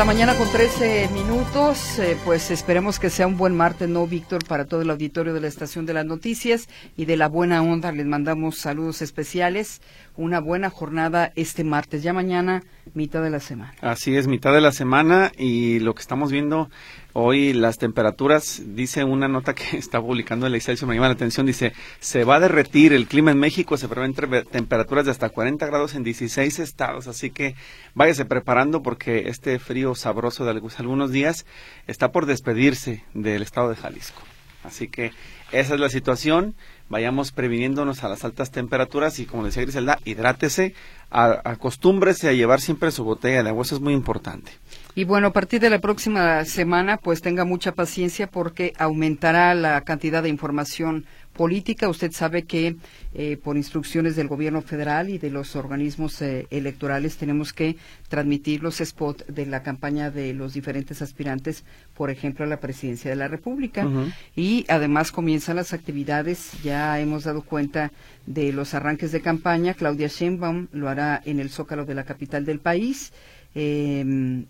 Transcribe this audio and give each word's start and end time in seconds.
la 0.00 0.06
mañana 0.06 0.34
con 0.34 0.50
13 0.50 1.10
minutos. 1.12 1.98
Eh, 1.98 2.16
pues 2.24 2.50
esperemos 2.50 2.98
que 2.98 3.10
sea 3.10 3.26
un 3.26 3.36
buen 3.36 3.54
martes, 3.54 3.86
¿no, 3.86 4.06
Víctor? 4.06 4.42
Para 4.46 4.64
todo 4.64 4.80
el 4.80 4.88
auditorio 4.88 5.34
de 5.34 5.42
la 5.42 5.46
Estación 5.46 5.84
de 5.84 5.92
las 5.92 6.06
Noticias 6.06 6.70
y 6.96 7.04
de 7.04 7.18
la 7.18 7.28
Buena 7.28 7.62
Onda. 7.62 7.92
Les 7.92 8.06
mandamos 8.06 8.56
saludos 8.56 9.02
especiales. 9.02 9.82
Una 10.16 10.40
buena 10.40 10.70
jornada 10.70 11.32
este 11.36 11.64
martes. 11.64 12.02
Ya 12.02 12.14
mañana, 12.14 12.62
mitad 12.94 13.22
de 13.22 13.28
la 13.28 13.40
semana. 13.40 13.74
Así 13.82 14.16
es, 14.16 14.26
mitad 14.26 14.54
de 14.54 14.62
la 14.62 14.72
semana. 14.72 15.32
Y 15.36 15.80
lo 15.80 15.94
que 15.94 16.00
estamos 16.00 16.32
viendo 16.32 16.70
Hoy 17.12 17.52
las 17.52 17.78
temperaturas, 17.78 18.62
dice 18.64 19.02
una 19.02 19.26
nota 19.26 19.54
que 19.54 19.76
está 19.76 20.00
publicando 20.00 20.46
el 20.46 20.54
Excelsior, 20.54 20.88
me 20.88 20.94
llama 20.94 21.08
la 21.08 21.14
atención, 21.14 21.46
dice, 21.46 21.72
se 21.98 22.24
va 22.24 22.36
a 22.36 22.40
derretir 22.40 22.92
el 22.92 23.06
clima 23.06 23.32
en 23.32 23.38
México, 23.38 23.76
se 23.76 23.88
prevén 23.88 24.14
temperaturas 24.14 25.04
de 25.04 25.10
hasta 25.10 25.28
40 25.28 25.66
grados 25.66 25.94
en 25.94 26.04
16 26.04 26.58
estados, 26.60 27.08
así 27.08 27.30
que 27.30 27.56
váyase 27.94 28.24
preparando 28.24 28.82
porque 28.82 29.28
este 29.28 29.58
frío 29.58 29.94
sabroso 29.94 30.44
de 30.44 30.50
algunos 30.50 31.10
días 31.10 31.46
está 31.86 32.12
por 32.12 32.26
despedirse 32.26 33.04
del 33.14 33.42
estado 33.42 33.70
de 33.70 33.76
Jalisco. 33.76 34.22
Así 34.64 34.88
que 34.88 35.12
esa 35.52 35.74
es 35.74 35.80
la 35.80 35.88
situación, 35.88 36.54
vayamos 36.88 37.32
previniéndonos 37.32 38.04
a 38.04 38.08
las 38.08 38.24
altas 38.24 38.50
temperaturas 38.50 39.18
y 39.18 39.26
como 39.26 39.44
decía 39.44 39.62
Griselda, 39.62 39.98
hidrátese, 40.04 40.74
acostúmbrese 41.10 42.28
a 42.28 42.32
llevar 42.32 42.60
siempre 42.60 42.90
su 42.90 43.04
botella 43.04 43.42
de 43.42 43.48
agua, 43.48 43.62
eso 43.62 43.76
es 43.76 43.80
muy 43.80 43.94
importante. 43.94 44.52
Y 44.94 45.04
bueno, 45.04 45.28
a 45.28 45.32
partir 45.32 45.60
de 45.60 45.70
la 45.70 45.78
próxima 45.78 46.44
semana, 46.44 46.98
pues 46.98 47.22
tenga 47.22 47.44
mucha 47.44 47.72
paciencia 47.72 48.26
porque 48.26 48.72
aumentará 48.76 49.54
la 49.54 49.80
cantidad 49.82 50.22
de 50.22 50.28
información 50.28 51.06
política. 51.40 51.88
Usted 51.88 52.12
sabe 52.12 52.42
que 52.42 52.76
eh, 53.14 53.38
por 53.42 53.56
instrucciones 53.56 54.14
del 54.14 54.28
gobierno 54.28 54.60
federal 54.60 55.08
y 55.08 55.16
de 55.16 55.30
los 55.30 55.56
organismos 55.56 56.20
eh, 56.20 56.46
electorales 56.50 57.16
tenemos 57.16 57.54
que 57.54 57.76
transmitir 58.10 58.62
los 58.62 58.76
spots 58.76 59.24
de 59.26 59.46
la 59.46 59.62
campaña 59.62 60.10
de 60.10 60.34
los 60.34 60.52
diferentes 60.52 61.00
aspirantes, 61.00 61.64
por 61.94 62.10
ejemplo, 62.10 62.44
a 62.44 62.48
la 62.48 62.60
presidencia 62.60 63.08
de 63.10 63.16
la 63.16 63.26
República. 63.26 63.88
Y 64.36 64.66
además 64.68 65.12
comienzan 65.12 65.56
las 65.56 65.72
actividades, 65.72 66.52
ya 66.62 67.00
hemos 67.00 67.24
dado 67.24 67.40
cuenta 67.40 67.90
de 68.26 68.52
los 68.52 68.74
arranques 68.74 69.10
de 69.10 69.22
campaña. 69.22 69.72
Claudia 69.72 70.08
Sheinbaum 70.08 70.68
lo 70.72 70.90
hará 70.90 71.22
en 71.24 71.40
el 71.40 71.48
Zócalo 71.48 71.86
de 71.86 71.94
la 71.94 72.04
capital 72.04 72.44
del 72.44 72.60
país. 72.60 73.14
Eh, 73.54 74.44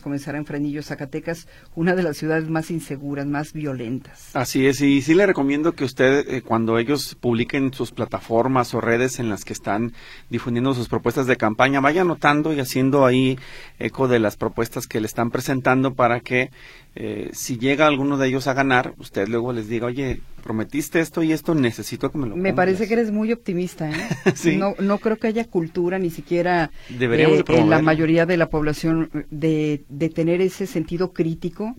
comenzará 0.00 0.38
en 0.38 0.46
Franillo, 0.46 0.82
Zacatecas, 0.82 1.48
una 1.74 1.94
de 1.94 2.02
las 2.02 2.16
ciudades 2.16 2.48
más 2.48 2.70
inseguras, 2.70 3.26
más 3.26 3.52
violentas. 3.52 4.34
Así 4.34 4.66
es, 4.66 4.80
y 4.80 5.02
sí 5.02 5.14
le 5.14 5.26
recomiendo 5.26 5.72
que 5.72 5.84
usted, 5.84 6.28
eh, 6.28 6.42
cuando 6.42 6.78
ellos 6.78 7.16
publiquen 7.20 7.72
sus 7.72 7.90
plataformas 7.90 8.74
o 8.74 8.80
redes 8.80 9.18
en 9.18 9.28
las 9.28 9.44
que 9.44 9.52
están 9.52 9.92
difundiendo 10.30 10.74
sus 10.74 10.88
propuestas 10.88 11.26
de 11.26 11.36
campaña, 11.36 11.80
vaya 11.80 12.02
anotando 12.02 12.52
y 12.52 12.60
haciendo 12.60 13.06
ahí 13.06 13.38
eco 13.78 14.08
de 14.08 14.18
las 14.18 14.36
propuestas 14.36 14.86
que 14.86 15.00
le 15.00 15.06
están 15.06 15.30
presentando 15.30 15.94
para 15.94 16.20
que 16.20 16.50
eh, 16.94 17.30
si 17.32 17.58
llega 17.58 17.86
alguno 17.86 18.18
de 18.18 18.28
ellos 18.28 18.46
a 18.46 18.52
ganar, 18.52 18.94
usted 18.98 19.26
luego 19.28 19.52
les 19.52 19.68
diga, 19.68 19.86
oye, 19.86 20.20
prometiste 20.42 21.00
esto 21.00 21.22
y 21.22 21.32
esto, 21.32 21.54
necesito 21.54 22.10
que 22.10 22.18
me 22.18 22.26
lo 22.26 22.36
Me 22.36 22.52
parece 22.52 22.86
que 22.86 22.94
eres 22.94 23.10
muy 23.10 23.32
optimista, 23.32 23.90
¿eh? 23.90 24.08
no, 24.58 24.74
no 24.78 24.98
creo 24.98 25.16
que 25.16 25.28
haya 25.28 25.46
cultura, 25.46 25.98
ni 25.98 26.10
siquiera 26.10 26.70
Deberíamos 26.90 27.40
eh, 27.40 27.44
en 27.48 27.70
la 27.70 27.80
mayoría 27.80 28.26
de 28.26 28.36
la 28.36 28.50
población, 28.50 29.10
de, 29.30 29.84
de 29.88 30.08
tener 30.10 30.42
ese 30.42 30.66
sentido 30.66 31.12
crítico 31.12 31.74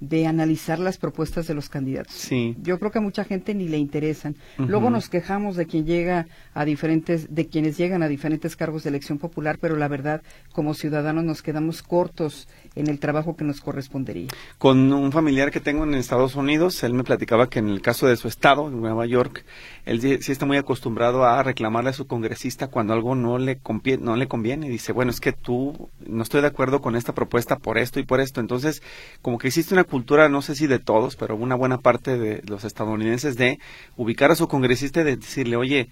de 0.00 0.26
analizar 0.26 0.78
las 0.78 0.96
propuestas 0.98 1.46
de 1.46 1.54
los 1.54 1.68
candidatos. 1.68 2.14
Sí. 2.14 2.56
Yo 2.62 2.78
creo 2.78 2.90
que 2.90 2.98
a 2.98 3.02
mucha 3.02 3.24
gente 3.24 3.54
ni 3.54 3.68
le 3.68 3.78
interesan. 3.78 4.36
Luego 4.56 4.90
nos 4.90 5.08
quejamos 5.08 5.56
de 5.56 5.66
quien 5.66 5.86
llega 5.86 6.26
a 6.54 6.64
diferentes, 6.64 7.34
de 7.34 7.46
quienes 7.48 7.76
llegan 7.76 8.02
a 8.02 8.08
diferentes 8.08 8.54
cargos 8.54 8.84
de 8.84 8.90
elección 8.90 9.18
popular, 9.18 9.58
pero 9.60 9.76
la 9.76 9.88
verdad, 9.88 10.22
como 10.52 10.74
ciudadanos 10.74 11.24
nos 11.24 11.42
quedamos 11.42 11.82
cortos 11.82 12.48
en 12.78 12.88
el 12.88 13.00
trabajo 13.00 13.36
que 13.36 13.44
nos 13.44 13.60
correspondería. 13.60 14.28
Con 14.58 14.92
un 14.92 15.12
familiar 15.12 15.50
que 15.50 15.60
tengo 15.60 15.84
en 15.84 15.94
Estados 15.94 16.36
Unidos, 16.36 16.82
él 16.84 16.94
me 16.94 17.04
platicaba 17.04 17.48
que 17.48 17.58
en 17.58 17.68
el 17.68 17.82
caso 17.82 18.06
de 18.06 18.16
su 18.16 18.28
estado, 18.28 18.68
en 18.68 18.80
Nueva 18.80 19.04
York, 19.06 19.44
él 19.84 20.00
sí 20.00 20.32
está 20.32 20.46
muy 20.46 20.56
acostumbrado 20.56 21.24
a 21.24 21.42
reclamarle 21.42 21.90
a 21.90 21.92
su 21.94 22.06
congresista 22.06 22.68
cuando 22.68 22.92
algo 22.92 23.14
no 23.14 23.38
le, 23.38 23.60
no 24.00 24.16
le 24.16 24.28
conviene. 24.28 24.68
Dice, 24.68 24.92
bueno, 24.92 25.10
es 25.10 25.20
que 25.20 25.32
tú 25.32 25.88
no 26.06 26.22
estoy 26.22 26.40
de 26.40 26.46
acuerdo 26.46 26.80
con 26.80 26.94
esta 26.94 27.14
propuesta 27.14 27.56
por 27.56 27.78
esto 27.78 27.98
y 28.00 28.04
por 28.04 28.20
esto. 28.20 28.40
Entonces, 28.40 28.82
como 29.22 29.38
que 29.38 29.48
existe 29.48 29.74
una 29.74 29.84
cultura, 29.84 30.28
no 30.28 30.42
sé 30.42 30.54
si 30.54 30.66
de 30.66 30.78
todos, 30.78 31.16
pero 31.16 31.36
una 31.36 31.56
buena 31.56 31.78
parte 31.78 32.16
de 32.16 32.42
los 32.46 32.64
estadounidenses 32.64 33.36
de 33.36 33.58
ubicar 33.96 34.30
a 34.30 34.36
su 34.36 34.46
congresista 34.46 35.00
y 35.00 35.04
de 35.04 35.16
decirle, 35.16 35.56
oye, 35.56 35.88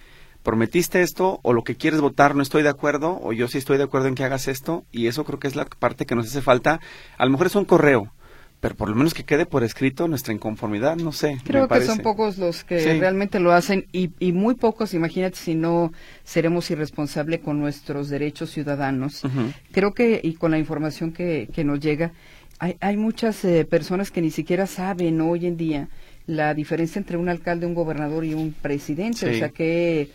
prometiste 0.46 1.02
esto 1.02 1.40
o 1.42 1.52
lo 1.52 1.64
que 1.64 1.74
quieres 1.74 2.00
votar 2.00 2.36
no 2.36 2.42
estoy 2.42 2.62
de 2.62 2.68
acuerdo 2.68 3.18
o 3.20 3.32
yo 3.32 3.48
sí 3.48 3.58
estoy 3.58 3.78
de 3.78 3.82
acuerdo 3.82 4.06
en 4.06 4.14
que 4.14 4.22
hagas 4.22 4.46
esto 4.46 4.84
y 4.92 5.08
eso 5.08 5.24
creo 5.24 5.40
que 5.40 5.48
es 5.48 5.56
la 5.56 5.64
parte 5.64 6.06
que 6.06 6.14
nos 6.14 6.28
hace 6.28 6.40
falta. 6.40 6.80
A 7.18 7.24
lo 7.24 7.32
mejor 7.32 7.48
es 7.48 7.56
un 7.56 7.64
correo, 7.64 8.12
pero 8.60 8.76
por 8.76 8.88
lo 8.88 8.94
menos 8.94 9.12
que 9.12 9.24
quede 9.24 9.44
por 9.44 9.64
escrito 9.64 10.06
nuestra 10.06 10.32
inconformidad, 10.32 10.94
no 10.98 11.10
sé. 11.10 11.38
Creo 11.44 11.66
que 11.66 11.80
son 11.80 11.98
pocos 11.98 12.38
los 12.38 12.62
que 12.62 12.78
realmente 13.00 13.40
lo 13.40 13.50
hacen 13.50 13.86
y, 13.90 14.12
y, 14.20 14.30
muy 14.30 14.54
pocos, 14.54 14.94
imagínate 14.94 15.34
si 15.34 15.56
no 15.56 15.92
seremos 16.22 16.70
irresponsables 16.70 17.40
con 17.40 17.58
nuestros 17.58 18.08
derechos 18.08 18.50
ciudadanos. 18.50 19.22
Creo 19.72 19.94
que, 19.94 20.20
y 20.22 20.34
con 20.34 20.52
la 20.52 20.60
información 20.60 21.12
que, 21.12 21.48
que 21.52 21.64
nos 21.64 21.80
llega, 21.80 22.12
hay, 22.60 22.76
hay 22.80 22.96
muchas 22.96 23.44
eh, 23.44 23.64
personas 23.64 24.12
que 24.12 24.22
ni 24.22 24.30
siquiera 24.30 24.68
saben 24.68 25.20
hoy 25.20 25.44
en 25.44 25.56
día 25.56 25.88
la 26.26 26.54
diferencia 26.54 27.00
entre 27.00 27.16
un 27.16 27.28
alcalde, 27.28 27.66
un 27.66 27.74
gobernador 27.74 28.24
y 28.24 28.34
un 28.34 28.52
presidente. 28.52 29.28
O 29.28 29.34
sea, 29.34 29.48
que 29.48 30.08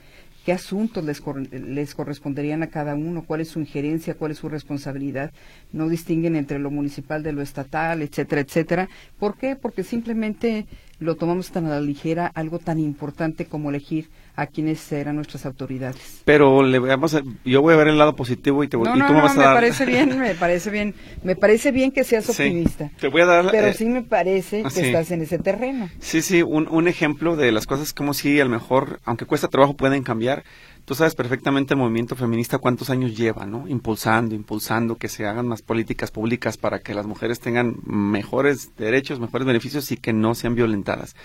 qué 0.46 0.54
asuntos 0.54 1.04
les, 1.04 1.22
les 1.52 1.96
corresponderían 1.96 2.64
a 2.64 2.68
cada 2.68 2.96
uno, 2.96 3.24
cuál 3.26 3.42
es 3.42 3.50
su 3.50 3.60
injerencia, 3.60 4.16
cuál 4.16 4.32
es 4.32 4.38
su 4.38 4.50
responsabilidad. 4.50 5.32
No 5.72 5.90
distinguen 5.90 6.36
entre 6.36 6.60
lo 6.60 6.72
municipal 6.72 7.24
de 7.24 7.34
lo 7.34 7.42
estatal, 7.42 8.02
etcétera, 8.02 8.42
etcétera. 8.42 8.90
¿Por 9.20 9.38
qué? 9.38 9.56
Porque 9.56 9.84
simplemente 9.84 10.66
lo 11.00 11.16
tomamos 11.16 11.52
tan 11.52 11.66
a 11.66 11.70
la 11.70 11.82
ligera, 11.82 12.28
algo 12.28 12.60
tan 12.60 12.80
importante 12.80 13.46
como 13.46 13.70
elegir 13.70 14.10
a 14.36 14.48
quienes 14.48 14.80
serán 14.80 15.16
nuestras 15.16 15.46
autoridades. 15.46 16.22
Pero 16.26 16.64
le 16.64 16.80
vamos 16.80 17.18
yo 17.46 17.62
voy 17.62 17.74
a 17.74 17.78
ver 17.78 17.88
el 17.90 17.98
lado 17.98 18.16
positivo 18.16 18.64
y, 18.64 18.68
te, 18.68 18.78
no, 18.78 18.84
y 18.84 19.00
tú 19.00 19.14
me 19.14 19.22
vas 19.22 19.38
a 19.38 19.42
dar... 19.42 19.50
me 19.50 19.56
parece 19.56 19.86
bien, 19.86 20.20
me 20.20 20.36
parece 20.36 20.70
bien, 20.70 20.96
me 21.24 21.36
parece 21.36 21.72
bien 21.72 21.92
que 21.92 22.04
seas 22.04 22.30
optimista. 22.30 22.90
te 23.00 23.08
voy 23.08 23.22
a 23.22 23.26
dar... 23.26 23.52
Pero 23.52 23.68
eh, 23.68 23.74
sí 23.74 23.86
me 23.86 24.04
parece 24.04 24.64
que 24.64 24.88
estás 24.88 25.12
en 25.12 25.22
ese 25.22 25.40
terreno. 25.40 25.90
Sí, 26.00 26.22
sí, 26.22 26.42
un, 26.42 26.68
un 26.70 26.88
ejemplo 26.88 27.36
de 27.36 27.52
las 27.52 27.68
cosas 27.68 27.94
como 27.94 28.14
si 28.14 28.40
a 28.40 28.46
lo 28.46 28.50
mejor, 28.50 29.00
aunque 29.06 29.26
cuesta 29.26 29.48
trabajo, 29.48 29.76
pueden 29.76 30.04
cambiar. 30.04 30.44
Tú 30.86 30.96
sabes 30.96 31.14
perfectamente 31.14 31.76
el 31.76 31.80
movimiento 31.80 32.16
feminista 32.16 32.58
cuántos 32.58 32.90
años 32.90 33.16
lleva, 33.16 33.46
¿no? 33.46 33.68
Impulsando, 33.68 34.34
impulsando 34.34 34.98
que 34.98 35.10
se 35.10 35.26
hagan 35.28 35.48
más 35.48 35.62
políticas 35.62 36.10
públicas 36.10 36.58
para 36.58 36.80
que 36.80 36.94
las 36.94 37.06
mujeres 37.06 37.40
tengan 37.40 37.76
mejores 37.86 38.76
derechos, 38.78 39.20
mejores 39.20 39.46
beneficios 39.46 39.92
y 39.92 39.98
que 39.98 40.12
no 40.12 40.34
sean 40.34 40.56
violentadas 40.56 41.16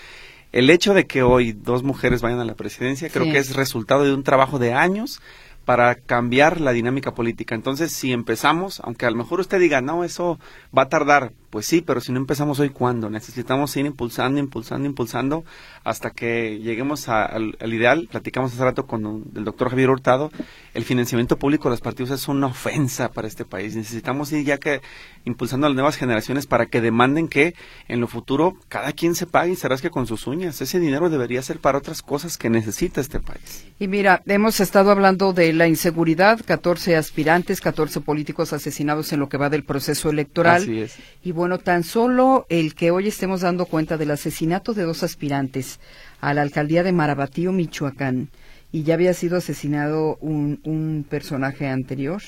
el 0.51 0.69
hecho 0.69 0.93
de 0.93 1.05
que 1.05 1.23
hoy 1.23 1.51
dos 1.51 1.83
mujeres 1.83 2.21
vayan 2.21 2.39
a 2.39 2.45
la 2.45 2.55
presidencia 2.55 3.09
creo 3.09 3.25
que 3.25 3.37
es 3.37 3.55
resultado 3.55 4.03
de 4.03 4.13
un 4.13 4.23
trabajo 4.23 4.59
de 4.59 4.73
años 4.73 5.21
para 5.67 5.95
cambiar 5.95 6.61
la 6.61 6.71
dinámica 6.71 7.13
política. 7.13 7.53
Entonces, 7.53 7.91
si 7.91 8.13
empezamos, 8.13 8.79
aunque 8.85 9.05
a 9.05 9.11
lo 9.11 9.17
mejor 9.17 9.41
usted 9.41 9.59
diga, 9.59 9.81
no, 9.81 10.05
eso 10.05 10.39
va 10.75 10.83
a 10.83 10.87
tardar, 10.87 11.33
pues 11.49 11.65
sí, 11.65 11.81
pero 11.81 11.99
si 11.99 12.13
no 12.13 12.19
empezamos 12.19 12.61
hoy, 12.61 12.69
¿cuándo? 12.69 13.09
Necesitamos 13.09 13.75
ir 13.75 13.85
impulsando, 13.85 14.39
impulsando, 14.39 14.87
impulsando 14.87 15.43
hasta 15.83 16.11
que 16.11 16.59
lleguemos 16.59 17.09
al, 17.09 17.57
ideal. 17.65 18.07
Platicamos 18.09 18.53
hace 18.53 18.63
rato 18.63 18.87
con 18.87 19.25
el 19.35 19.43
doctor 19.43 19.69
Javier 19.69 19.89
Hurtado. 19.89 20.31
El 20.73 20.85
financiamiento 20.85 21.35
público 21.37 21.65
de 21.65 21.71
los 21.71 21.81
partidos 21.81 22.11
es 22.11 22.29
una 22.29 22.47
ofensa 22.47 23.11
para 23.11 23.27
este 23.27 23.43
país. 23.43 23.75
Necesitamos 23.75 24.31
ir 24.31 24.45
ya 24.45 24.59
que 24.59 24.79
impulsando 25.27 25.67
a 25.67 25.69
las 25.69 25.75
nuevas 25.75 25.97
generaciones 25.97 26.47
para 26.47 26.67
que 26.67 26.81
demanden 26.81 27.27
que 27.27 27.53
en 27.87 27.99
lo 27.99 28.07
futuro 28.07 28.57
cada 28.69 28.93
quien 28.93 29.13
se 29.13 29.27
pague 29.27 29.51
y 29.51 29.55
serás 29.55 29.81
que 29.81 29.89
con 29.89 30.07
sus 30.07 30.25
uñas. 30.25 30.59
Ese 30.61 30.79
dinero 30.79 31.09
debería 31.09 31.41
ser 31.41 31.59
para 31.59 31.77
otras 31.77 32.01
cosas 32.01 32.37
que 32.37 32.49
necesita 32.49 33.01
este 33.01 33.19
país. 33.19 33.65
Y 33.77 33.87
mira, 33.87 34.23
hemos 34.25 34.59
estado 34.59 34.89
hablando 34.89 35.33
de 35.33 35.53
la 35.53 35.67
inseguridad, 35.67 36.39
14 36.43 36.95
aspirantes, 36.95 37.61
14 37.61 38.01
políticos 38.01 38.53
asesinados 38.53 39.11
en 39.11 39.19
lo 39.19 39.29
que 39.29 39.37
va 39.37 39.49
del 39.49 39.65
proceso 39.65 40.09
electoral. 40.09 40.63
Así 40.63 40.79
es. 40.79 40.95
Y 41.23 41.33
bueno, 41.33 41.59
tan 41.59 41.83
solo 41.83 42.45
el 42.49 42.73
que 42.73 42.91
hoy 42.91 43.09
estemos 43.09 43.41
dando 43.41 43.65
cuenta 43.65 43.97
del 43.97 44.11
asesinato 44.11 44.73
de 44.73 44.83
dos 44.83 45.03
aspirantes 45.03 45.79
a 46.21 46.33
la 46.33 46.41
alcaldía 46.41 46.83
de 46.83 46.93
Marabatío, 46.93 47.51
Michoacán, 47.51 48.29
y 48.71 48.83
ya 48.83 48.93
había 48.93 49.13
sido 49.13 49.37
asesinado 49.37 50.17
un, 50.21 50.61
un 50.63 51.05
personaje 51.07 51.67
anterior 51.67 52.21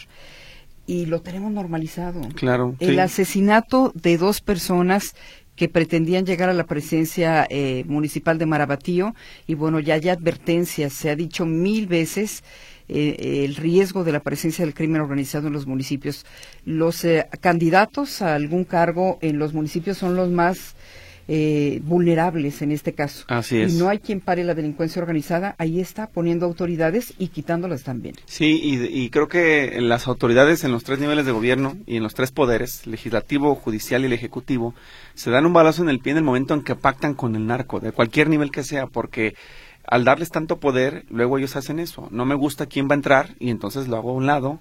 y 0.89 1.05
lo 1.05 1.21
tenemos 1.21 1.51
normalizado. 1.51 2.19
Claro. 2.33 2.75
El 2.79 2.99
asesinato 2.99 3.91
de 3.93 4.17
dos 4.17 4.41
personas 4.41 5.13
que 5.55 5.69
pretendían 5.69 6.25
llegar 6.25 6.49
a 6.49 6.53
la 6.53 6.63
presidencia 6.63 7.45
eh, 7.47 7.83
municipal 7.85 8.39
de 8.39 8.47
Marabatío 8.47 9.13
y 9.45 9.53
bueno, 9.53 9.79
ya 9.79 9.93
hay 9.93 10.09
advertencias, 10.09 10.93
se 10.93 11.11
ha 11.11 11.15
dicho 11.15 11.45
mil 11.45 11.85
veces 11.85 12.43
eh, 12.87 13.43
el 13.45 13.55
riesgo 13.55 14.03
de 14.03 14.13
la 14.13 14.21
presencia 14.21 14.65
del 14.65 14.73
crimen 14.73 15.01
organizado 15.01 15.45
en 15.45 15.53
los 15.53 15.67
municipios. 15.67 16.25
Los 16.65 17.05
eh, 17.05 17.27
candidatos 17.39 18.23
a 18.23 18.33
algún 18.33 18.63
cargo 18.63 19.19
en 19.21 19.37
los 19.37 19.53
municipios 19.53 19.99
son 19.99 20.15
los 20.15 20.31
más 20.31 20.75
eh, 21.31 21.79
vulnerables 21.83 22.63
en 22.63 22.71
este 22.71 22.93
caso. 22.93 23.23
Así 23.27 23.61
es. 23.61 23.75
Y 23.75 23.77
no 23.77 23.87
hay 23.87 23.99
quien 23.99 24.19
pare 24.19 24.43
la 24.43 24.55
delincuencia 24.55 24.99
organizada, 24.99 25.53
ahí 25.59 25.79
está 25.79 26.07
poniendo 26.07 26.47
autoridades 26.47 27.13
y 27.19 27.27
quitándolas 27.27 27.83
también. 27.83 28.15
Sí, 28.25 28.59
y, 28.63 29.09
creo 29.11 29.27
que 29.27 29.79
las 29.79 30.07
autoridades 30.07 30.63
en 30.63 30.71
los 30.71 30.83
tres 30.83 30.97
niveles 30.97 31.27
de 31.27 31.31
gobierno 31.31 31.77
y 31.85 31.97
en 31.97 32.03
los 32.03 32.15
tres 32.15 32.31
poderes, 32.31 32.87
legislativo, 32.87 33.53
judicial 33.53 34.01
y 34.01 34.05
el 34.05 34.13
ejecutivo, 34.13 34.73
se 35.13 35.29
dan 35.29 35.45
un 35.45 35.53
balazo 35.53 35.83
en 35.83 35.89
el 35.89 35.99
pie 35.99 36.13
en 36.13 36.17
el 36.17 36.23
momento 36.23 36.55
en 36.55 36.63
que 36.63 36.73
pactan 36.73 37.13
con 37.13 37.35
el 37.35 37.45
narco, 37.45 37.79
de 37.79 37.91
cualquier 37.91 38.27
nivel 38.27 38.49
que 38.49 38.63
sea, 38.63 38.87
porque 38.87 39.35
al 39.85 40.05
darles 40.05 40.31
tanto 40.31 40.59
poder, 40.59 41.05
luego 41.11 41.37
ellos 41.37 41.55
hacen 41.55 41.77
eso. 41.77 42.07
No 42.09 42.25
me 42.25 42.33
gusta 42.33 42.65
quién 42.65 42.87
va 42.87 42.93
a 42.93 42.95
entrar 42.95 43.35
y 43.37 43.51
entonces 43.51 43.87
lo 43.87 43.97
hago 43.97 44.09
a 44.09 44.15
un 44.15 44.25
lado 44.25 44.59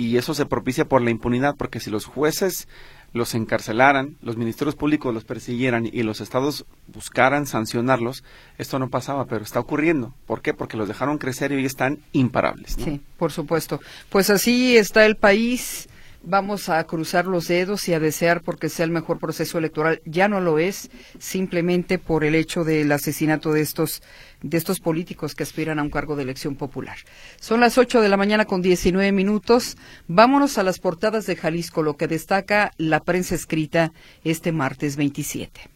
y 0.00 0.16
eso 0.16 0.32
se 0.32 0.46
propicia 0.46 0.86
por 0.86 1.02
la 1.02 1.10
impunidad, 1.10 1.56
porque 1.56 1.78
si 1.78 1.90
los 1.90 2.06
jueces 2.06 2.68
los 3.12 3.34
encarcelaran, 3.34 4.16
los 4.22 4.36
ministerios 4.36 4.76
públicos 4.76 5.12
los 5.12 5.24
persiguieran 5.24 5.86
y 5.86 6.02
los 6.02 6.20
estados 6.20 6.64
buscaran 6.86 7.46
sancionarlos, 7.46 8.24
esto 8.58 8.78
no 8.78 8.88
pasaba, 8.88 9.24
pero 9.26 9.44
está 9.44 9.60
ocurriendo. 9.60 10.14
¿Por 10.26 10.42
qué? 10.42 10.54
Porque 10.54 10.76
los 10.76 10.88
dejaron 10.88 11.18
crecer 11.18 11.52
y 11.52 11.56
hoy 11.56 11.66
están 11.66 11.98
imparables. 12.12 12.76
Sí, 12.82 13.00
por 13.18 13.32
supuesto. 13.32 13.80
Pues 14.10 14.30
así 14.30 14.76
está 14.76 15.06
el 15.06 15.16
país 15.16 15.88
vamos 16.22 16.68
a 16.68 16.82
cruzar 16.84 17.26
los 17.26 17.48
dedos 17.48 17.88
y 17.88 17.94
a 17.94 18.00
desear 18.00 18.42
porque 18.42 18.68
sea 18.68 18.84
el 18.84 18.90
mejor 18.90 19.18
proceso 19.18 19.58
electoral. 19.58 20.00
Ya 20.04 20.28
no 20.28 20.40
lo 20.40 20.58
es, 20.58 20.90
simplemente 21.18 21.98
por 21.98 22.24
el 22.24 22.34
hecho 22.34 22.64
del 22.64 22.92
asesinato 22.92 23.52
de 23.52 23.62
estos, 23.62 24.02
de 24.42 24.56
estos 24.58 24.80
políticos 24.80 25.34
que 25.34 25.42
aspiran 25.42 25.78
a 25.78 25.82
un 25.82 25.90
cargo 25.90 26.16
de 26.16 26.22
elección 26.22 26.56
popular. 26.56 26.96
Son 27.40 27.60
las 27.60 27.78
ocho 27.78 28.00
de 28.00 28.08
la 28.08 28.16
mañana 28.16 28.44
con 28.44 28.62
diecinueve 28.62 29.12
minutos. 29.12 29.76
Vámonos 30.08 30.58
a 30.58 30.62
las 30.62 30.78
portadas 30.78 31.26
de 31.26 31.36
Jalisco, 31.36 31.82
lo 31.82 31.96
que 31.96 32.08
destaca 32.08 32.72
la 32.76 33.00
prensa 33.00 33.34
escrita 33.34 33.92
este 34.24 34.52
martes 34.52 34.96
27. 34.96 35.70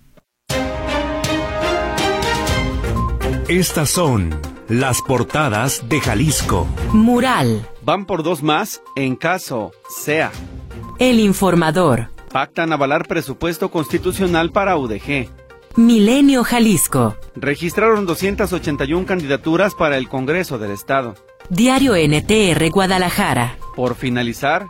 Estas 3.48 3.90
son 3.90 4.34
las 4.68 5.02
portadas 5.02 5.86
de 5.88 6.00
Jalisco. 6.00 6.66
Mural. 6.92 7.68
Van 7.82 8.06
por 8.06 8.22
dos 8.22 8.42
más 8.42 8.80
en 8.96 9.16
caso 9.16 9.72
sea. 10.02 10.32
El 10.98 11.20
informador. 11.20 12.08
Pactan 12.32 12.72
avalar 12.72 13.06
presupuesto 13.06 13.70
constitucional 13.70 14.50
para 14.50 14.78
UDG. 14.78 15.28
Milenio 15.76 16.44
Jalisco. 16.44 17.16
Registraron 17.34 18.06
281 18.06 19.06
candidaturas 19.06 19.74
para 19.74 19.96
el 19.96 20.08
Congreso 20.08 20.58
del 20.58 20.70
Estado. 20.70 21.16
Diario 21.48 21.96
NTR 21.96 22.70
Guadalajara. 22.70 23.58
Por 23.74 23.96
finalizar, 23.96 24.66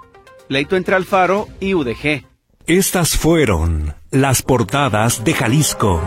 pleito 0.48 0.76
entre 0.76 0.94
Alfaro 0.94 1.48
y 1.60 1.74
UDG. 1.74 2.24
Estas 2.66 3.18
fueron 3.18 3.94
las 4.10 4.40
portadas 4.40 5.22
de 5.24 5.34
Jalisco. 5.34 6.00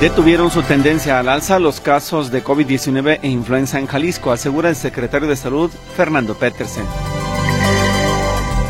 Detuvieron 0.00 0.50
su 0.50 0.62
tendencia 0.62 1.18
al 1.18 1.28
alza 1.28 1.58
los 1.58 1.80
casos 1.80 2.30
de 2.30 2.42
COVID-19 2.42 3.20
e 3.22 3.28
influenza 3.28 3.78
en 3.78 3.86
Jalisco, 3.86 4.32
asegura 4.32 4.70
el 4.70 4.76
secretario 4.76 5.28
de 5.28 5.36
Salud, 5.36 5.70
Fernando 5.94 6.34
Petersen. 6.34 6.84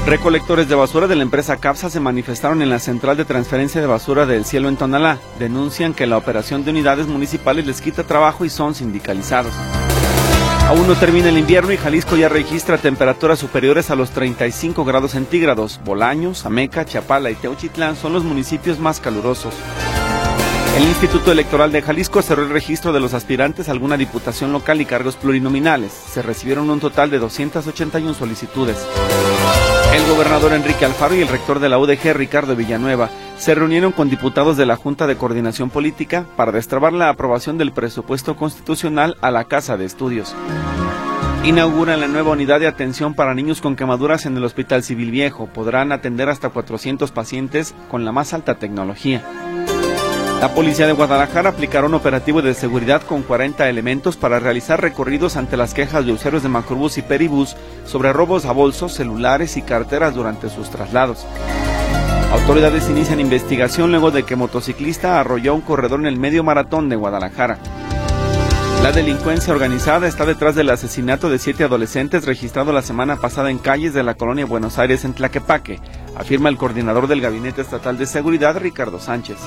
Recolectores 0.07 0.69
de 0.69 0.75
basura 0.75 1.07
de 1.07 1.17
la 1.17 1.23
empresa 1.23 1.57
CAPSA 1.57 1.89
se 1.89 1.99
manifestaron 1.99 2.61
en 2.61 2.69
la 2.69 2.79
central 2.79 3.17
de 3.17 3.25
transferencia 3.25 3.81
de 3.81 3.87
basura 3.87 4.27
del 4.27 4.45
cielo 4.45 4.69
en 4.69 4.77
Tonalá. 4.77 5.19
Denuncian 5.39 5.95
que 5.95 6.07
la 6.07 6.19
operación 6.19 6.63
de 6.63 6.73
unidades 6.73 7.07
municipales 7.07 7.67
les 7.67 7.81
quita 7.81 8.05
trabajo 8.05 8.45
y 8.45 8.51
son 8.51 8.75
sindicalizados. 8.75 9.55
Aún 10.69 10.87
no 10.87 10.95
termina 10.95 11.31
el 11.31 11.39
invierno 11.39 11.73
y 11.73 11.79
Jalisco 11.79 12.17
ya 12.17 12.29
registra 12.29 12.77
temperaturas 12.77 13.39
superiores 13.39 13.91
a 13.91 13.97
los 13.97 14.11
35 14.11 14.85
grados 14.85 15.13
centígrados. 15.13 15.81
Bolaños, 15.83 16.45
Ameca, 16.45 16.85
Chapala 16.85 17.31
y 17.31 17.35
Teochitlán 17.35 17.97
son 17.97 18.13
los 18.13 18.25
municipios 18.25 18.79
más 18.79 19.01
calurosos. 19.01 19.55
El 20.77 20.83
Instituto 20.83 21.33
Electoral 21.33 21.73
de 21.73 21.81
Jalisco 21.81 22.21
cerró 22.21 22.43
el 22.43 22.51
registro 22.51 22.93
de 22.93 23.01
los 23.01 23.15
aspirantes 23.15 23.69
a 23.69 23.73
alguna 23.73 23.97
diputación 23.97 24.53
local 24.53 24.83
y 24.83 24.85
cargos 24.85 25.17
plurinominales. 25.17 25.93
Se 25.93 26.21
recibieron 26.21 26.69
un 26.69 26.81
total 26.81 27.11
de 27.11 27.21
281 27.21 28.13
solicitudes. 28.13 28.77
El 29.95 30.05
gobernador 30.11 30.53
Enrique 30.55 30.85
Alfaro 30.85 31.15
y 31.15 31.21
el 31.21 31.29
rector 31.29 31.61
de 31.61 31.69
la 31.69 31.79
UDG, 31.79 32.15
Ricardo 32.15 32.57
Villanueva, 32.57 33.11
se 33.39 33.55
reunieron 33.55 33.93
con 33.93 34.11
diputados 34.11 34.57
de 34.57 34.67
la 34.67 34.75
Junta 34.75 35.07
de 35.07 35.15
Coordinación 35.15 35.71
Política 35.71 36.27
para 36.37 36.51
destrabar 36.51 36.93
la 36.93 37.11
aprobación 37.11 37.59
del 37.59 37.71
presupuesto 37.71 38.35
constitucional 38.35 39.17
a 39.21 39.31
la 39.31 39.45
Casa 39.45 39.77
de 39.77 39.85
Estudios. 39.85 40.35
Inauguran 41.45 42.01
la 42.01 42.09
nueva 42.09 42.33
unidad 42.33 42.59
de 42.59 42.67
atención 42.67 43.15
para 43.15 43.35
niños 43.35 43.61
con 43.61 43.77
quemaduras 43.77 44.27
en 44.27 44.37
el 44.37 44.43
Hospital 44.43 44.83
Civil 44.83 45.13
Viejo. 45.13 45.47
Podrán 45.47 45.93
atender 45.93 46.29
hasta 46.29 46.49
400 46.49 47.13
pacientes 47.13 47.73
con 47.89 48.05
la 48.05 48.11
más 48.11 48.35
alta 48.35 48.57
tecnología. 48.57 49.23
La 50.41 50.53
policía 50.55 50.87
de 50.87 50.93
Guadalajara 50.93 51.51
aplicará 51.51 51.87
un 51.87 51.95
operativo 51.95 52.43
de 52.43 52.55
seguridad 52.55 53.03
con 53.03 53.23
40 53.23 53.69
elementos 53.69 54.17
para 54.17 54.39
realizar 54.39 54.81
recorridos 54.81 55.37
ante 55.37 55.57
las 55.57 55.73
quejas 55.73 56.05
de 56.05 56.13
usuarios 56.13 56.43
de 56.43 56.51
Macrobús 56.51 56.99
y 56.99 57.03
Peribús 57.03 57.57
sobre 57.87 58.13
robos 58.13 58.45
a 58.45 58.53
bolsos, 58.53 58.93
celulares 58.93 59.57
y 59.57 59.63
carteras 59.63 60.15
durante 60.15 60.51
sus 60.51 60.69
traslados. 60.71 61.27
Autoridades 62.33 62.91
inician 62.91 63.21
investigación 63.21 63.91
luego 63.91 64.11
de 64.11 64.25
que 64.25 64.37
motociclista 64.37 65.21
arrolló 65.21 65.55
un 65.55 65.61
corredor 65.61 66.01
en 66.01 66.07
el 66.07 66.19
medio 66.19 66.45
maratón 66.45 66.89
de 66.89 66.97
Guadalajara. 66.97 67.59
La 68.83 68.93
delincuencia 68.93 69.55
organizada 69.55 70.07
está 70.07 70.27
detrás 70.27 70.55
del 70.55 70.69
asesinato 70.69 71.31
de 71.31 71.39
siete 71.39 71.65
adolescentes 71.65 72.27
registrado 72.27 72.71
la 72.73 72.83
semana 72.83 73.17
pasada 73.17 73.51
en 73.51 73.59
calles 73.59 73.95
de 73.95 74.03
la 74.03 74.15
colonia 74.15 74.45
Buenos 74.45 74.79
Aires 74.79 75.07
en 75.07 75.15
Tlaquepaque, 75.15 75.81
afirma 76.17 76.51
el 76.51 76.59
coordinador 76.59 77.07
del 77.07 77.23
Gabinete 77.23 77.63
Estatal 77.63 77.97
de 77.97 78.05
Seguridad, 78.05 78.59
Ricardo 78.59 79.01
Sánchez. 79.01 79.39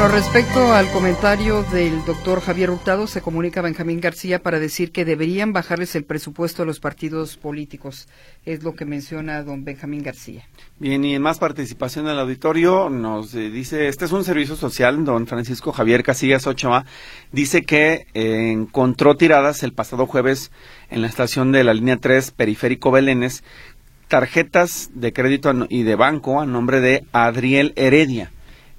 Bueno, 0.00 0.14
respecto 0.14 0.72
al 0.72 0.90
comentario 0.92 1.62
del 1.64 2.02
doctor 2.06 2.40
Javier 2.40 2.70
Hurtado, 2.70 3.06
se 3.06 3.20
comunica 3.20 3.60
Benjamín 3.60 4.00
García 4.00 4.42
para 4.42 4.58
decir 4.58 4.92
que 4.92 5.04
deberían 5.04 5.52
bajarles 5.52 5.94
el 5.94 6.04
presupuesto 6.04 6.62
a 6.62 6.64
los 6.64 6.80
partidos 6.80 7.36
políticos. 7.36 8.08
Es 8.46 8.62
lo 8.62 8.74
que 8.74 8.86
menciona 8.86 9.42
don 9.42 9.62
Benjamín 9.62 10.02
García. 10.02 10.48
Bien, 10.78 11.04
y 11.04 11.14
en 11.14 11.20
más 11.20 11.38
participación 11.38 12.06
del 12.06 12.18
auditorio 12.18 12.88
nos 12.88 13.34
eh, 13.34 13.50
dice, 13.50 13.88
este 13.88 14.06
es 14.06 14.12
un 14.12 14.24
servicio 14.24 14.56
social, 14.56 15.04
don 15.04 15.26
Francisco 15.26 15.70
Javier 15.70 16.02
Casillas 16.02 16.46
Ochoa, 16.46 16.86
dice 17.30 17.60
que 17.60 18.06
eh, 18.14 18.52
encontró 18.52 19.18
tiradas 19.18 19.62
el 19.62 19.74
pasado 19.74 20.06
jueves 20.06 20.50
en 20.88 21.02
la 21.02 21.08
estación 21.08 21.52
de 21.52 21.62
la 21.62 21.74
línea 21.74 21.98
3 21.98 22.30
Periférico 22.30 22.90
Belénes 22.90 23.44
tarjetas 24.08 24.90
de 24.94 25.12
crédito 25.12 25.52
y 25.68 25.82
de 25.82 25.94
banco 25.94 26.40
a 26.40 26.46
nombre 26.46 26.80
de 26.80 27.04
Adriel 27.12 27.74
Heredia 27.76 28.30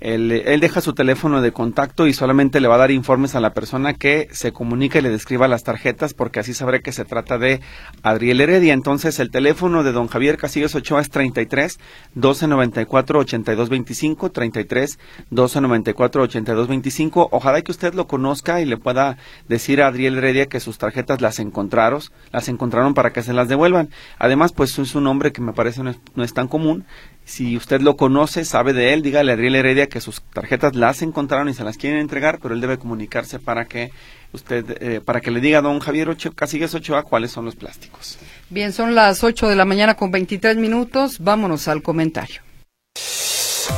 él, 0.02 0.60
deja 0.60 0.82
su 0.82 0.94
teléfono 0.94 1.42
de 1.42 1.52
contacto 1.52 2.08
y 2.08 2.14
solamente 2.14 2.60
le 2.60 2.68
va 2.68 2.76
a 2.76 2.80
dar 2.80 2.92
informes 2.92 3.36
a 3.36 3.40
la 3.40 3.54
persona 3.54 3.94
que 3.94 4.28
se 4.32 4.52
comunica 4.52 4.98
y 4.98 5.04
le 5.04 5.12
describa 5.12 5.48
las 5.48 5.64
tarjetas 5.64 6.16
porque 6.16 6.40
así 6.40 6.56
sabrá 6.56 6.80
que 6.80 6.92
se 6.92 7.06
trata 7.06 7.38
de 7.38 7.62
Adriel 8.02 8.42
Heredia. 8.42 8.74
Entonces 8.74 9.20
el 9.20 9.30
teléfono 9.30 9.84
de 9.84 9.92
don 9.92 10.08
Javier 10.08 10.38
Casillas 10.38 10.74
Ochoa 10.74 11.02
es 11.02 11.12
33 11.12 11.80
1294 12.16 13.20
8225 13.20 14.32
33 14.32 15.00
1294 15.30 16.24
8225. 16.24 17.30
Ojalá 17.32 17.62
que 17.62 17.72
usted 17.72 17.94
lo 17.94 18.08
conozca 18.08 18.60
y 18.60 18.66
le 18.66 18.78
pueda 18.78 19.18
decir 19.48 19.84
a 19.84 19.88
Adriel 19.88 20.18
Heredia 20.18 20.48
que 20.48 20.60
sus 20.60 20.80
tarjetas 20.80 21.22
las 21.22 21.38
encontraron, 21.38 22.02
las 22.32 22.50
encontraron 22.50 22.96
para 22.96 23.14
que 23.14 23.22
se 23.22 23.34
las 23.34 23.48
devuelvan. 23.48 23.90
Además, 24.18 24.52
pues 24.52 24.78
es 24.80 24.96
un 24.96 25.04
nombre 25.04 25.32
que 25.32 25.42
me 25.42 25.54
parece 25.54 25.84
no 25.84 26.24
es 26.24 26.34
tan 26.34 26.48
común 26.48 26.86
si 27.26 27.56
usted 27.56 27.82
lo 27.82 27.96
conoce, 27.96 28.44
sabe 28.46 28.74
de 28.74 28.94
él, 28.94 29.02
dígale 29.02 29.32
a 29.32 29.36
Adriel 29.36 29.56
Heredia 29.56 29.88
que 29.88 30.02
sus 30.02 30.22
tarjetas 30.22 30.76
las 30.76 31.02
encontraron 31.02 31.50
y 31.50 31.54
se 31.54 31.64
las 31.64 31.78
quieren 31.78 32.00
entregar, 32.00 32.40
pero 32.42 32.54
él 32.54 32.62
debe 32.62 32.78
comunicarse 32.78 33.40
para 33.40 33.66
que 33.66 33.92
usted, 34.34 34.78
eh, 34.82 35.02
para 35.02 35.22
que 35.22 35.32
le 35.32 35.40
diga 35.40 35.60
a 35.60 35.62
don 35.62 35.80
Javier 35.80 36.10
Ocho, 36.10 36.34
Casillas 36.34 36.74
Ochoa 36.74 37.04
cuáles 37.04 37.32
son 37.32 37.46
los 37.46 37.56
plásticos. 37.56 38.18
Bien, 38.50 38.74
son 38.74 38.96
las 38.96 39.24
8 39.24 39.48
de 39.48 39.56
la 39.56 39.66
mañana 39.66 39.96
con 39.96 40.12
23 40.12 40.58
minutos. 40.58 41.20
Vámonos 41.20 41.68
al 41.68 41.82
comentario. 41.82 42.42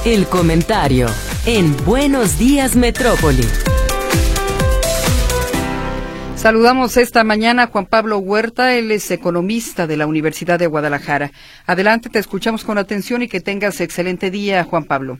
El 0.05 0.25
comentario 0.25 1.07
en 1.45 1.75
Buenos 1.85 2.39
Días 2.39 2.75
Metrópoli. 2.75 3.47
Saludamos 6.43 6.97
esta 6.97 7.23
mañana 7.23 7.63
a 7.63 7.67
Juan 7.67 7.85
Pablo 7.85 8.17
Huerta, 8.17 8.75
él 8.75 8.91
es 8.91 9.09
economista 9.11 9.87
de 9.87 9.95
la 9.95 10.07
Universidad 10.07 10.59
de 10.59 10.67
Guadalajara. 10.67 11.29
Adelante, 11.65 12.09
te 12.09 12.19
escuchamos 12.19 12.65
con 12.65 12.77
atención 12.77 13.21
y 13.21 13.29
que 13.29 13.39
tengas 13.39 13.79
excelente 13.79 14.29
día, 14.29 14.65
Juan 14.65 14.83
Pablo. 14.83 15.19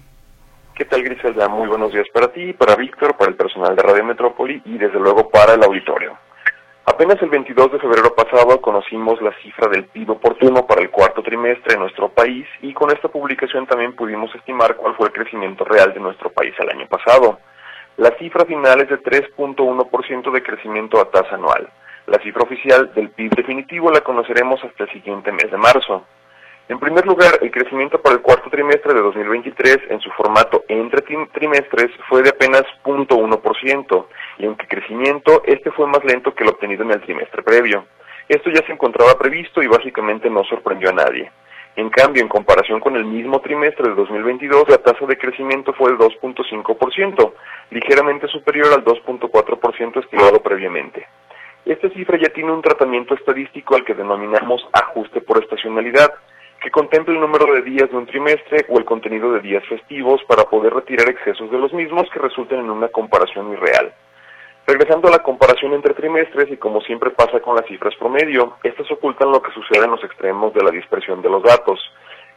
¿Qué 0.75 0.83
tal, 0.83 1.01
Griselda? 1.01 1.47
Muy 1.47 1.69
buenos 1.69 1.93
días 1.93 2.07
para 2.13 2.27
ti, 2.27 2.51
para 2.51 2.75
Víctor, 2.75 3.15
para 3.15 3.31
el 3.31 3.37
personal 3.37 3.73
de 3.73 3.81
Radio 3.81 4.03
Metrópoli 4.03 4.61
y 4.65 4.77
desde 4.77 4.99
luego 4.99 5.29
para 5.29 5.53
el 5.53 5.63
auditorio. 5.63 6.17
Apenas 6.87 7.21
el 7.21 7.29
22 7.29 7.71
de 7.71 7.79
febrero 7.79 8.13
pasado 8.13 8.59
conocimos 8.59 9.21
la 9.21 9.31
cifra 9.41 9.69
del 9.69 9.85
PIB 9.85 10.09
oportuno 10.09 10.67
para 10.67 10.81
el 10.81 10.89
cuarto 10.89 11.23
trimestre 11.23 11.75
de 11.75 11.79
nuestro 11.79 12.09
país 12.09 12.45
y 12.61 12.73
con 12.73 12.91
esta 12.91 13.07
publicación 13.07 13.65
también 13.65 13.95
pudimos 13.95 14.29
estimar 14.35 14.75
cuál 14.75 14.93
fue 14.97 15.07
el 15.07 15.13
crecimiento 15.13 15.63
real 15.63 15.93
de 15.93 16.01
nuestro 16.01 16.33
país 16.33 16.53
el 16.59 16.69
año 16.69 16.85
pasado. 16.89 17.39
La 17.97 18.09
cifra 18.17 18.45
final 18.45 18.81
es 18.81 18.89
de 18.89 18.99
3.1% 18.99 20.31
de 20.31 20.43
crecimiento 20.43 20.99
a 20.99 21.11
tasa 21.11 21.35
anual. 21.35 21.69
La 22.07 22.19
cifra 22.19 22.43
oficial 22.43 22.91
del 22.95 23.09
PIB 23.11 23.35
definitivo 23.35 23.91
la 23.91 24.01
conoceremos 24.01 24.63
hasta 24.63 24.85
el 24.85 24.91
siguiente 24.91 25.31
mes 25.31 25.51
de 25.51 25.57
marzo. 25.57 26.03
En 26.69 26.79
primer 26.79 27.05
lugar, 27.05 27.39
el 27.41 27.51
crecimiento 27.51 28.01
para 28.01 28.15
el 28.15 28.21
cuarto 28.21 28.49
trimestre 28.49 28.93
de 28.93 29.01
2023 29.01 29.77
en 29.89 29.99
su 29.99 30.09
formato 30.11 30.63
entre 30.69 31.01
trimestres 31.01 31.91
fue 32.09 32.23
de 32.23 32.29
apenas 32.29 32.63
0.1%, 32.83 34.05
y 34.39 34.45
aunque 34.45 34.67
crecimiento, 34.67 35.43
este 35.45 35.71
fue 35.71 35.87
más 35.87 36.03
lento 36.03 36.33
que 36.33 36.43
el 36.43 36.49
obtenido 36.49 36.83
en 36.83 36.91
el 36.91 37.01
trimestre 37.01 37.43
previo. 37.43 37.85
Esto 38.27 38.49
ya 38.49 38.65
se 38.65 38.71
encontraba 38.71 39.17
previsto 39.19 39.61
y 39.61 39.67
básicamente 39.67 40.29
no 40.29 40.43
sorprendió 40.45 40.89
a 40.89 40.93
nadie. 40.93 41.31
En 41.75 41.89
cambio, 41.89 42.21
en 42.21 42.29
comparación 42.29 42.79
con 42.79 42.95
el 42.95 43.05
mismo 43.05 43.41
trimestre 43.41 43.89
de 43.89 43.95
2022, 43.95 44.69
la 44.69 44.77
tasa 44.77 45.05
de 45.07 45.17
crecimiento 45.17 45.73
fue 45.73 45.91
de 45.91 45.97
2.5%, 45.97 47.33
ligeramente 47.71 48.27
superior 48.27 48.67
al 48.73 48.85
2.4% 48.85 50.03
estimado 50.03 50.41
previamente. 50.41 51.07
Esta 51.65 51.89
cifra 51.89 52.19
ya 52.19 52.29
tiene 52.29 52.51
un 52.51 52.61
tratamiento 52.61 53.15
estadístico 53.15 53.75
al 53.75 53.85
que 53.85 53.95
denominamos 53.95 54.67
ajuste 54.73 55.21
por 55.21 55.41
estacionalidad, 55.41 56.13
que 56.61 56.69
contempla 56.69 57.13
el 57.13 57.21
número 57.21 57.51
de 57.53 57.61
días 57.61 57.89
de 57.89 57.97
un 57.97 58.05
trimestre 58.05 58.65
o 58.69 58.77
el 58.77 58.85
contenido 58.85 59.33
de 59.33 59.39
días 59.39 59.65
festivos 59.67 60.21
para 60.27 60.43
poder 60.43 60.73
retirar 60.73 61.09
excesos 61.09 61.49
de 61.49 61.57
los 61.57 61.73
mismos 61.73 62.07
que 62.11 62.19
resulten 62.19 62.59
en 62.59 62.69
una 62.69 62.89
comparación 62.89 63.51
irreal. 63.51 63.93
Regresando 64.65 65.09
a 65.09 65.11
la 65.11 65.23
comparación 65.23 65.73
entre 65.73 65.93
trimestres 65.93 66.49
y 66.49 66.55
como 66.55 66.79
siempre 66.81 67.09
pasa 67.09 67.41
con 67.41 67.55
las 67.55 67.65
cifras 67.65 67.93
promedio, 67.99 68.57
estas 68.63 68.89
ocultan 68.91 69.29
lo 69.29 69.41
que 69.41 69.51
sucede 69.51 69.83
en 69.83 69.91
los 69.91 70.03
extremos 70.05 70.53
de 70.53 70.63
la 70.63 70.71
dispersión 70.71 71.21
de 71.21 71.29
los 71.29 71.43
datos. 71.43 71.79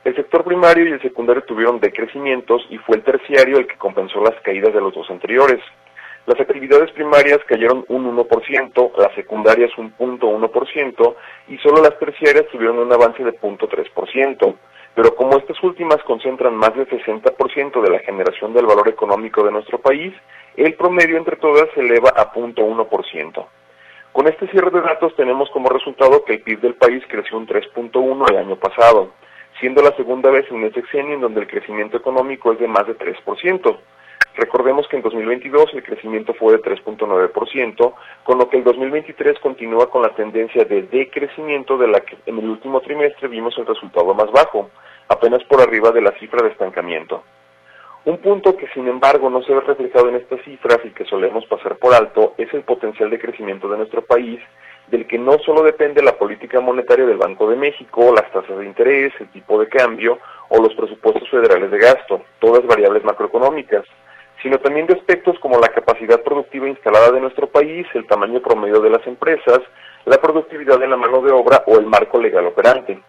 El 0.03 0.17
sector 0.17 0.43
primario 0.43 0.87
y 0.87 0.93
el 0.93 1.03
secundario 1.03 1.45
tuvieron 1.45 1.79
decrecimientos 1.79 2.67
y 2.69 2.79
fue 2.79 2.97
el 2.97 3.05
terciario 3.05 3.59
el 3.59 3.69
que 3.69 3.77
compensó 3.77 4.21
las 4.21 4.35
caídas 4.43 4.75
de 4.75 4.81
los 4.81 4.93
dos 4.93 5.09
anteriores. 5.09 5.61
Las 6.27 6.41
actividades 6.41 6.91
primarias 6.91 7.39
cayeron 7.47 7.85
un 7.87 8.17
1%, 8.17 8.93
las 8.99 9.15
secundarias 9.15 9.71
un 9.79 9.97
0.1% 9.97 11.15
y 11.47 11.59
solo 11.59 11.81
las 11.81 11.97
terciarias 12.01 12.47
tuvieron 12.51 12.79
un 12.79 12.93
avance 12.93 13.23
de 13.23 13.39
0.3%. 13.39 14.57
Pero 14.97 15.15
como 15.15 15.37
estas 15.37 15.63
últimas 15.63 16.03
concentran 16.05 16.57
más 16.57 16.75
del 16.75 16.89
60% 16.89 17.83
de 17.83 17.91
la 17.91 17.99
generación 17.99 18.55
del 18.55 18.65
valor 18.65 18.89
económico 18.89 19.45
de 19.45 19.53
nuestro 19.53 19.79
país, 19.79 20.15
el 20.57 20.73
promedio 20.73 21.19
entre 21.19 21.37
todas 21.37 21.69
se 21.75 21.81
eleva 21.81 22.15
a 22.17 22.33
0.1%. 22.33 23.47
Con 24.13 24.27
este 24.27 24.49
cierre 24.49 24.71
de 24.71 24.81
datos 24.81 25.15
tenemos 25.15 25.51
como 25.51 25.69
resultado 25.69 26.25
que 26.25 26.33
el 26.33 26.41
PIB 26.41 26.61
del 26.63 26.75
país 26.77 27.05
creció 27.09 27.37
un 27.37 27.47
3.1 27.47 28.31
el 28.31 28.37
año 28.39 28.57
pasado, 28.57 29.11
siendo 29.61 29.83
la 29.83 29.95
segunda 29.97 30.31
vez 30.31 30.47
en 30.51 30.65
un 30.65 30.73
sexenio 30.73 31.17
en 31.17 31.21
donde 31.21 31.43
el 31.43 31.47
crecimiento 31.47 31.99
económico 31.99 32.53
es 32.53 32.59
de 32.59 32.67
más 32.67 32.87
de 32.87 32.97
3%. 32.97 33.77
Recordemos 34.37 34.87
que 34.89 34.97
en 34.97 35.03
2022 35.03 35.73
el 35.73 35.83
crecimiento 35.83 36.35
fue 36.35 36.53
de 36.53 36.63
3.9%, 36.63 37.95
con 38.23 38.39
lo 38.39 38.51
que 38.51 38.59
el 38.59 38.65
2023 38.65 39.39
continúa 39.41 39.89
con 39.89 40.03
la 40.03 40.15
tendencia 40.15 40.63
de 40.67 40.83
decrecimiento 40.83 41.79
de 41.79 41.89
la 41.89 42.01
que 42.01 42.19
en 42.27 42.39
el 42.39 42.51
último 42.51 42.83
trimestre 42.83 43.29
vimos 43.29 43.57
el 43.57 43.65
resultado 43.65 44.13
más 44.13 44.31
bajo, 44.31 44.69
apenas 45.09 45.43
por 45.45 45.63
arriba 45.63 45.91
de 45.91 46.03
la 46.03 46.13
cifra 46.19 46.43
de 46.43 46.51
estancamiento. 46.53 47.23
Un 48.05 48.19
punto 48.19 48.59
que 48.59 48.69
sin 48.69 48.87
embargo 48.89 49.31
no 49.31 49.43
se 49.43 49.55
ve 49.55 49.61
reflejado 49.61 50.11
en 50.11 50.17
estas 50.17 50.43
cifras 50.43 50.81
y 50.85 50.91
que 50.91 51.07
solemos 51.07 51.47
pasar 51.47 51.77
por 51.77 51.95
alto 51.95 52.35
es 52.37 52.53
el 52.53 52.63
potencial 52.63 53.09
de 53.09 53.19
crecimiento 53.19 53.69
de 53.69 53.79
nuestro 53.79 54.03
país, 54.03 54.39
del 54.89 55.07
que 55.07 55.19
no 55.19 55.39
solo 55.39 55.63
depende 55.63 56.03
la 56.03 56.19
política 56.19 56.61
monetaria 56.61 57.07
del 57.07 57.17
Banco 57.17 57.49
de 57.49 57.57
México, 57.57 58.13
las 58.15 58.31
tasas 58.33 58.59
de 58.59 58.67
interés, 58.67 59.15
el 59.19 59.29
tipo 59.29 59.59
de 59.59 59.69
cambio 59.69 60.19
o 60.51 60.63
los 60.63 60.75
presupuestos 60.75 61.29
federales 61.31 61.71
de 61.71 61.79
gasto, 61.79 62.21
todas 62.39 62.67
variables 62.67 63.03
macroeconómicas 63.03 63.87
sino 64.43 64.59
también 64.59 64.87
de 64.87 64.95
aspectos 64.95 65.39
como 65.41 65.59
la 65.59 65.69
capacidad 65.69 66.23
productiva 66.23 66.69
instalada 66.69 67.11
de 67.13 67.21
nuestro 67.21 67.47
país, 67.49 67.87
el 67.95 68.07
tamaño 68.07 68.41
promedio 68.41 68.81
de 68.81 68.91
las 68.91 69.07
empresas, 69.07 69.61
la 70.05 70.19
productividad 70.19 70.79
de 70.79 70.89
la 70.89 70.97
mano 70.97 71.21
de 71.23 71.33
obra 71.33 71.65
o 71.67 71.79
el 71.79 71.87
marco 71.87 72.21
legal 72.21 72.47
operante. 72.47 73.01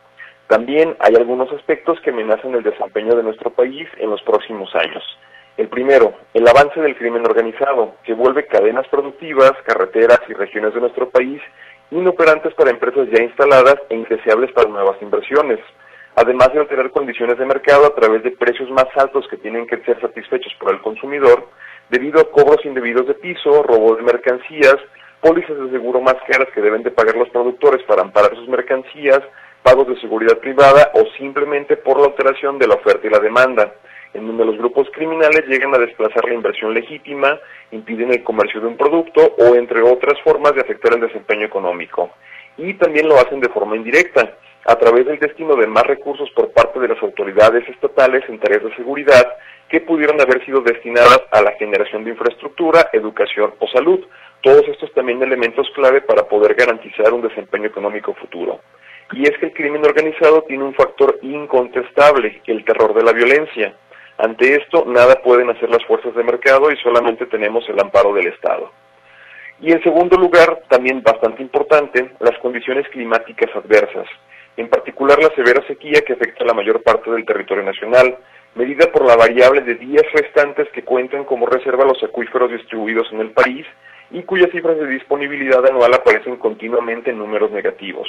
También 0.47 0.95
hay 0.99 1.15
algunos 1.15 1.51
aspectos 1.51 1.99
que 2.01 2.11
amenazan 2.11 2.55
el 2.55 2.63
desempeño 2.63 3.15
de 3.15 3.23
nuestro 3.23 3.49
país 3.49 3.87
en 3.97 4.09
los 4.09 4.21
próximos 4.21 4.73
años. 4.75 5.03
El 5.57 5.67
primero, 5.67 6.13
el 6.33 6.47
avance 6.47 6.79
del 6.79 6.95
crimen 6.95 7.25
organizado, 7.25 7.95
que 8.03 8.13
vuelve 8.13 8.45
cadenas 8.45 8.87
productivas, 8.87 9.51
carreteras 9.65 10.19
y 10.29 10.33
regiones 10.33 10.73
de 10.73 10.81
nuestro 10.81 11.09
país 11.09 11.41
inoperantes 11.91 12.53
para 12.53 12.69
empresas 12.69 13.07
ya 13.11 13.23
instaladas 13.23 13.77
e 13.89 13.95
indeseables 13.95 14.51
para 14.51 14.69
nuevas 14.69 15.01
inversiones 15.01 15.59
además 16.17 16.51
de 16.51 16.59
alterar 16.59 16.89
condiciones 16.89 17.37
de 17.37 17.45
mercado 17.45 17.85
a 17.85 17.93
través 17.93 18.23
de 18.23 18.31
precios 18.31 18.71
más 18.71 18.87
altos 18.95 19.27
que 19.29 19.37
tienen 19.37 19.67
que 19.67 19.77
ser 19.83 20.01
satisfechos 20.01 20.51
por 20.59 20.73
el 20.73 20.81
consumidor, 20.81 21.47
debido 21.91 22.19
a 22.19 22.31
cobros 22.31 22.65
indebidos 22.65 23.05
de 23.05 23.13
piso, 23.13 23.61
robo 23.61 23.95
de 23.95 24.01
mercancías, 24.01 24.77
pólizas 25.21 25.55
de 25.59 25.69
seguro 25.69 26.01
más 26.01 26.15
caras 26.27 26.47
que 26.55 26.61
deben 26.61 26.81
de 26.81 26.89
pagar 26.89 27.15
los 27.15 27.29
productores 27.29 27.83
para 27.83 28.01
amparar 28.01 28.35
sus 28.35 28.49
mercancías, 28.49 29.21
pagos 29.61 29.87
de 29.89 30.01
seguridad 30.01 30.39
privada 30.39 30.91
o 30.95 31.05
simplemente 31.19 31.77
por 31.77 31.99
la 31.99 32.07
alteración 32.07 32.57
de 32.57 32.67
la 32.67 32.75
oferta 32.75 33.05
y 33.05 33.11
la 33.11 33.19
demanda, 33.19 33.75
en 34.15 34.25
donde 34.25 34.45
los 34.45 34.57
grupos 34.57 34.87
criminales 34.93 35.45
llegan 35.47 35.75
a 35.75 35.77
desplazar 35.77 36.25
la 36.25 36.33
inversión 36.33 36.73
legítima, 36.73 37.39
impiden 37.69 38.11
el 38.11 38.23
comercio 38.23 38.59
de 38.59 38.65
un 38.65 38.77
producto 38.77 39.35
o 39.37 39.53
entre 39.53 39.83
otras 39.83 40.19
formas 40.23 40.55
de 40.55 40.61
afectar 40.61 40.95
el 40.95 41.01
desempeño 41.01 41.45
económico. 41.45 42.09
Y 42.57 42.73
también 42.73 43.07
lo 43.07 43.17
hacen 43.17 43.39
de 43.39 43.49
forma 43.49 43.75
indirecta, 43.75 44.33
a 44.67 44.75
través 44.75 45.05
del 45.05 45.17
destino 45.17 45.55
de 45.55 45.65
más 45.65 45.83
recursos 45.87 46.29
por 46.31 46.51
parte 46.51 46.77
de 46.81 46.89
las 46.89 47.01
autoridades 47.01 47.67
estatales 47.69 48.23
en 48.27 48.37
tareas 48.37 48.63
de 48.63 48.75
seguridad 48.75 49.25
que 49.69 49.79
pudieran 49.79 50.19
haber 50.19 50.43
sido 50.45 50.59
destinadas 50.59 51.21
a 51.31 51.41
la 51.41 51.53
generación 51.53 52.03
de 52.03 52.11
infraestructura, 52.11 52.89
educación 52.91 53.53
o 53.59 53.67
salud. 53.69 54.05
Todos 54.41 54.67
estos 54.67 54.93
también 54.93 55.23
elementos 55.23 55.69
clave 55.73 56.01
para 56.01 56.23
poder 56.23 56.53
garantizar 56.53 57.13
un 57.13 57.21
desempeño 57.21 57.67
económico 57.67 58.13
futuro. 58.13 58.59
Y 59.13 59.23
es 59.23 59.37
que 59.37 59.47
el 59.47 59.53
crimen 59.53 59.85
organizado 59.85 60.41
tiene 60.41 60.65
un 60.65 60.73
factor 60.73 61.17
incontestable, 61.21 62.41
el 62.45 62.65
terror 62.65 62.93
de 62.93 63.03
la 63.03 63.13
violencia. 63.13 63.73
Ante 64.17 64.55
esto, 64.55 64.83
nada 64.85 65.15
pueden 65.23 65.49
hacer 65.49 65.69
las 65.69 65.85
fuerzas 65.85 66.13
de 66.13 66.23
mercado 66.23 66.71
y 66.71 66.77
solamente 66.77 67.25
tenemos 67.27 67.67
el 67.69 67.79
amparo 67.79 68.13
del 68.13 68.27
Estado. 68.27 68.69
Y 69.61 69.71
en 69.71 69.81
segundo 69.81 70.17
lugar, 70.17 70.59
también 70.67 71.01
bastante 71.01 71.41
importante, 71.41 72.11
las 72.19 72.37
condiciones 72.39 72.85
climáticas 72.89 73.49
adversas 73.55 74.07
en 74.57 74.69
particular 74.69 75.19
la 75.19 75.33
severa 75.35 75.65
sequía 75.67 76.01
que 76.01 76.13
afecta 76.13 76.43
a 76.43 76.47
la 76.47 76.53
mayor 76.53 76.81
parte 76.81 77.09
del 77.11 77.25
territorio 77.25 77.63
nacional, 77.63 78.17
medida 78.55 78.91
por 78.91 79.05
la 79.05 79.15
variable 79.15 79.61
de 79.61 79.75
días 79.75 80.05
restantes 80.13 80.67
que 80.73 80.83
cuentan 80.83 81.23
como 81.23 81.45
reserva 81.45 81.85
los 81.85 82.03
acuíferos 82.03 82.51
distribuidos 82.51 83.07
en 83.11 83.21
el 83.21 83.31
país 83.31 83.65
y 84.09 84.23
cuyas 84.23 84.49
cifras 84.51 84.77
de 84.77 84.87
disponibilidad 84.87 85.63
anual 85.65 85.93
aparecen 85.93 86.37
continuamente 86.37 87.11
en 87.11 87.19
números 87.19 87.51
negativos. 87.51 88.07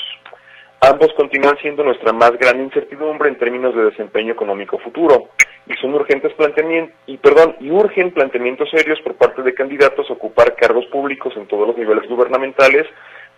Ambos 0.80 1.12
continúan 1.16 1.58
siendo 1.58 1.82
nuestra 1.82 2.12
más 2.12 2.32
gran 2.38 2.60
incertidumbre 2.60 3.28
en 3.28 3.36
términos 3.36 3.74
de 3.74 3.86
desempeño 3.86 4.32
económico 4.32 4.78
futuro 4.78 5.30
y 5.66 5.74
son 5.74 5.92
urgentes 5.94 6.32
planteamientos 6.34 6.96
y 7.06 7.18
perdón, 7.18 7.56
y 7.60 7.70
urgen 7.70 8.12
planteamientos 8.12 8.70
serios 8.70 9.00
por 9.02 9.16
parte 9.16 9.42
de 9.42 9.54
candidatos 9.54 10.08
a 10.08 10.12
ocupar 10.14 10.54
cargos 10.54 10.86
públicos 10.86 11.34
en 11.36 11.46
todos 11.46 11.66
los 11.66 11.76
niveles 11.76 12.08
gubernamentales 12.08 12.86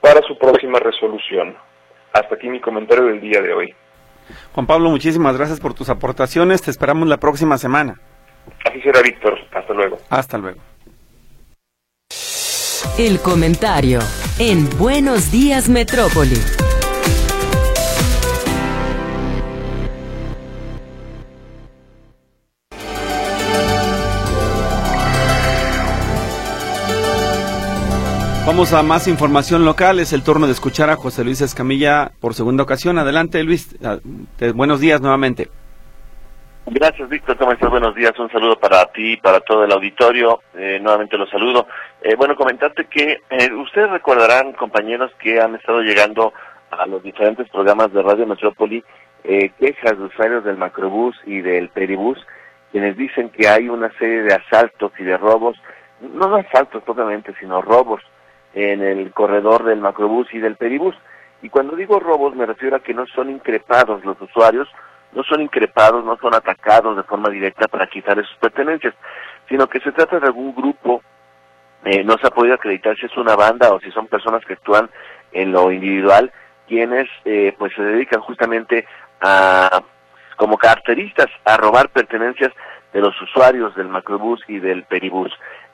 para 0.00 0.21
su 0.23 0.38
próxima 0.38 0.79
resolución. 0.79 1.57
Hasta 2.12 2.35
aquí 2.35 2.49
mi 2.49 2.61
comentario 2.61 3.05
del 3.05 3.21
día 3.21 3.40
de 3.40 3.52
hoy. 3.52 3.75
Juan 4.52 4.67
Pablo, 4.67 4.90
muchísimas 4.90 5.37
gracias 5.37 5.61
por 5.61 5.75
tus 5.75 5.88
aportaciones. 5.88 6.62
Te 6.62 6.71
esperamos 6.71 7.09
la 7.09 7.19
próxima 7.19 7.59
semana. 7.59 8.00
Así 8.64 8.81
será, 8.81 9.00
Víctor. 9.02 9.38
Hasta 9.52 9.75
luego. 9.75 9.99
Hasta 10.09 10.38
luego. 10.38 10.61
El 12.99 13.21
comentario 13.21 14.00
en 14.38 14.69
Buenos 14.79 15.31
Días 15.31 15.69
Metrópoli. 15.69 16.37
Vamos 28.50 28.73
a 28.73 28.83
más 28.83 29.07
información 29.07 29.64
local. 29.64 30.00
Es 30.00 30.12
el 30.12 30.25
turno 30.25 30.47
de 30.47 30.52
escuchar 30.52 30.90
a 30.90 30.97
José 30.97 31.23
Luis 31.23 31.40
Escamilla 31.40 32.11
por 32.19 32.35
segunda 32.35 32.64
ocasión. 32.64 32.99
Adelante, 32.99 33.45
Luis. 33.45 33.78
Ah, 33.80 33.99
buenos 34.57 34.80
días 34.80 35.00
nuevamente. 35.00 35.49
Gracias, 36.66 37.09
Víctor. 37.09 37.37
¿Cómo 37.37 37.52
estás? 37.52 37.71
Buenos 37.71 37.95
días. 37.95 38.11
Un 38.19 38.28
saludo 38.28 38.59
para 38.59 38.87
ti, 38.87 39.16
para 39.19 39.38
todo 39.38 39.62
el 39.62 39.71
auditorio. 39.71 40.40
Eh, 40.54 40.80
nuevamente 40.83 41.16
los 41.16 41.30
saludo. 41.30 41.69
Eh, 42.02 42.16
bueno, 42.16 42.35
comentarte 42.35 42.87
que 42.87 43.21
eh, 43.30 43.52
ustedes 43.52 43.88
recordarán, 43.88 44.52
compañeros, 44.54 45.12
que 45.23 45.40
han 45.40 45.54
estado 45.54 45.83
llegando 45.83 46.33
a 46.73 46.87
los 46.87 47.04
diferentes 47.04 47.49
programas 47.50 47.92
de 47.92 48.02
Radio 48.02 48.26
Metrópoli 48.26 48.83
quejas 49.23 49.97
de 49.97 50.04
usuarios 50.07 50.42
del 50.42 50.57
Macrobús 50.57 51.14
y 51.25 51.40
del 51.40 51.69
Peribús, 51.69 52.19
quienes 52.73 52.97
dicen 52.97 53.28
que 53.28 53.47
hay 53.47 53.69
una 53.69 53.97
serie 53.97 54.23
de 54.23 54.35
asaltos 54.35 54.90
y 54.99 55.04
de 55.04 55.16
robos, 55.16 55.57
no 56.00 56.35
asaltos 56.35 56.83
propiamente, 56.83 57.33
sino 57.38 57.62
robos 57.62 58.02
en 58.54 58.83
el 58.83 59.12
corredor 59.12 59.64
del 59.64 59.80
macrobús 59.80 60.33
y 60.33 60.38
del 60.38 60.57
peribús. 60.57 60.95
Y 61.42 61.49
cuando 61.49 61.76
digo 61.76 61.99
robos 62.00 62.35
me 62.35 62.47
refiero 62.47 62.76
a 62.76 62.80
que 62.80 62.95
no 62.95 63.07
son 63.07 63.30
increpados 63.30 64.04
los 64.04 64.21
usuarios, 64.21 64.69
no 65.12 65.23
son 65.25 65.40
increpados, 65.40 66.04
no 66.04 66.16
son 66.19 66.35
atacados 66.35 66.97
de 66.97 67.02
forma 67.02 67.30
directa 67.30 67.66
para 67.69 67.87
quitar 67.87 68.16
sus 68.25 68.37
pertenencias, 68.37 68.95
sino 69.49 69.66
que 69.66 69.80
se 69.80 69.92
trata 69.92 70.21
de 70.21 70.26
algún 70.26 70.54
grupo, 70.54 71.02
eh, 71.85 72.04
no 72.04 72.16
se 72.19 72.26
ha 72.26 72.30
podido 72.30 72.54
acreditar 72.54 72.97
si 72.97 73.07
es 73.07 73.16
una 73.16 73.35
banda 73.37 73.73
o 73.73 73.80
si 73.80 73.90
son 73.90 74.07
personas 74.07 74.45
que 74.45 74.52
actúan 74.52 74.90
en 75.33 75.52
lo 75.52 75.73
individual, 75.73 76.30
quienes 76.69 77.09
eh, 77.25 77.54
pues 77.59 77.73
se 77.75 77.83
dedican 77.83 78.21
justamente 78.21 78.87
a 79.21 79.83
como 80.37 80.57
caracteristas 80.57 81.26
a 81.45 81.59
robar 81.59 81.90
pertenencias 81.90 82.50
de 82.92 83.00
los 83.00 83.21
usuarios 83.21 83.75
del 83.76 83.88
macrobús 83.88 84.42
y 84.49 84.59
del 84.59 84.85
peribús. 84.85 85.30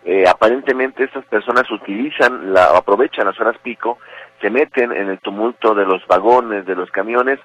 Eh, 0.09 0.25
aparentemente 0.29 1.03
estas 1.03 1.25
personas 1.25 1.69
utilizan 1.69 2.55
la, 2.55 2.67
aprovechan 2.67 3.27
las 3.27 3.41
horas 3.41 3.57
pico, 3.61 3.99
se 4.41 4.51
meten 4.51 4.93
en 4.93 5.09
el 5.09 5.19
tumulto 5.19 5.75
de 5.75 5.85
los 5.85 6.07
vagones, 6.07 6.65
de 6.65 6.77
los 6.77 6.89
camiones 6.93 7.41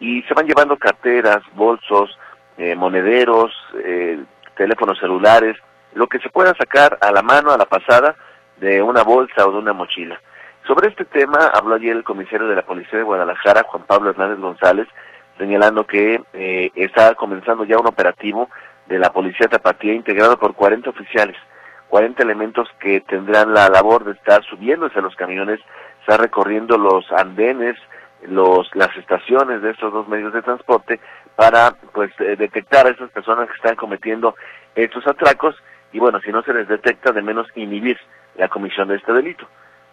y 0.00 0.22
se 0.22 0.32
van 0.32 0.46
llevando 0.46 0.78
carteras, 0.78 1.42
bolsos, 1.54 2.18
eh, 2.56 2.74
monederos, 2.74 3.52
eh, 3.84 4.18
teléfonos 4.56 4.98
celulares, 4.98 5.58
lo 5.92 6.06
que 6.06 6.18
se 6.20 6.30
pueda 6.30 6.54
sacar 6.54 6.96
a 7.02 7.12
la 7.12 7.20
mano, 7.20 7.50
a 7.50 7.58
la 7.58 7.66
pasada, 7.66 8.16
de 8.56 8.80
una 8.80 9.02
bolsa 9.02 9.46
o 9.46 9.52
de 9.52 9.58
una 9.58 9.74
mochila. 9.74 10.18
Sobre 10.66 10.88
este 10.88 11.04
tema 11.04 11.50
habló 11.52 11.74
ayer 11.74 11.94
el 11.94 12.02
comisario 12.02 12.48
de 12.48 12.56
la 12.56 12.62
Policía 12.62 12.98
de 12.98 13.04
Guadalajara, 13.04 13.64
Juan 13.64 13.84
Pablo 13.84 14.08
Hernández 14.08 14.38
González, 14.38 14.88
señalando 15.36 15.86
que 15.86 16.22
eh, 16.32 16.70
está 16.76 17.14
comenzando 17.14 17.64
ya 17.64 17.76
un 17.76 17.86
operativo 17.86 18.48
de 18.86 18.98
la 18.98 19.12
Policía 19.12 19.48
Tapatía 19.48 19.92
integrado 19.92 20.38
por 20.38 20.54
40 20.54 20.88
oficiales, 20.88 21.36
40 21.88 22.22
elementos 22.22 22.68
que 22.80 23.00
tendrán 23.00 23.54
la 23.54 23.68
labor 23.68 24.04
de 24.04 24.12
estar 24.12 24.44
subiéndose 24.44 24.98
a 24.98 25.02
los 25.02 25.14
camiones, 25.16 25.60
estar 26.00 26.20
recorriendo 26.20 26.76
los 26.78 27.10
andenes, 27.12 27.76
los, 28.28 28.68
las 28.74 28.94
estaciones 28.96 29.62
de 29.62 29.70
estos 29.70 29.92
dos 29.92 30.08
medios 30.08 30.32
de 30.32 30.42
transporte 30.42 31.00
para 31.36 31.72
pues 31.92 32.10
eh, 32.18 32.36
detectar 32.36 32.86
a 32.86 32.90
esas 32.90 33.10
personas 33.10 33.48
que 33.48 33.56
están 33.56 33.76
cometiendo 33.76 34.34
estos 34.74 35.06
atracos 35.06 35.54
y 35.92 35.98
bueno, 35.98 36.20
si 36.20 36.30
no 36.30 36.42
se 36.42 36.52
les 36.52 36.68
detecta, 36.68 37.12
de 37.12 37.22
menos 37.22 37.46
inhibir 37.54 37.96
la 38.36 38.48
comisión 38.48 38.88
de 38.88 38.96
este 38.96 39.12
delito. 39.12 39.46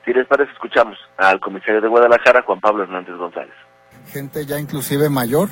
Si 0.06 0.12
les 0.12 0.28
parece, 0.28 0.52
escuchamos 0.52 0.98
al 1.18 1.40
comisario 1.40 1.80
de 1.80 1.88
Guadalajara, 1.88 2.42
Juan 2.42 2.60
Pablo 2.60 2.84
Hernández 2.84 3.16
González. 3.16 3.54
Gente 4.08 4.46
ya 4.46 4.60
inclusive 4.60 5.10
mayor 5.10 5.48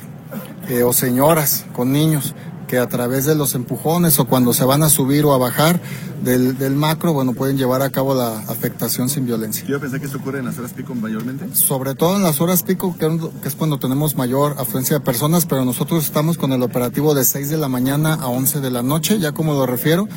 eh, 0.70 0.84
o 0.84 0.92
señoras 0.92 1.66
con 1.74 1.92
niños 1.94 2.36
que 2.72 2.78
a 2.78 2.88
través 2.88 3.26
de 3.26 3.36
los 3.36 3.54
empujones 3.54 4.18
o 4.18 4.28
cuando 4.28 4.54
se 4.54 4.64
van 4.64 4.82
a 4.82 4.88
subir 4.88 5.26
o 5.26 5.34
a 5.34 5.38
bajar 5.38 5.76
del, 6.24 6.58
del 6.58 6.74
macro, 6.74 7.12
bueno, 7.12 7.34
pueden 7.34 7.58
llevar 7.58 7.82
a 7.82 7.90
cabo 7.90 8.16
la 8.16 8.40
afectación 8.50 9.10
sin 9.10 9.26
violencia. 9.26 9.68
Yo 9.68 9.78
pensé 9.78 10.00
que 10.00 10.06
esto 10.06 10.20
ocurre 10.20 10.40
en 10.40 10.46
las 10.46 10.58
horas 10.58 10.74
pico 10.74 10.96
mayormente. 10.96 11.54
Sobre 11.54 11.96
todo 11.96 12.16
en 12.16 12.24
las 12.24 12.40
horas 12.40 12.64
pico, 12.64 12.96
que, 12.98 13.08
es 13.46 13.56
cuando 13.58 13.78
tenemos 13.78 14.16
mayor 14.16 14.54
afluencia 14.58 15.00
de 15.00 15.04
personas, 15.04 15.46
pero 15.46 15.66
nosotros 15.66 16.06
estamos 16.06 16.38
con 16.38 16.54
el 16.54 16.64
operativo 16.64 17.14
de 17.14 17.26
6 17.26 17.50
de 17.50 17.58
la 17.58 17.68
mañana 17.68 18.14
a 18.14 18.28
11 18.28 18.62
de 18.62 18.72
la 18.72 18.84
noche, 18.84 19.20
ya 19.20 19.34
como 19.34 19.54
lo 19.54 19.66
refiero. 19.66 20.08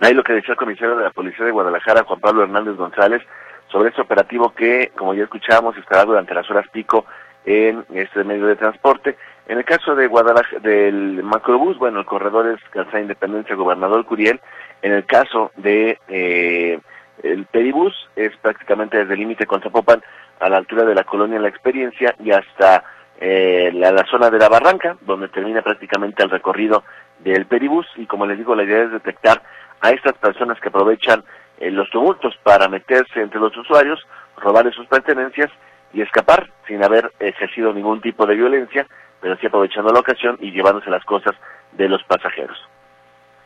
Ahí 0.00 0.12
lo 0.12 0.24
que 0.24 0.32
decía 0.32 0.54
el 0.54 0.58
comisario 0.58 0.96
de 0.96 1.04
la 1.04 1.10
Policía 1.12 1.44
de 1.44 1.52
Guadalajara, 1.52 2.02
Juan 2.02 2.18
Pablo 2.18 2.42
Hernández 2.42 2.74
González, 2.76 3.22
sobre 3.70 3.90
este 3.90 4.02
operativo 4.02 4.52
que, 4.52 4.90
como 4.98 5.14
ya 5.14 5.22
escuchamos, 5.22 5.76
estará 5.76 6.04
durante 6.04 6.34
las 6.34 6.50
horas 6.50 6.66
pico 6.72 7.06
en 7.44 7.84
este 7.94 8.24
medio 8.24 8.46
de 8.46 8.56
transporte. 8.56 9.16
En 9.46 9.58
el 9.58 9.64
caso 9.64 9.94
de 9.94 10.06
Guadalajara, 10.06 10.60
del 10.60 11.22
macrobús, 11.22 11.76
bueno, 11.78 12.00
el 12.00 12.06
corredor 12.06 12.46
es 12.46 12.60
Calzada 12.70 13.00
Independencia 13.00 13.56
Gobernador 13.56 14.04
Curiel. 14.04 14.40
En 14.82 14.92
el 14.92 15.04
caso 15.04 15.50
de 15.56 15.98
eh, 16.08 16.78
el 17.22 17.44
peribús, 17.46 17.94
es 18.16 18.36
prácticamente 18.36 18.98
desde 18.98 19.14
el 19.14 19.20
límite 19.20 19.46
con 19.46 19.60
Zapopan 19.60 20.02
a 20.40 20.48
la 20.48 20.58
altura 20.58 20.84
de 20.84 20.94
la 20.94 21.04
colonia 21.04 21.38
La 21.38 21.48
Experiencia 21.48 22.14
y 22.18 22.30
hasta 22.30 22.84
eh, 23.20 23.70
la, 23.74 24.04
zona 24.10 24.30
de 24.30 24.38
la 24.38 24.48
Barranca, 24.48 24.96
donde 25.02 25.28
termina 25.28 25.62
prácticamente 25.62 26.22
el 26.22 26.30
recorrido 26.30 26.84
del 27.20 27.46
peribús. 27.46 27.86
Y 27.96 28.06
como 28.06 28.26
les 28.26 28.38
digo, 28.38 28.54
la 28.54 28.64
idea 28.64 28.84
es 28.84 28.92
detectar 28.92 29.42
a 29.80 29.90
estas 29.90 30.14
personas 30.14 30.60
que 30.60 30.68
aprovechan 30.68 31.24
eh, 31.58 31.70
los 31.70 31.90
tumultos 31.90 32.36
para 32.42 32.68
meterse 32.68 33.20
entre 33.20 33.40
los 33.40 33.56
usuarios, 33.56 34.00
robarles 34.36 34.74
sus 34.74 34.86
pertenencias 34.86 35.50
y 35.92 36.00
escapar 36.00 36.50
sin 36.66 36.82
haber 36.82 37.12
ejercido 37.20 37.72
ningún 37.72 38.00
tipo 38.00 38.26
de 38.26 38.34
violencia, 38.34 38.86
pero 39.22 39.36
sí 39.38 39.46
aprovechando 39.46 39.92
la 39.92 40.00
ocasión 40.00 40.36
y 40.40 40.50
llevándose 40.50 40.90
las 40.90 41.04
cosas 41.04 41.34
de 41.72 41.88
los 41.88 42.02
pasajeros. 42.02 42.58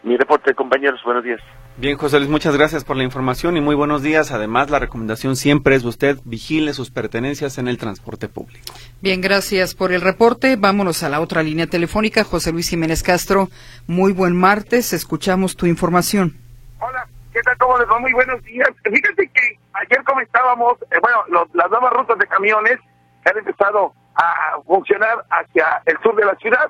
Mi 0.03 0.17
reporte, 0.17 0.55
compañeros, 0.55 1.01
buenos 1.05 1.23
días. 1.23 1.41
Bien, 1.77 1.99
José 1.99 2.19
Luis, 2.19 2.31
muchas 2.31 2.57
gracias 2.57 2.85
por 2.85 2.97
la 2.97 3.03
información 3.03 3.57
y 3.57 3.61
muy 3.61 3.75
buenos 3.75 4.03
días. 4.03 4.33
Además, 4.33 4.71
la 4.71 4.79
recomendación 4.79 5.37
siempre 5.37 5.75
es 5.75 5.85
usted 5.85 6.17
vigile 6.25 6.73
sus 6.73 6.91
pertenencias 6.91 7.59
en 7.59 7.69
el 7.69 7.77
transporte 7.77 8.29
público. 8.29 8.73
Bien, 9.03 9.21
gracias 9.21 9.75
por 9.75 9.93
el 9.93 10.01
reporte. 10.01 10.57
Vámonos 10.57 11.03
a 11.03 11.11
la 11.11 11.21
otra 11.21 11.43
línea 11.43 11.67
telefónica. 11.67 12.25
José 12.25 12.53
Luis 12.53 12.71
Jiménez 12.71 13.03
Castro, 13.03 13.49
muy 13.87 14.13
buen 14.13 14.35
martes. 14.35 14.95
Escuchamos 14.95 15.57
tu 15.57 15.67
información. 15.67 16.39
Hola, 16.81 17.07
¿qué 17.33 17.43
tal? 17.43 17.59
¿Cómo 17.59 17.77
les 17.79 17.89
va? 17.89 17.99
Muy 17.99 18.13
buenos 18.13 18.43
días. 18.45 18.69
Fíjate 18.83 19.29
que 19.35 19.59
ayer 19.75 20.03
comentábamos, 20.05 20.81
eh, 20.83 20.99
bueno, 21.03 21.47
las 21.53 21.71
nuevas 21.71 21.93
rutas 21.93 22.19
de 22.19 22.27
camiones 22.27 22.79
han 23.27 23.39
empezado 23.39 23.93
a 24.17 24.59
funcionar 24.67 25.25
hacia 25.31 25.83
el 25.85 25.99
sur 26.03 26.15
de 26.17 26.25
la 26.25 26.35
ciudad, 26.37 26.69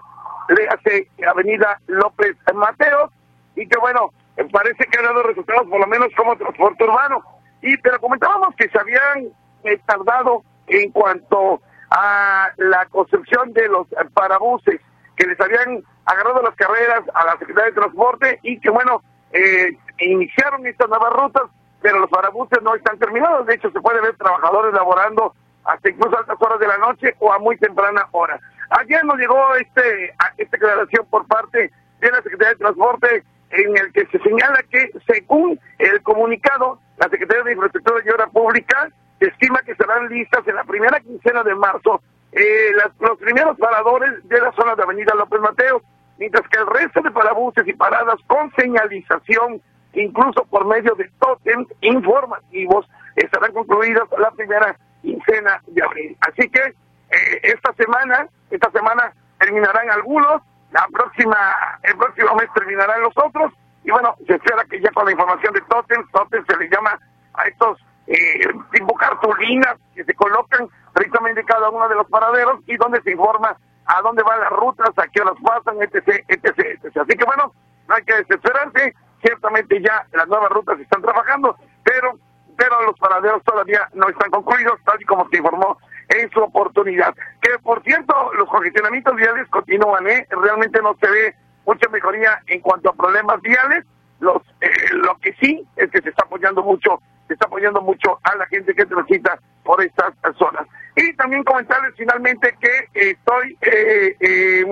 le 0.48 0.68
hace 0.68 1.08
Avenida 1.28 1.80
López 1.86 2.36
Mateos, 2.54 3.10
y 3.54 3.66
que 3.66 3.78
bueno, 3.78 4.12
parece 4.52 4.84
que 4.86 4.98
ha 4.98 5.02
dado 5.02 5.22
resultados 5.22 5.68
por 5.68 5.80
lo 5.80 5.86
menos 5.86 6.08
como 6.16 6.36
transporte 6.36 6.84
urbano. 6.84 7.22
Y 7.62 7.76
pero 7.78 8.00
comentábamos 8.00 8.54
que 8.56 8.68
se 8.68 8.78
habían 8.78 9.28
eh, 9.64 9.80
tardado 9.86 10.42
en 10.68 10.90
cuanto 10.92 11.60
a 11.90 12.50
la 12.56 12.86
construcción 12.86 13.52
de 13.52 13.68
los 13.68 13.86
parabuses, 14.12 14.80
que 15.16 15.26
les 15.26 15.40
habían 15.40 15.82
agarrado 16.04 16.42
las 16.42 16.54
carreras 16.56 17.02
a 17.14 17.24
la 17.24 17.38
Secretaría 17.38 17.70
de 17.70 17.80
Transporte 17.80 18.38
y 18.42 18.60
que 18.60 18.70
bueno, 18.70 19.02
eh, 19.32 19.76
iniciaron 19.98 20.66
estas 20.66 20.88
nuevas 20.88 21.12
rutas, 21.12 21.44
pero 21.80 21.98
los 21.98 22.10
parabuses 22.10 22.62
no 22.62 22.74
están 22.74 22.98
terminados. 22.98 23.46
De 23.46 23.54
hecho, 23.54 23.70
se 23.70 23.80
puede 23.80 24.00
ver 24.00 24.16
trabajadores 24.16 24.74
laborando 24.74 25.34
hasta 25.66 25.90
incluso 25.90 26.16
altas 26.16 26.40
horas 26.40 26.58
de 26.58 26.68
la 26.68 26.78
noche 26.78 27.14
o 27.18 27.32
a 27.32 27.38
muy 27.38 27.56
temprana 27.56 28.06
hora. 28.12 28.40
Ayer 28.70 29.04
nos 29.04 29.18
llegó 29.18 29.54
este 29.56 30.14
esta 30.36 30.56
declaración 30.56 31.06
por 31.10 31.26
parte 31.26 31.70
de 32.00 32.10
la 32.10 32.22
Secretaría 32.22 32.50
de 32.50 32.56
Transporte 32.56 33.24
en 33.50 33.76
el 33.76 33.92
que 33.92 34.06
se 34.06 34.18
señala 34.20 34.62
que 34.70 34.90
según 35.06 35.58
el 35.78 36.02
comunicado, 36.02 36.80
la 36.98 37.08
Secretaría 37.08 37.44
de 37.44 37.52
Infraestructura 37.52 38.02
y 38.04 38.10
Obra 38.10 38.26
Pública 38.26 38.88
estima 39.20 39.60
que 39.60 39.74
serán 39.76 40.08
listas 40.08 40.46
en 40.46 40.56
la 40.56 40.64
primera 40.64 41.00
quincena 41.00 41.42
de 41.42 41.54
marzo 41.54 42.00
eh, 42.32 42.72
los 43.00 43.18
primeros 43.18 43.56
paradores 43.56 44.12
de 44.28 44.40
la 44.40 44.52
zona 44.52 44.74
de 44.74 44.82
Avenida 44.82 45.14
López 45.14 45.40
Mateo, 45.40 45.80
mientras 46.18 46.46
que 46.48 46.58
el 46.58 46.66
resto 46.66 47.00
de 47.00 47.10
parabuses 47.10 47.66
y 47.66 47.72
paradas 47.72 48.16
con 48.26 48.52
señalización, 48.56 49.62
incluso 49.94 50.44
por 50.50 50.66
medio 50.66 50.94
de 50.96 51.10
tótems 51.18 51.68
informativos, 51.80 52.86
estarán 53.14 53.52
concluidas 53.52 54.06
la 54.18 54.30
primera 54.32 54.76
quincena 55.06 55.62
de 55.66 55.82
abril. 55.82 56.16
Así 56.20 56.48
que 56.50 56.60
eh, 56.60 57.40
esta 57.42 57.72
semana, 57.74 58.26
esta 58.50 58.70
semana 58.72 59.12
terminarán 59.38 59.90
algunos, 59.90 60.42
la 60.72 60.86
próxima, 60.92 61.38
el 61.82 61.96
próximo 61.96 62.34
mes 62.34 62.48
terminarán 62.54 63.00
los 63.02 63.14
otros, 63.16 63.52
y 63.84 63.90
bueno, 63.90 64.16
se 64.26 64.34
espera 64.34 64.64
que 64.68 64.80
ya 64.80 64.90
con 64.90 65.04
la 65.04 65.12
información 65.12 65.54
de 65.54 65.60
Totem, 65.62 66.04
Totem 66.10 66.44
se 66.44 66.56
le 66.56 66.68
llama 66.68 66.98
a 67.34 67.44
estos 67.44 67.78
eh, 68.08 68.48
tipo 68.72 68.94
cartulinas 68.94 69.76
que 69.94 70.04
se 70.04 70.14
colocan 70.14 70.68
precisamente 70.92 71.40
en 71.40 71.46
cada 71.46 71.70
uno 71.70 71.88
de 71.88 71.94
los 71.94 72.08
paraderos 72.08 72.60
y 72.66 72.76
donde 72.76 73.00
se 73.02 73.12
informa 73.12 73.56
a 73.86 74.02
dónde 74.02 74.24
van 74.24 74.40
las 74.40 74.50
rutas, 74.50 74.90
a 74.96 75.06
qué 75.06 75.22
horas 75.22 75.36
pasan, 75.44 75.80
etc, 75.80 76.24
etc, 76.26 76.58
etc. 76.58 76.96
Así 76.96 77.16
que 77.16 77.24
bueno, 77.24 77.52
no 77.88 77.94
hay 77.94 78.02
que 78.02 78.16
desesperarse, 78.16 78.94
ciertamente 79.22 79.80
ya 79.80 80.04
las 80.12 80.26
nuevas 80.26 80.50
rutas 80.50 80.80
están 80.80 81.02
trabajando, 81.02 81.56
pero 81.84 82.18
pero 82.56 82.82
los 82.82 82.98
paraderos 82.98 83.42
todavía 83.44 83.88
no 83.94 84.08
están 84.08 84.30
concluidos, 84.30 84.80
tal 84.84 85.00
y 85.00 85.04
como 85.04 85.28
se 85.28 85.38
informó 85.38 85.78
en 86.08 86.30
su 86.30 86.40
oportunidad. 86.40 87.14
Que 87.40 87.58
por 87.62 87.82
cierto, 87.82 88.32
los 88.34 88.48
congestionamientos 88.48 89.14
viales 89.16 89.48
continúan, 89.48 90.06
¿eh? 90.06 90.26
realmente 90.30 90.80
no 90.82 90.96
se 91.00 91.10
ve 91.10 91.34
mucha 91.64 91.88
mejoría 91.90 92.40
en 92.46 92.60
cuanto 92.60 92.90
a 92.90 92.94
problemas 92.94 93.40
viales. 93.42 93.84
Los, 94.20 94.42
eh, 94.60 94.70
lo 94.92 95.16
que 95.18 95.34
sí 95.40 95.66
es 95.76 95.90
que 95.90 96.00
se 96.00 96.08
está 96.08 96.24
apoyando 96.24 96.62
mucho, 96.62 97.00
se 97.26 97.34
está 97.34 97.46
apoyando 97.46 97.82
mucho 97.82 98.18
a 98.22 98.34
la 98.36 98.46
gente 98.46 98.74
que 98.74 98.86
transita 98.86 99.38
por 99.62 99.82
estas 99.82 100.14
zonas. 100.38 100.66
Y 100.94 101.12
también 101.14 101.44
comentarles 101.44 101.94
finalmente 101.96 102.56
que 102.58 103.10
estoy, 103.10 103.58
eh, 103.60 104.16
eh, 104.20 104.64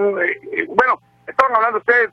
bueno, 0.69 0.99
estaban 1.27 1.57
hablando 1.57 1.79
ustedes 1.79 2.11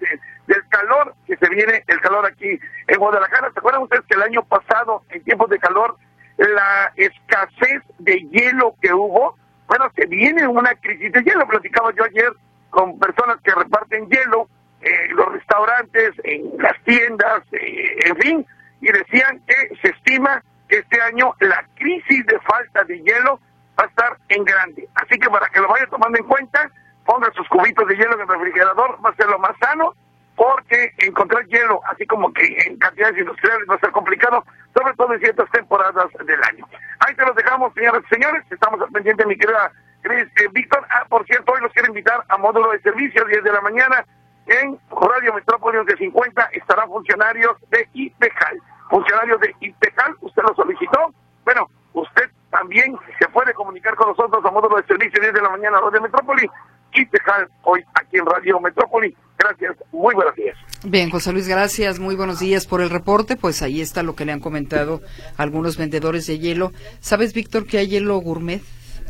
del 0.47 0.67
calor 0.69 1.15
que 1.25 1.37
se 1.37 1.49
viene, 1.49 1.83
el 1.87 2.01
calor 2.01 2.25
aquí 2.25 2.59
en 2.87 2.99
Guadalajara. 2.99 3.51
¿Se 3.51 3.59
acuerdan 3.59 3.83
ustedes 3.83 4.05
que 4.07 4.15
el 4.15 4.23
año 4.23 4.43
pasado, 4.43 5.03
en 5.09 5.23
tiempos 5.23 5.49
de 5.49 5.59
calor, 5.59 5.97
la 6.37 6.91
escasez 6.95 7.81
de 7.99 8.19
hielo 8.29 8.75
que 8.81 8.93
hubo? 8.93 9.37
Bueno, 9.67 9.89
se 9.95 10.05
viene 10.07 10.47
una 10.47 10.73
crisis 10.75 11.11
de 11.11 11.23
hielo. 11.23 11.47
Platicaba 11.47 11.91
yo 11.93 12.03
ayer 12.03 12.33
con 12.69 12.97
personas 12.99 13.37
que 13.43 13.53
reparten 13.53 14.09
hielo 14.09 14.49
en 14.81 15.15
los 15.15 15.31
restaurantes, 15.31 16.11
en 16.23 16.57
las 16.57 16.81
tiendas, 16.83 17.43
eh, 17.51 17.99
en 18.05 18.15
fin. 18.17 18.45
y 18.81 18.91
decían 18.91 19.39
que 19.45 19.75
se 19.81 19.89
estima 19.89 20.43
que 20.67 20.79
este 20.79 20.99
año 21.01 21.35
la 21.39 21.63
crisis 21.75 22.25
de 22.25 22.39
falta 22.39 22.83
de 22.85 22.99
hielo 22.99 23.39
va 23.79 23.83
a 23.83 23.87
estar 23.87 24.17
en 24.29 24.43
grande. 24.43 24.89
Así 24.95 25.19
que 25.19 25.29
para 25.29 25.47
que 25.49 25.59
lo 25.59 25.67
vaya 25.67 25.85
tomando 25.85 26.17
en 26.17 26.25
cuenta, 26.25 26.71
ponga 27.11 27.29
sus 27.33 27.47
cubitos 27.49 27.85
de 27.89 27.97
hielo 27.97 28.13
en 28.13 28.21
el 28.21 28.27
refrigerador, 28.27 28.97
va 29.05 29.09
a 29.09 29.15
ser 29.15 29.27
lo 29.27 29.37
más 29.37 29.51
sano, 29.59 29.93
porque 30.33 30.93
encontrar 30.99 31.45
hielo, 31.47 31.81
así 31.91 32.05
como 32.07 32.31
que 32.31 32.41
en 32.65 32.79
cantidades 32.79 33.17
industriales, 33.17 33.67
va 33.69 33.75
a 33.75 33.79
ser 33.79 33.91
complicado, 33.91 34.45
sobre 34.73 34.93
todo 34.93 35.13
en 35.13 35.19
ciertas 35.19 35.51
temporadas 35.51 36.07
del 36.25 36.41
año. 36.41 36.65
Ahí 36.99 37.13
te 37.15 37.25
los 37.25 37.35
dejamos, 37.35 37.73
señoras 37.73 38.01
y 38.05 38.15
señores. 38.15 38.45
Estamos 38.49 38.79
al 38.79 38.87
pendiente, 38.91 39.25
mi 39.25 39.35
querida 39.35 39.73
Cris. 40.03 40.25
Eh, 40.37 40.47
Víctor, 40.53 40.87
ah, 40.89 41.03
por 41.09 41.25
cierto, 41.25 41.51
hoy 41.51 41.59
los 41.59 41.73
quiero 41.73 41.89
invitar 41.89 42.23
a 42.29 42.37
módulo 42.37 42.71
de 42.71 42.79
servicio, 42.79 43.25
10 43.25 43.43
de 43.43 43.51
la 43.51 43.61
mañana, 43.61 44.05
en 44.47 44.79
Radio 44.89 45.33
Metrópolis 45.33 45.85
de 45.87 45.97
50 45.97 46.49
estarán 46.53 46.87
funcionarios 46.87 47.57
de 47.71 47.89
IPEJAL. 47.93 48.57
Funcionarios 48.89 49.41
de 49.41 49.53
IPEJAL, 49.59 50.15
usted 50.21 50.43
lo 50.43 50.55
solicitó. 50.55 51.13
Bueno, 51.43 51.67
usted 51.91 52.31
también 52.49 52.97
se 53.19 53.27
puede 53.27 53.53
comunicar 53.53 53.95
con 53.95 54.07
nosotros 54.07 54.43
a 54.45 54.51
módulo 54.51 54.77
de 54.77 54.83
servicio 54.83 55.19
10 55.19 55.33
de 55.33 55.41
la 55.41 55.49
mañana, 55.49 55.81
Radio 55.81 56.01
Metrópolis. 56.01 56.49
IPEJAL, 56.93 57.47
hoy 57.63 57.81
aquí 57.93 58.17
en 58.17 58.25
Radio 58.25 58.59
Metrópolis. 58.59 59.15
Gracias, 59.37 59.75
muy 59.91 60.13
buenos 60.13 60.35
días. 60.35 60.55
Bien, 60.83 61.09
José 61.09 61.33
Luis, 61.33 61.47
gracias, 61.47 61.99
muy 61.99 62.15
buenos 62.15 62.39
días 62.39 62.67
por 62.67 62.81
el 62.81 62.89
reporte. 62.89 63.35
Pues 63.35 63.61
ahí 63.61 63.81
está 63.81 64.03
lo 64.03 64.15
que 64.15 64.25
le 64.25 64.31
han 64.31 64.39
comentado 64.39 65.01
algunos 65.37 65.77
vendedores 65.77 66.27
de 66.27 66.39
hielo. 66.39 66.71
¿Sabes, 66.99 67.33
Víctor, 67.33 67.65
que 67.65 67.77
hay 67.77 67.87
hielo 67.87 68.17
gourmet? 68.17 68.61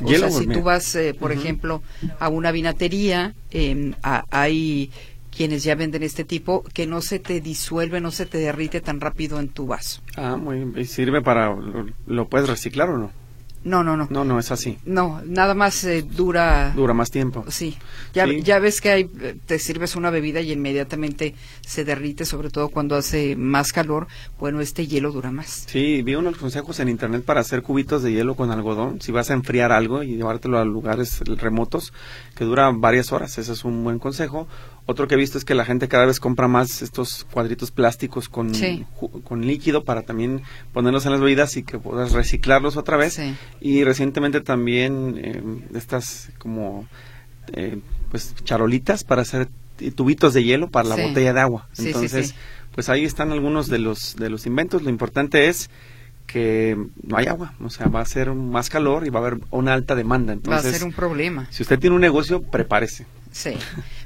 O 0.03 0.09
sea, 0.09 0.31
si 0.31 0.47
tú 0.47 0.63
vas, 0.63 0.95
eh, 0.95 1.13
por 1.13 1.31
ejemplo, 1.31 1.83
a 2.19 2.29
una 2.29 2.51
vinatería, 2.51 3.33
eh, 3.51 3.93
hay 4.31 4.91
quienes 5.35 5.63
ya 5.63 5.75
venden 5.75 6.03
este 6.03 6.23
tipo, 6.23 6.63
que 6.73 6.85
no 6.85 7.01
se 7.01 7.19
te 7.19 7.41
disuelve, 7.41 8.01
no 8.01 8.11
se 8.11 8.25
te 8.25 8.37
derrite 8.37 8.81
tan 8.81 8.99
rápido 8.99 9.39
en 9.39 9.49
tu 9.49 9.65
vaso. 9.65 10.01
Ah, 10.17 10.35
muy 10.35 10.57
bien. 10.57 10.73
¿Y 10.75 10.85
sirve 10.85 11.21
para, 11.21 11.55
lo, 12.05 12.27
puedes 12.27 12.49
reciclar 12.49 12.89
o 12.89 12.97
no? 12.97 13.11
No, 13.63 13.83
no, 13.83 13.95
no. 13.95 14.07
No, 14.09 14.23
no, 14.25 14.39
es 14.39 14.51
así. 14.51 14.77
No, 14.85 15.21
nada 15.25 15.53
más 15.53 15.83
eh, 15.83 16.01
dura... 16.01 16.73
Dura 16.75 16.93
más 16.93 17.11
tiempo. 17.11 17.45
Sí. 17.49 17.77
Ya, 18.13 18.25
ya 18.25 18.59
ves 18.59 18.81
que 18.81 18.89
hay, 18.89 19.03
te 19.45 19.59
sirves 19.59 19.95
una 19.95 20.09
bebida 20.09 20.41
y 20.41 20.51
inmediatamente 20.51 21.35
se 21.61 21.85
derrite, 21.85 22.25
sobre 22.25 22.49
todo 22.49 22.69
cuando 22.69 22.95
hace 22.95 23.35
más 23.35 23.71
calor. 23.71 24.07
Bueno, 24.39 24.61
este 24.61 24.87
hielo 24.87 25.11
dura 25.11 25.31
más. 25.31 25.65
Sí, 25.67 26.01
vi 26.01 26.15
unos 26.15 26.37
consejos 26.37 26.79
en 26.79 26.89
internet 26.89 27.23
para 27.23 27.41
hacer 27.41 27.61
cubitos 27.61 28.01
de 28.01 28.11
hielo 28.11 28.35
con 28.35 28.51
algodón. 28.51 28.99
Si 28.99 29.11
vas 29.11 29.29
a 29.29 29.33
enfriar 29.33 29.71
algo 29.71 30.01
y 30.01 30.15
llevártelo 30.15 30.57
a 30.57 30.65
lugares 30.65 31.19
remotos, 31.19 31.93
que 32.35 32.45
dura 32.45 32.71
varias 32.71 33.11
horas. 33.11 33.37
Ese 33.37 33.53
es 33.53 33.63
un 33.63 33.83
buen 33.83 33.99
consejo. 33.99 34.47
Otro 34.91 35.07
que 35.07 35.15
he 35.15 35.17
visto 35.17 35.37
es 35.37 35.45
que 35.45 35.55
la 35.55 35.63
gente 35.63 35.87
cada 35.87 36.05
vez 36.05 36.19
compra 36.19 36.49
más 36.49 36.81
estos 36.81 37.25
cuadritos 37.31 37.71
plásticos 37.71 38.27
con, 38.27 38.51
con 39.23 39.47
líquido 39.47 39.85
para 39.85 40.01
también 40.01 40.41
ponerlos 40.73 41.05
en 41.05 41.13
las 41.13 41.21
bebidas 41.21 41.55
y 41.55 41.63
que 41.63 41.79
puedas 41.79 42.11
reciclarlos 42.11 42.75
otra 42.75 42.97
vez. 42.97 43.17
Y 43.61 43.85
recientemente 43.85 44.41
también 44.41 45.17
eh, 45.17 45.41
estas 45.75 46.31
como 46.37 46.89
eh, 47.53 47.79
pues 48.09 48.35
charolitas 48.43 49.05
para 49.05 49.21
hacer 49.21 49.47
tubitos 49.95 50.33
de 50.33 50.43
hielo 50.43 50.69
para 50.69 50.89
la 50.89 50.97
botella 50.97 51.31
de 51.31 51.39
agua. 51.39 51.69
Entonces, 51.77 52.35
pues 52.75 52.89
ahí 52.89 53.05
están 53.05 53.31
algunos 53.31 53.67
de 53.67 53.79
los 53.79 54.17
de 54.17 54.29
los 54.29 54.45
inventos. 54.45 54.83
Lo 54.83 54.89
importante 54.89 55.47
es 55.47 55.69
que 56.27 56.77
no 57.01 57.15
hay 57.15 57.27
agua, 57.27 57.53
o 57.63 57.69
sea, 57.69 57.87
va 57.87 58.01
a 58.01 58.05
ser 58.05 58.33
más 58.33 58.69
calor 58.69 59.07
y 59.07 59.09
va 59.09 59.21
a 59.21 59.25
haber 59.25 59.39
una 59.51 59.71
alta 59.71 59.95
demanda. 59.95 60.33
Entonces, 60.33 60.65
va 60.65 60.69
a 60.69 60.73
ser 60.73 60.83
un 60.85 60.93
problema. 60.93 61.47
Si 61.49 61.63
usted 61.63 61.79
tiene 61.79 61.95
un 61.95 62.01
negocio, 62.01 62.41
prepárese. 62.41 63.05
Sí. 63.31 63.51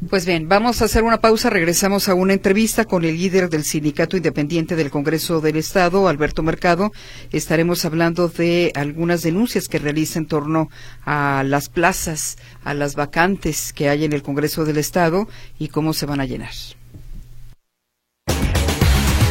Pues 0.09 0.25
bien, 0.25 0.47
vamos 0.47 0.81
a 0.81 0.85
hacer 0.85 1.03
una 1.03 1.19
pausa. 1.19 1.49
Regresamos 1.49 2.09
a 2.09 2.13
una 2.13 2.33
entrevista 2.33 2.85
con 2.85 3.03
el 3.05 3.17
líder 3.17 3.49
del 3.49 3.63
Sindicato 3.63 4.17
Independiente 4.17 4.75
del 4.75 4.91
Congreso 4.91 5.41
del 5.41 5.57
Estado, 5.57 6.07
Alberto 6.07 6.43
Mercado. 6.43 6.91
Estaremos 7.31 7.85
hablando 7.85 8.27
de 8.27 8.71
algunas 8.75 9.23
denuncias 9.23 9.67
que 9.67 9.79
realiza 9.79 10.19
en 10.19 10.27
torno 10.27 10.69
a 11.05 11.43
las 11.43 11.69
plazas, 11.69 12.37
a 12.63 12.73
las 12.73 12.95
vacantes 12.95 13.73
que 13.73 13.89
hay 13.89 14.05
en 14.05 14.13
el 14.13 14.21
Congreso 14.21 14.63
del 14.63 14.77
Estado 14.77 15.27
y 15.57 15.69
cómo 15.69 15.93
se 15.93 16.05
van 16.05 16.21
a 16.21 16.25
llenar. 16.25 16.53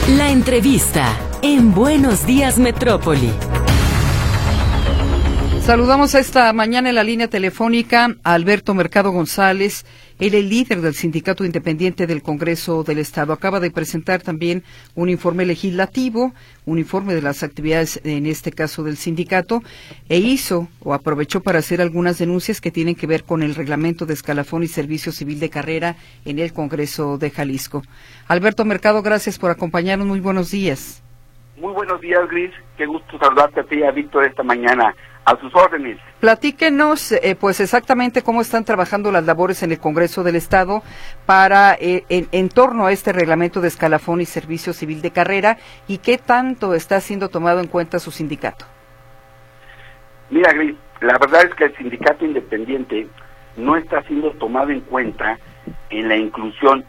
La 0.09 0.31
entrevista 0.31 1.17
en 1.43 1.73
Buenos 1.73 2.27
Días 2.27 2.59
Metrópoli. 2.59 3.54
Saludamos 5.65 6.15
esta 6.15 6.53
mañana 6.53 6.91
en 6.91 6.95
la 6.95 7.05
línea 7.05 7.29
telefónica 7.29 8.09
a 8.23 8.35
Alberto 8.35 8.75
Mercado 8.75 9.13
González, 9.13 9.87
él 10.21 10.35
es 10.35 10.45
líder 10.45 10.83
del 10.83 10.93
Sindicato 10.93 11.43
Independiente 11.43 12.07
del 12.07 12.23
Congreso 12.23 12.85
del 12.85 12.99
Estado. 12.99 13.33
Acaba 13.33 13.61
de 13.61 13.71
presentar 13.71 14.21
también 14.21 14.63
un 14.95 15.09
informe 15.09 15.47
legislativo, 15.47 16.35
un 16.67 16.79
informe 16.79 17.15
de 17.15 17.23
las 17.23 17.43
actividades, 17.43 17.99
en 18.05 18.27
este 18.27 18.53
caso 18.53 18.83
del 18.83 18.99
sindicato, 18.99 19.63
e 20.11 20.19
hizo 20.19 20.69
o 20.81 20.93
aprovechó 20.93 21.41
para 21.41 21.61
hacer 21.61 21.81
algunas 21.81 22.19
denuncias 22.19 22.61
que 22.61 22.71
tienen 22.71 22.95
que 22.95 23.07
ver 23.07 23.25
con 23.25 23.43
el 23.43 23.55
reglamento 23.55 24.05
de 24.05 24.13
escalafón 24.13 24.65
y 24.65 24.67
servicio 24.67 25.13
civil 25.13 25.41
de 25.41 25.49
carrera 25.49 25.97
en 26.27 26.41
el 26.41 26.53
Congreso 26.53 27.17
de 27.17 27.31
Jalisco. 27.31 27.83
Alberto 28.29 28.67
Mercado, 28.67 29.01
gracias 29.01 29.39
por 29.39 29.51
acompañarnos. 29.51 30.07
Muy 30.07 30.21
buenos 30.21 30.51
días. 30.51 31.03
Muy 31.57 31.73
buenos 31.73 32.03
días, 32.03 32.21
Gris. 32.29 32.51
Qué 32.77 32.85
gusto 32.85 33.19
saludarte 33.19 33.61
a 33.61 33.65
ti 33.65 33.83
a 33.83 33.93
Víctor 33.93 34.25
esta 34.25 34.43
mañana. 34.43 34.95
A 35.25 35.37
sus 35.41 35.55
órdenes. 35.55 35.99
Platíquenos, 36.21 37.13
eh, 37.13 37.37
pues 37.39 37.61
exactamente 37.61 38.23
cómo 38.23 38.43
están 38.43 38.65
trabajando 38.65 39.11
las 39.11 39.25
labores 39.25 39.63
en 39.63 39.73
el 39.73 39.79
Congreso 39.79 40.23
del 40.23 40.37
Estado 40.37 40.83
para 41.25 41.75
eh, 41.81 42.05
en, 42.09 42.49
torno 42.51 42.87
a 42.87 42.93
este 42.93 43.13
reglamento 43.13 43.63
de 43.63 43.69
escalafón 43.69 44.21
y 44.21 44.27
servicio 44.27 44.73
civil 44.73 45.01
de 45.01 45.13
carrera 45.13 45.57
y 45.89 45.99
qué 45.99 46.19
tanto 46.19 46.75
está 46.75 47.01
siendo 47.01 47.31
tomado 47.31 47.61
en 47.61 47.69
cuenta 47.69 47.99
su 47.99 48.11
sindicato. 48.11 48.67
Mira, 50.29 50.53
Gris, 50.53 50.77
la 51.01 51.17
verdad 51.19 51.45
es 51.45 51.55
que 51.55 51.65
el 51.65 51.77
sindicato 51.77 52.25
independiente 52.25 53.07
no 53.57 53.77
está 53.77 54.03
siendo 54.03 54.31
tomado 54.33 54.71
en 54.71 54.81
cuenta 54.81 55.39
en 55.91 56.09
la 56.09 56.17
inclusión 56.17 56.85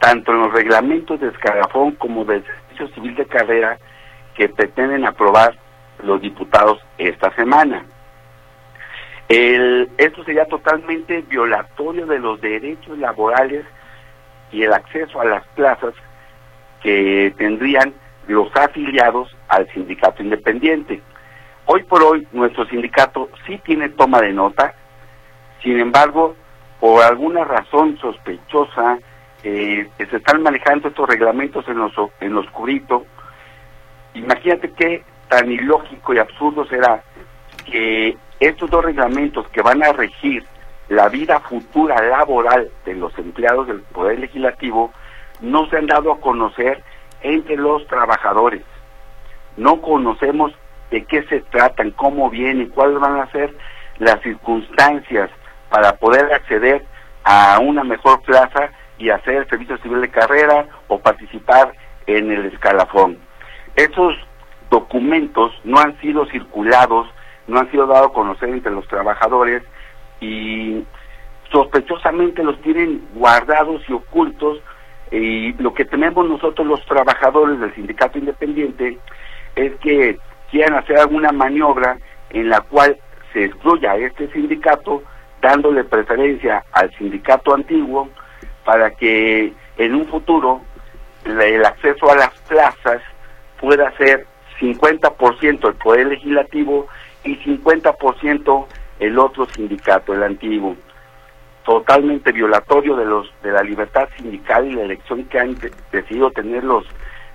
tanto 0.00 0.32
en 0.32 0.38
los 0.38 0.52
reglamentos 0.52 1.20
de 1.20 1.28
escalafón 1.28 1.92
como 1.92 2.24
del 2.24 2.42
servicio 2.44 2.88
civil 2.94 3.14
de 3.14 3.26
carrera 3.26 3.78
que 4.34 4.48
pretenden 4.48 5.04
aprobar 5.04 5.56
los 6.02 6.20
diputados 6.20 6.80
esta 6.98 7.34
semana. 7.34 7.84
El, 9.28 9.88
esto 9.96 10.24
sería 10.24 10.44
totalmente 10.46 11.22
violatorio 11.22 12.06
de 12.06 12.18
los 12.18 12.40
derechos 12.40 12.98
laborales 12.98 13.64
y 14.50 14.62
el 14.62 14.72
acceso 14.72 15.20
a 15.20 15.24
las 15.24 15.46
plazas 15.48 15.94
que 16.82 17.32
tendrían 17.36 17.94
los 18.26 18.54
afiliados 18.56 19.34
al 19.48 19.68
sindicato 19.72 20.22
independiente. 20.22 21.00
Hoy 21.66 21.84
por 21.84 22.02
hoy 22.02 22.26
nuestro 22.32 22.66
sindicato 22.66 23.28
sí 23.46 23.60
tiene 23.64 23.90
toma 23.90 24.20
de 24.20 24.32
nota, 24.32 24.74
sin 25.62 25.78
embargo, 25.78 26.34
por 26.80 27.02
alguna 27.02 27.44
razón 27.44 27.98
sospechosa, 27.98 28.98
eh, 29.42 29.88
se 29.98 30.16
están 30.16 30.42
manejando 30.42 30.88
estos 30.88 31.08
reglamentos 31.08 31.66
en 31.68 31.78
los, 31.78 31.92
en 32.20 32.32
lo 32.34 32.40
oscurito. 32.40 33.06
Imagínate 34.14 34.72
que 34.72 35.04
tan 35.30 35.50
ilógico 35.50 36.12
y 36.12 36.18
absurdo 36.18 36.66
será 36.66 37.02
que 37.64 38.16
estos 38.40 38.68
dos 38.68 38.84
reglamentos 38.84 39.48
que 39.48 39.62
van 39.62 39.82
a 39.82 39.92
regir 39.92 40.44
la 40.88 41.08
vida 41.08 41.38
futura 41.40 42.02
laboral 42.02 42.68
de 42.84 42.94
los 42.94 43.16
empleados 43.16 43.68
del 43.68 43.80
Poder 43.80 44.18
Legislativo 44.18 44.92
no 45.40 45.66
se 45.68 45.76
han 45.76 45.86
dado 45.86 46.12
a 46.12 46.20
conocer 46.20 46.82
entre 47.22 47.56
los 47.56 47.86
trabajadores. 47.86 48.62
No 49.56 49.80
conocemos 49.80 50.52
de 50.90 51.04
qué 51.04 51.22
se 51.24 51.40
tratan, 51.42 51.92
cómo 51.92 52.28
vienen, 52.28 52.70
cuáles 52.70 52.98
van 52.98 53.20
a 53.20 53.30
ser 53.30 53.54
las 53.98 54.20
circunstancias 54.22 55.30
para 55.70 55.92
poder 55.96 56.32
acceder 56.32 56.84
a 57.22 57.60
una 57.60 57.84
mejor 57.84 58.20
plaza 58.22 58.70
y 58.98 59.10
hacer 59.10 59.48
servicio 59.48 59.78
civil 59.78 60.00
de 60.00 60.10
carrera 60.10 60.66
o 60.88 60.98
participar 60.98 61.72
en 62.06 62.32
el 62.32 62.46
escalafón. 62.46 63.18
Estos 63.76 64.16
documentos 64.70 65.52
no 65.64 65.78
han 65.78 65.98
sido 66.00 66.26
circulados, 66.26 67.08
no 67.46 67.58
han 67.58 67.70
sido 67.70 67.86
dados 67.86 68.10
a 68.10 68.14
conocer 68.14 68.48
entre 68.48 68.72
los 68.72 68.86
trabajadores 68.88 69.62
y 70.20 70.84
sospechosamente 71.50 72.44
los 72.44 72.60
tienen 72.62 73.06
guardados 73.14 73.82
y 73.88 73.92
ocultos. 73.92 74.60
Y 75.10 75.52
lo 75.54 75.74
que 75.74 75.84
tenemos 75.84 76.28
nosotros 76.28 76.66
los 76.66 76.84
trabajadores 76.86 77.58
del 77.58 77.74
sindicato 77.74 78.18
independiente 78.18 78.98
es 79.56 79.74
que 79.80 80.18
quieran 80.50 80.78
hacer 80.78 80.98
alguna 80.98 81.32
maniobra 81.32 81.98
en 82.30 82.48
la 82.48 82.60
cual 82.60 82.96
se 83.32 83.46
excluya 83.46 83.92
a 83.92 83.96
este 83.96 84.30
sindicato 84.32 85.02
dándole 85.40 85.84
preferencia 85.84 86.64
al 86.72 86.92
sindicato 86.96 87.54
antiguo 87.54 88.08
para 88.64 88.90
que 88.90 89.52
en 89.78 89.94
un 89.94 90.06
futuro 90.06 90.60
el 91.24 91.64
acceso 91.64 92.10
a 92.10 92.16
las 92.16 92.38
plazas 92.48 93.02
pueda 93.58 93.90
ser 93.96 94.26
50% 94.60 95.68
el 95.68 95.74
Poder 95.74 96.06
Legislativo 96.08 96.86
y 97.24 97.36
50% 97.38 98.66
el 99.00 99.18
otro 99.18 99.46
sindicato, 99.46 100.12
el 100.12 100.22
antiguo. 100.22 100.76
Totalmente 101.64 102.32
violatorio 102.32 102.96
de 102.96 103.04
los 103.04 103.32
de 103.42 103.52
la 103.52 103.62
libertad 103.62 104.08
sindical 104.16 104.66
y 104.66 104.74
la 104.74 104.82
elección 104.82 105.24
que 105.24 105.38
han 105.38 105.56
decidido 105.92 106.30
tener 106.30 106.64
los 106.64 106.84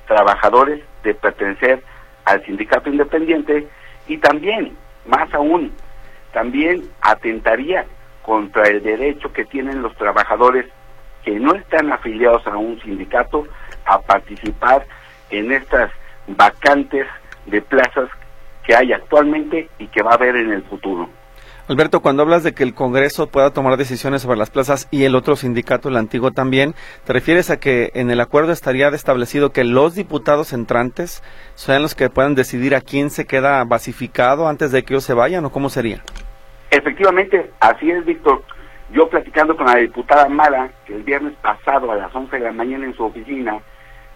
trabajadores 0.07 0.83
de 1.03 1.13
pertenecer 1.15 1.83
al 2.25 2.43
sindicato 2.45 2.89
independiente 2.89 3.67
y 4.07 4.17
también, 4.17 4.75
más 5.05 5.31
aún, 5.33 5.71
también 6.33 6.83
atentaría 7.01 7.85
contra 8.23 8.63
el 8.67 8.81
derecho 8.81 9.31
que 9.31 9.45
tienen 9.45 9.81
los 9.81 9.95
trabajadores 9.95 10.65
que 11.23 11.39
no 11.39 11.53
están 11.55 11.91
afiliados 11.91 12.45
a 12.47 12.57
un 12.57 12.79
sindicato 12.81 13.47
a 13.85 13.99
participar 14.01 14.85
en 15.29 15.51
estas 15.51 15.91
vacantes 16.27 17.07
de 17.45 17.61
plazas 17.61 18.09
que 18.65 18.75
hay 18.75 18.93
actualmente 18.93 19.69
y 19.77 19.88
que 19.88 20.01
va 20.01 20.11
a 20.11 20.15
haber 20.15 20.35
en 20.35 20.51
el 20.51 20.63
futuro. 20.63 21.09
Alberto, 21.67 22.01
cuando 22.01 22.21
hablas 22.21 22.43
de 22.43 22.53
que 22.53 22.61
el 22.61 22.75
Congreso 22.75 23.25
pueda 23.25 23.49
tomar 23.49 23.75
decisiones 23.75 24.21
sobre 24.21 24.38
las 24.38 24.51
plazas 24.51 24.88
y 24.91 25.05
el 25.05 25.15
otro 25.15 25.35
sindicato, 25.35 25.89
el 25.89 25.97
antiguo 25.97 26.29
también, 26.29 26.75
¿te 27.05 27.13
refieres 27.13 27.49
a 27.49 27.59
que 27.59 27.89
en 27.95 28.11
el 28.11 28.21
acuerdo 28.21 28.51
estaría 28.51 28.88
establecido 28.89 29.49
que 29.49 29.63
los 29.63 29.95
diputados 29.95 30.53
entrantes 30.53 31.23
sean 31.55 31.81
los 31.81 31.95
que 31.95 32.11
puedan 32.11 32.35
decidir 32.35 32.75
a 32.75 32.81
quién 32.81 33.09
se 33.09 33.25
queda 33.25 33.63
basificado 33.63 34.47
antes 34.47 34.71
de 34.71 34.83
que 34.83 34.93
ellos 34.93 35.05
se 35.05 35.15
vayan 35.15 35.43
o 35.43 35.51
cómo 35.51 35.69
sería? 35.69 36.03
Efectivamente, 36.69 37.51
así 37.59 37.89
es, 37.89 38.05
Víctor. 38.05 38.43
Yo 38.91 39.09
platicando 39.09 39.57
con 39.57 39.65
la 39.65 39.77
diputada 39.77 40.29
Mara, 40.29 40.69
que 40.85 40.95
el 40.95 41.01
viernes 41.01 41.33
pasado 41.41 41.91
a 41.91 41.95
las 41.95 42.13
11 42.13 42.38
de 42.38 42.43
la 42.43 42.51
mañana 42.51 42.85
en 42.85 42.95
su 42.95 43.03
oficina, 43.03 43.57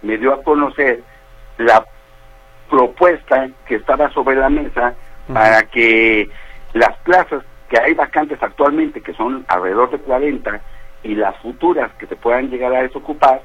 me 0.04 0.20
dio 0.20 0.34
a 0.36 0.44
conocer 0.44 1.02
la 1.58 1.84
propuesta 2.70 3.50
que 3.68 3.76
estaba 3.76 4.12
sobre 4.14 4.36
la 4.36 4.50
mesa 4.50 4.94
para 5.34 5.64
que 5.64 6.30
las 6.74 6.98
plazas 7.00 7.44
que 7.70 7.80
hay 7.80 7.94
vacantes 7.94 8.42
actualmente, 8.42 9.02
que 9.02 9.14
son 9.14 9.46
alrededor 9.48 9.92
de 9.92 10.00
40, 10.00 10.62
y 11.04 11.16
las 11.16 11.38
futuras 11.38 11.92
que 12.00 12.08
se 12.08 12.16
puedan 12.16 12.50
llegar 12.50 12.74
a 12.74 12.82
desocupar, 12.82 13.42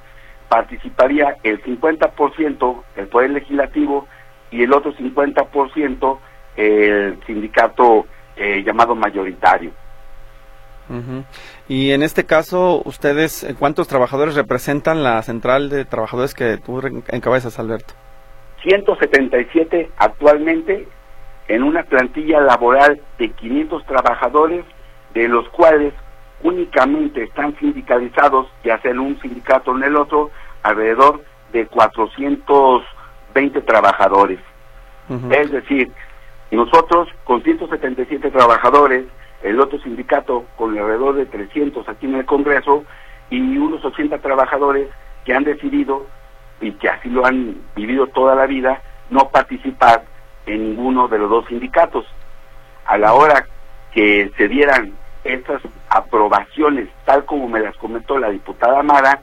participaría 0.48 1.36
el 1.42 1.62
50% 1.62 2.82
el 2.96 3.06
Poder 3.08 3.30
Legislativo 3.30 4.06
y 4.50 4.62
el 4.62 4.72
otro 4.72 4.94
50% 4.94 6.18
el 6.56 7.18
sindicato 7.26 8.06
eh, 8.36 8.62
llamado 8.64 8.94
mayoritario. 8.94 9.72
Y 11.66 11.92
en 11.92 12.02
este 12.02 12.24
caso, 12.24 12.82
ustedes, 12.84 13.46
¿cuántos 13.58 13.88
trabajadores 13.88 14.34
representan 14.34 15.02
la 15.02 15.22
central 15.22 15.70
de 15.70 15.86
trabajadores 15.86 16.34
que 16.34 16.58
tú 16.58 16.82
encabezas, 17.08 17.58
Alberto? 17.58 17.94
177 18.64 19.90
actualmente 19.98 20.88
en 21.48 21.62
una 21.62 21.82
plantilla 21.84 22.40
laboral 22.40 23.00
de 23.18 23.30
500 23.30 23.84
trabajadores, 23.84 24.64
de 25.12 25.28
los 25.28 25.48
cuales 25.50 25.92
únicamente 26.42 27.22
están 27.22 27.56
sindicalizados, 27.58 28.48
ya 28.64 28.80
sea 28.80 28.90
en 28.90 29.00
un 29.00 29.20
sindicato 29.20 29.70
o 29.70 29.76
en 29.76 29.84
el 29.84 29.96
otro, 29.96 30.30
alrededor 30.62 31.22
de 31.52 31.66
420 31.66 33.60
trabajadores. 33.62 34.40
Es 35.30 35.50
decir, 35.50 35.92
nosotros 36.50 37.08
con 37.24 37.42
177 37.42 38.30
trabajadores, 38.30 39.04
el 39.42 39.60
otro 39.60 39.78
sindicato 39.80 40.44
con 40.56 40.76
alrededor 40.78 41.16
de 41.16 41.26
300 41.26 41.86
aquí 41.88 42.06
en 42.06 42.14
el 42.14 42.24
Congreso 42.24 42.84
y 43.28 43.58
unos 43.58 43.84
80 43.84 44.18
trabajadores 44.18 44.88
que 45.26 45.34
han 45.34 45.44
decidido 45.44 46.06
y 46.64 46.72
que 46.72 46.88
así 46.88 47.08
lo 47.08 47.26
han 47.26 47.56
vivido 47.76 48.06
toda 48.08 48.34
la 48.34 48.46
vida, 48.46 48.80
no 49.10 49.28
participar 49.28 50.04
en 50.46 50.70
ninguno 50.70 51.08
de 51.08 51.18
los 51.18 51.30
dos 51.30 51.46
sindicatos. 51.46 52.06
A 52.86 52.98
la 52.98 53.14
hora 53.14 53.46
que 53.92 54.30
se 54.36 54.48
dieran 54.48 54.94
estas 55.24 55.62
aprobaciones, 55.88 56.88
tal 57.04 57.24
como 57.24 57.48
me 57.48 57.60
las 57.60 57.76
comentó 57.76 58.18
la 58.18 58.30
diputada 58.30 58.82
Mara, 58.82 59.20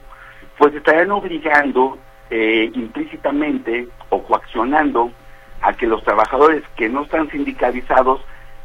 pues 0.58 0.74
estarían 0.74 1.10
obligando 1.10 1.98
eh, 2.30 2.70
implícitamente 2.74 3.88
o 4.10 4.22
coaccionando 4.22 5.10
a 5.60 5.72
que 5.74 5.86
los 5.86 6.02
trabajadores 6.02 6.62
que 6.76 6.88
no 6.88 7.02
están 7.02 7.30
sindicalizados 7.30 8.20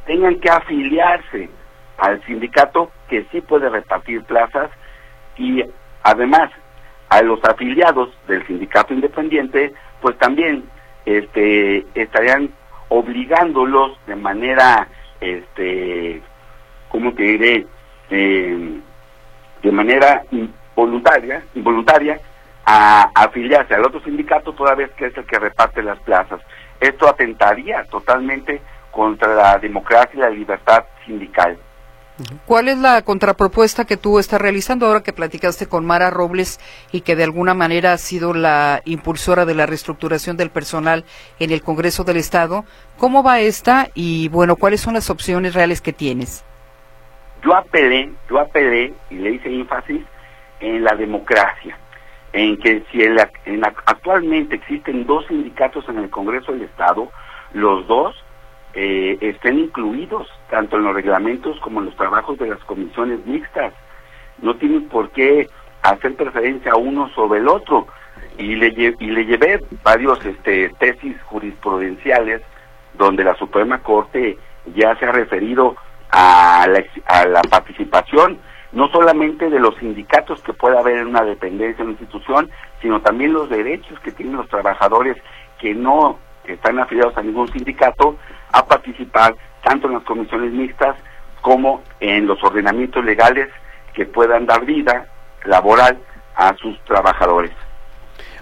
tengan 0.05 0.39
que 0.39 0.49
afiliarse 0.49 1.49
al 1.97 2.23
sindicato 2.25 2.91
que 3.09 3.25
sí 3.31 3.41
puede 3.41 3.69
repartir 3.69 4.23
plazas 4.23 4.69
y 5.37 5.63
además 6.03 6.51
a 7.09 7.21
los 7.21 7.43
afiliados 7.43 8.09
del 8.27 8.45
sindicato 8.47 8.93
independiente 8.93 9.73
pues 10.01 10.17
también 10.17 10.63
este, 11.05 11.85
estarían 11.95 12.49
obligándolos 12.89 13.97
de 14.07 14.15
manera, 14.15 14.87
este, 15.21 16.21
¿cómo 16.89 17.13
te 17.13 17.23
diré? 17.23 17.67
Eh, 18.09 18.79
de 19.61 19.71
manera 19.71 20.23
involuntaria, 20.31 21.43
involuntaria 21.55 22.19
a, 22.65 23.09
afiliarse 23.15 23.73
al 23.73 23.85
otro 23.85 24.01
sindicato 24.01 24.53
toda 24.53 24.75
vez 24.75 24.91
que 24.91 25.07
es 25.07 25.17
el 25.17 25.25
que 25.25 25.39
reparte 25.39 25.81
las 25.81 25.99
plazas. 25.99 26.41
Esto 26.79 27.07
atentaría 27.07 27.83
totalmente 27.85 28.61
contra 28.91 29.33
la 29.33 29.57
democracia 29.57 30.11
y 30.13 30.19
la 30.19 30.29
libertad 30.29 30.83
sindical. 31.05 31.57
¿Cuál 32.45 32.67
es 32.67 32.77
la 32.79 33.01
contrapropuesta 33.03 33.85
que 33.85 33.97
tú 33.97 34.17
estás 34.17 34.41
realizando 34.41 34.87
ahora 34.87 35.03
que 35.03 35.13
platicaste 35.13 35.67
con 35.67 35.85
Mara 35.85 36.09
Robles 36.09 36.59
y 36.91 37.01
que 37.01 37.15
de 37.15 37.23
alguna 37.23 37.53
manera 37.53 37.93
ha 37.93 37.97
sido 37.97 38.33
la 38.33 38.81
impulsora 38.85 39.45
de 39.45 39.53
la 39.53 39.67
reestructuración 39.67 40.35
del 40.35 40.49
personal 40.49 41.05
en 41.39 41.51
el 41.51 41.61
Congreso 41.61 42.03
del 42.03 42.17
Estado? 42.17 42.65
¿Cómo 42.97 43.21
va 43.21 43.39
esta 43.39 43.89
y 43.93 44.29
bueno, 44.29 44.55
cuáles 44.55 44.81
son 44.81 44.95
las 44.95 45.09
opciones 45.09 45.53
reales 45.53 45.81
que 45.81 45.93
tienes? 45.93 46.43
Yo 47.43 47.55
apelé, 47.55 48.11
yo 48.29 48.39
apelé 48.39 48.93
y 49.11 49.15
le 49.15 49.33
hice 49.33 49.53
énfasis 49.53 50.01
en 50.59 50.83
la 50.83 50.95
democracia, 50.95 51.77
en 52.33 52.57
que 52.57 52.83
si 52.91 52.99
actualmente 53.85 54.55
existen 54.55 55.05
dos 55.05 55.27
sindicatos 55.27 55.87
en 55.87 55.99
el 55.99 56.09
Congreso 56.09 56.51
del 56.51 56.63
Estado, 56.63 57.11
los 57.53 57.87
dos 57.87 58.15
eh, 58.79 59.17
estén 59.21 59.57
incluidos 59.57 60.27
tanto 60.51 60.77
en 60.77 60.83
los 60.83 60.93
reglamentos 60.93 61.59
como 61.61 61.79
en 61.79 61.87
los 61.87 61.95
trabajos 61.95 62.37
de 62.37 62.49
las 62.49 62.63
comisiones 62.65 63.25
mixtas. 63.25 63.73
No 64.39 64.55
tienen 64.57 64.87
por 64.87 65.09
qué 65.09 65.49
hacer 65.81 66.15
preferencia 66.15 66.73
a 66.73 66.77
uno 66.77 67.09
sobre 67.15 67.39
el 67.39 67.47
otro. 67.47 67.87
Y 68.37 68.55
le, 68.55 68.67
y 68.67 69.07
le 69.07 69.25
llevé 69.25 69.63
varios 69.83 70.23
este, 70.23 70.69
tesis 70.77 71.19
jurisprudenciales 71.23 72.43
donde 72.93 73.23
la 73.23 73.33
Suprema 73.33 73.79
Corte 73.79 74.37
ya 74.75 74.95
se 74.99 75.05
ha 75.05 75.11
referido 75.11 75.75
a 76.11 76.67
la, 76.67 76.83
a 77.07 77.27
la 77.27 77.41
participación 77.41 78.37
no 78.73 78.89
solamente 78.89 79.49
de 79.49 79.59
los 79.59 79.75
sindicatos 79.77 80.39
que 80.43 80.53
pueda 80.53 80.81
haber 80.81 80.97
en 80.97 81.07
una 81.07 81.23
dependencia, 81.23 81.81
en 81.81 81.89
una 81.89 81.99
institución, 81.99 82.51
sino 82.79 83.01
también 83.01 83.33
los 83.33 83.49
derechos 83.49 83.99
que 84.01 84.11
tienen 84.11 84.35
los 84.35 84.49
trabajadores 84.49 85.17
que 85.57 85.73
no 85.73 86.19
están 86.53 86.79
afiliados 86.79 87.17
a 87.17 87.21
ningún 87.21 87.51
sindicato 87.51 88.17
a 88.51 88.65
participar 88.65 89.35
tanto 89.63 89.87
en 89.87 89.93
las 89.93 90.03
comisiones 90.03 90.51
mixtas 90.51 90.95
como 91.41 91.81
en 91.99 92.27
los 92.27 92.41
ordenamientos 92.43 93.03
legales 93.03 93.49
que 93.93 94.05
puedan 94.05 94.45
dar 94.45 94.65
vida 94.65 95.07
laboral 95.45 95.97
a 96.35 96.55
sus 96.57 96.79
trabajadores. 96.85 97.51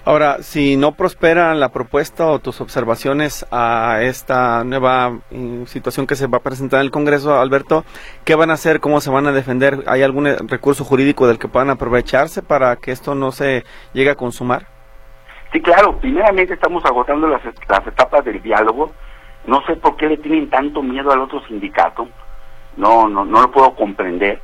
Ahora, 0.08 0.44
si 0.44 0.78
no 0.78 0.92
prospera 0.92 1.56
la 1.56 1.70
propuesta 1.70 2.28
o 2.28 2.38
tus 2.38 2.62
observaciones 2.62 3.44
a 3.50 4.02
esta 4.04 4.64
nueva 4.64 5.22
eh, 5.32 5.64
situación 5.66 6.06
que 6.06 6.16
se 6.16 6.28
va 6.28 6.38
a 6.38 6.44
presentar 6.44 6.80
en 6.80 6.86
el 6.86 6.92
Congreso, 6.92 7.34
Alberto, 7.34 7.84
¿qué 8.24 8.36
van 8.36 8.52
a 8.52 8.54
hacer? 8.54 8.80
¿Cómo 8.80 9.02
se 9.02 9.10
van 9.10 9.26
a 9.26 9.32
defender? 9.32 9.84
¿Hay 9.88 10.04
algún 10.04 10.28
eh, 10.28 10.36
recurso 10.48 10.84
jurídico 10.84 11.28
del 11.28 11.40
que 11.40 11.48
puedan 11.48 11.72
aprovecharse 11.72 12.44
para 12.44 12.76
que 12.76 12.92
esto 12.92 13.16
no 13.16 13.32
se 13.32 13.64
llegue 13.94 14.12
a 14.12 14.16
consumar? 14.16 14.75
Sí, 15.56 15.62
claro. 15.62 15.98
Primeramente 16.00 16.54
estamos 16.54 16.84
agotando 16.84 17.30
las, 17.30 17.42
las 17.70 17.88
etapas 17.88 18.26
del 18.26 18.42
diálogo 18.42 18.92
no 19.48 19.64
sé 19.66 19.78
por 19.78 19.96
qué 19.96 20.10
le 20.10 20.18
tienen 20.18 20.50
tanto 20.50 20.82
miedo 20.82 21.14
al 21.14 21.22
otro 21.22 21.40
sindicato. 21.48 22.10
No, 22.76 23.08
no, 23.08 23.24
no 23.24 23.42
lo 23.42 23.52
puedo 23.52 23.74
comprender. 23.76 24.42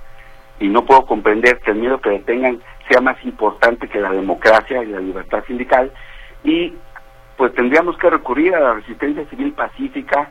Y 0.62 0.70
no 0.70 0.86
puedo 0.86 1.06
comprender 1.06 1.60
que 1.60 1.72
el 1.72 1.80
miedo 1.80 2.00
que 2.00 2.12
le 2.12 2.20
tengan 2.20 2.62
sea 2.88 3.02
más 3.02 3.18
importante 3.26 3.90
que 3.90 4.00
la 4.00 4.12
democracia 4.12 4.82
y 4.82 4.88
la 4.88 5.00
libertad 5.00 5.44
sindical. 5.48 5.92
Y 6.46 6.74
pues 7.36 7.54
tendríamos 7.56 7.98
que 7.98 8.10
recurrir 8.10 8.56
a 8.56 8.60
la 8.62 8.74
resistencia 8.76 9.26
civil 9.26 9.52
pacífica 9.52 10.30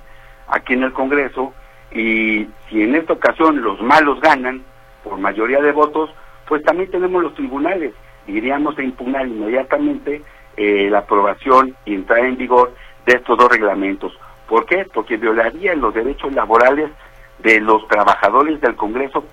aquí 0.49 0.73
en 0.73 0.85
el 0.85 0.93
Congreso. 0.95 1.53
Y 1.91 2.47
si 2.71 2.83
en 2.83 2.95
esta 2.95 3.13
ocasión 3.15 3.61
los 3.61 3.83
malos 3.83 4.19
ganan 4.21 4.63
por 5.05 5.19
mayoría 5.19 5.61
de 5.61 5.73
votos, 5.73 6.11
pues 6.47 6.63
también 6.63 6.91
tenemos 6.91 7.23
los 7.23 7.35
tribunales. 7.35 7.93
Iríamos 8.27 8.79
a 8.79 8.83
impugnar 8.83 9.27
inmediatamente 9.27 10.23
eh, 10.57 10.89
la 10.91 10.99
aprobación 10.99 11.75
y 11.85 11.95
entrar 11.95 12.21
en 12.21 12.37
vigor 12.37 12.75
de 13.07 13.15
estos 13.15 13.39
dos 13.39 13.51
reglamentos. 13.51 14.13
¿Por 14.49 14.67
qué? 14.67 14.85
Porque 14.93 15.17
violaría 15.17 15.75
los 15.75 15.95
derechos 15.95 16.33
laborales 16.33 16.91
de 17.39 17.61
los 17.61 17.87
trabajadores 17.89 18.61
del 18.61 18.77
Congreso 18.77 19.25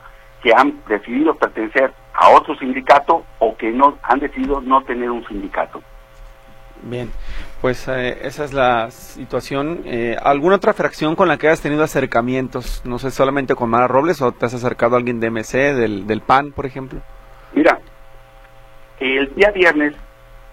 que 0.41 0.53
han 0.53 0.80
decidido 0.88 1.34
pertenecer 1.34 1.91
a 2.13 2.30
otro 2.30 2.56
sindicato 2.58 3.25
o 3.39 3.56
que 3.58 3.71
no 3.71 3.97
han 4.03 4.19
decidido 4.19 4.62
no 4.62 4.82
tener 4.84 5.10
un 5.10 5.25
sindicato. 5.27 5.82
Bien, 6.84 7.10
pues 7.60 7.88
eh, 7.88 8.19
esa 8.21 8.45
es 8.45 8.53
la 8.53 8.91
situación. 8.91 9.82
Eh, 9.86 10.15
¿Alguna 10.21 10.58
otra 10.58 10.73
fracción 10.73 11.15
con 11.15 11.27
la 11.27 11.38
que 11.38 11.47
hayas 11.47 11.62
tenido 11.62 11.84
acercamientos? 11.84 12.84
No 12.86 12.99
sé, 12.99 13.10
solamente 13.10 13.56
con 13.56 13.69
Mara 13.69 13.88
Robles 13.88 14.21
o 14.21 14.32
te 14.32 14.45
has 14.45 14.53
acercado 14.53 14.95
a 14.95 14.99
alguien 14.99 15.19
de 15.19 15.32
MC, 15.32 15.73
del, 15.73 16.06
del 16.06 16.21
PAN, 16.21 16.51
por 16.51 16.65
ejemplo. 16.65 17.01
Mira, 17.53 17.80
el 18.99 19.34
día 19.36 19.51
viernes 19.51 19.95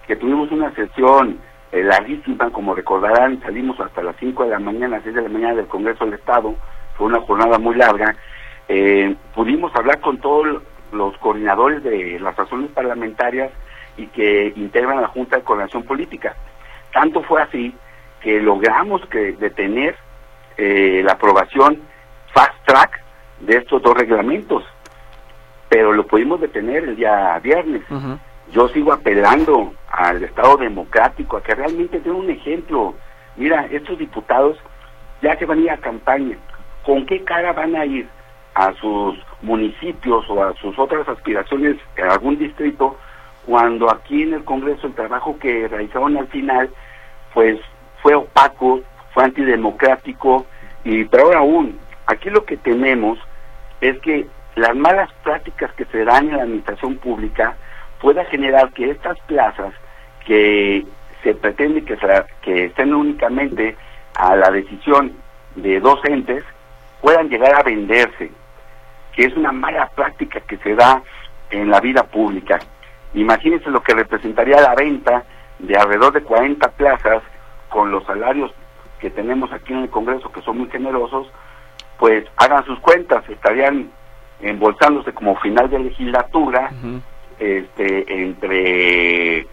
que 0.07 0.17
tuvimos 0.17 0.51
una 0.51 0.75
sesión 0.75 1.38
eh, 1.73 1.83
larguísima, 1.83 2.51
como 2.51 2.75
recordarán, 2.75 3.40
salimos 3.40 3.79
hasta 3.81 4.03
las 4.03 4.17
5 4.17 4.45
de 4.45 4.51
la 4.51 4.59
mañana, 4.59 5.01
6 5.03 5.14
de 5.14 5.23
la 5.23 5.29
mañana 5.29 5.55
del 5.55 5.67
Congreso 5.67 6.05
del 6.05 6.14
Estado, 6.14 6.55
fue 6.97 7.07
una 7.07 7.21
jornada 7.21 7.59
muy 7.59 7.75
larga, 7.75 8.14
eh, 8.69 9.14
pudimos 9.35 9.75
hablar 9.75 10.01
con 10.01 10.19
todos 10.19 10.62
los 10.93 11.17
coordinadores 11.19 11.83
de 11.83 12.19
las 12.21 12.37
razones 12.37 12.71
parlamentarias 12.71 13.51
y 13.97 14.07
que 14.07 14.53
integran 14.57 15.01
la 15.01 15.09
Junta 15.09 15.37
de 15.37 15.43
Coordinación 15.43 15.83
Política. 15.83 16.35
Tanto 16.93 17.23
fue 17.23 17.43
así 17.43 17.75
que 18.21 18.40
logramos 18.40 19.05
que 19.07 19.33
detener 19.33 19.97
eh, 20.57 21.03
la 21.05 21.12
aprobación 21.12 21.83
fast 22.33 22.55
track 22.64 23.03
de 23.40 23.57
estos 23.57 23.83
dos 23.83 23.97
reglamentos, 23.97 24.64
pero 25.69 25.93
lo 25.93 26.07
pudimos 26.07 26.40
detener 26.40 26.85
el 26.85 26.97
día 26.97 27.38
viernes. 27.40 27.83
Yo 28.53 28.69
sigo 28.69 28.93
apelando 28.93 29.73
al 29.96 30.22
Estado 30.22 30.57
democrático 30.57 31.37
a 31.37 31.42
que 31.42 31.54
realmente 31.54 32.00
dé 32.00 32.11
un 32.11 32.28
ejemplo. 32.30 32.94
Mira, 33.37 33.66
estos 33.70 33.98
diputados 33.98 34.59
ya 35.22 35.37
se 35.37 35.46
van 35.46 35.59
a 35.59 35.62
ir 35.62 35.70
a 35.70 35.76
campaña. 35.78 36.37
¿Con 36.85 37.07
qué 37.07 37.22
cara 37.24 37.52
van 37.52 37.76
a 37.76 37.85
ir 37.87 38.09
a 38.54 38.72
sus 38.74 39.18
municipios 39.42 40.28
o 40.28 40.42
a 40.42 40.54
sus 40.54 40.78
otras 40.78 41.09
aspiraciones 41.09 41.76
en 41.96 42.04
algún 42.11 42.38
distrito 42.38 42.96
cuando 43.46 43.90
aquí 43.90 44.22
en 44.22 44.35
el 44.35 44.44
Congreso 44.44 44.87
el 44.87 44.94
trabajo 44.94 45.38
que 45.38 45.68
realizaron 45.68 46.16
al 46.16 46.28
final 46.28 46.70
pues 47.33 47.59
fue 48.00 48.14
opaco, 48.14 48.80
fue 49.12 49.24
antidemocrático 49.24 50.46
y 50.85 51.04
peor 51.04 51.35
aún, 51.35 51.78
aquí 52.07 52.30
lo 52.30 52.44
que 52.44 52.57
tenemos 52.57 53.18
es 53.80 53.98
que 54.00 54.26
las 54.54 54.74
malas 54.76 55.11
prácticas 55.24 55.72
que 55.72 55.85
se 55.87 56.04
dan 56.04 56.28
en 56.28 56.37
la 56.37 56.42
administración 56.44 56.96
pública 56.96 57.57
pueda 58.00 58.24
generar 58.26 58.72
que 58.72 58.90
estas 58.90 59.18
plazas 59.20 59.74
que 60.24 60.84
se 61.22 61.34
pretende 61.34 61.84
que, 61.84 61.96
que 62.42 62.64
estén 62.66 62.94
únicamente 62.94 63.76
a 64.14 64.37
la 64.37 64.50
decisión 64.50 65.12
de 65.56 65.80
dos 65.80 66.00
entes 66.04 66.44
puedan 67.00 67.28
llegar 67.28 67.54
a 67.54 67.62
venderse, 67.62 68.30
que 69.12 69.26
es 69.26 69.37
una 69.37 69.52
mala 69.52 69.88
práctica 69.90 70.40
que 70.40 70.56
se 70.58 70.74
da 70.74 71.02
en 71.50 71.70
la 71.70 71.80
vida 71.80 72.02
pública. 72.04 72.58
Imagínense 73.14 73.70
lo 73.70 73.82
que 73.82 73.94
representaría 73.94 74.60
la 74.60 74.74
venta 74.74 75.24
de 75.58 75.76
alrededor 75.76 76.12
de 76.12 76.22
40 76.22 76.68
plazas 76.72 77.22
con 77.68 77.90
los 77.90 78.04
salarios 78.04 78.52
que 78.98 79.10
tenemos 79.10 79.52
aquí 79.52 79.72
en 79.72 79.80
el 79.80 79.90
Congreso, 79.90 80.32
que 80.32 80.42
son 80.42 80.58
muy 80.58 80.70
generosos, 80.70 81.26
pues 81.98 82.24
hagan 82.37 82.64
sus 82.64 82.78
cuentas, 82.80 83.28
estarían 83.28 83.90
embolsándose 84.40 85.12
como 85.12 85.37
final 85.37 85.70
de 85.70 85.78
legislatura 85.78 86.70
este, 87.38 88.22
entre 88.22 89.46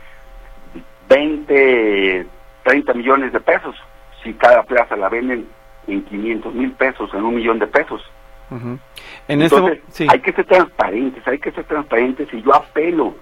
20, 1.11 2.25
30 2.63 2.93
millones 2.93 3.33
de 3.33 3.41
pesos, 3.41 3.75
si 4.23 4.33
cada 4.33 4.63
plaza 4.63 4.95
la 4.95 5.09
venden 5.09 5.45
en 5.87 6.05
500 6.05 6.53
mil 6.53 6.71
pesos, 6.71 7.13
en 7.13 7.23
un 7.23 7.35
millón 7.35 7.59
de 7.59 7.67
pesos. 7.67 8.01
en 8.49 8.79
Entonces, 9.27 9.81
hay 10.07 10.19
que 10.21 10.31
ser 10.31 10.45
transparentes, 10.45 11.27
hay 11.27 11.39
que 11.39 11.51
ser 11.51 11.65
transparentes 11.65 12.33
y 12.33 12.41
yo 12.41 12.55
apelo 12.55 13.15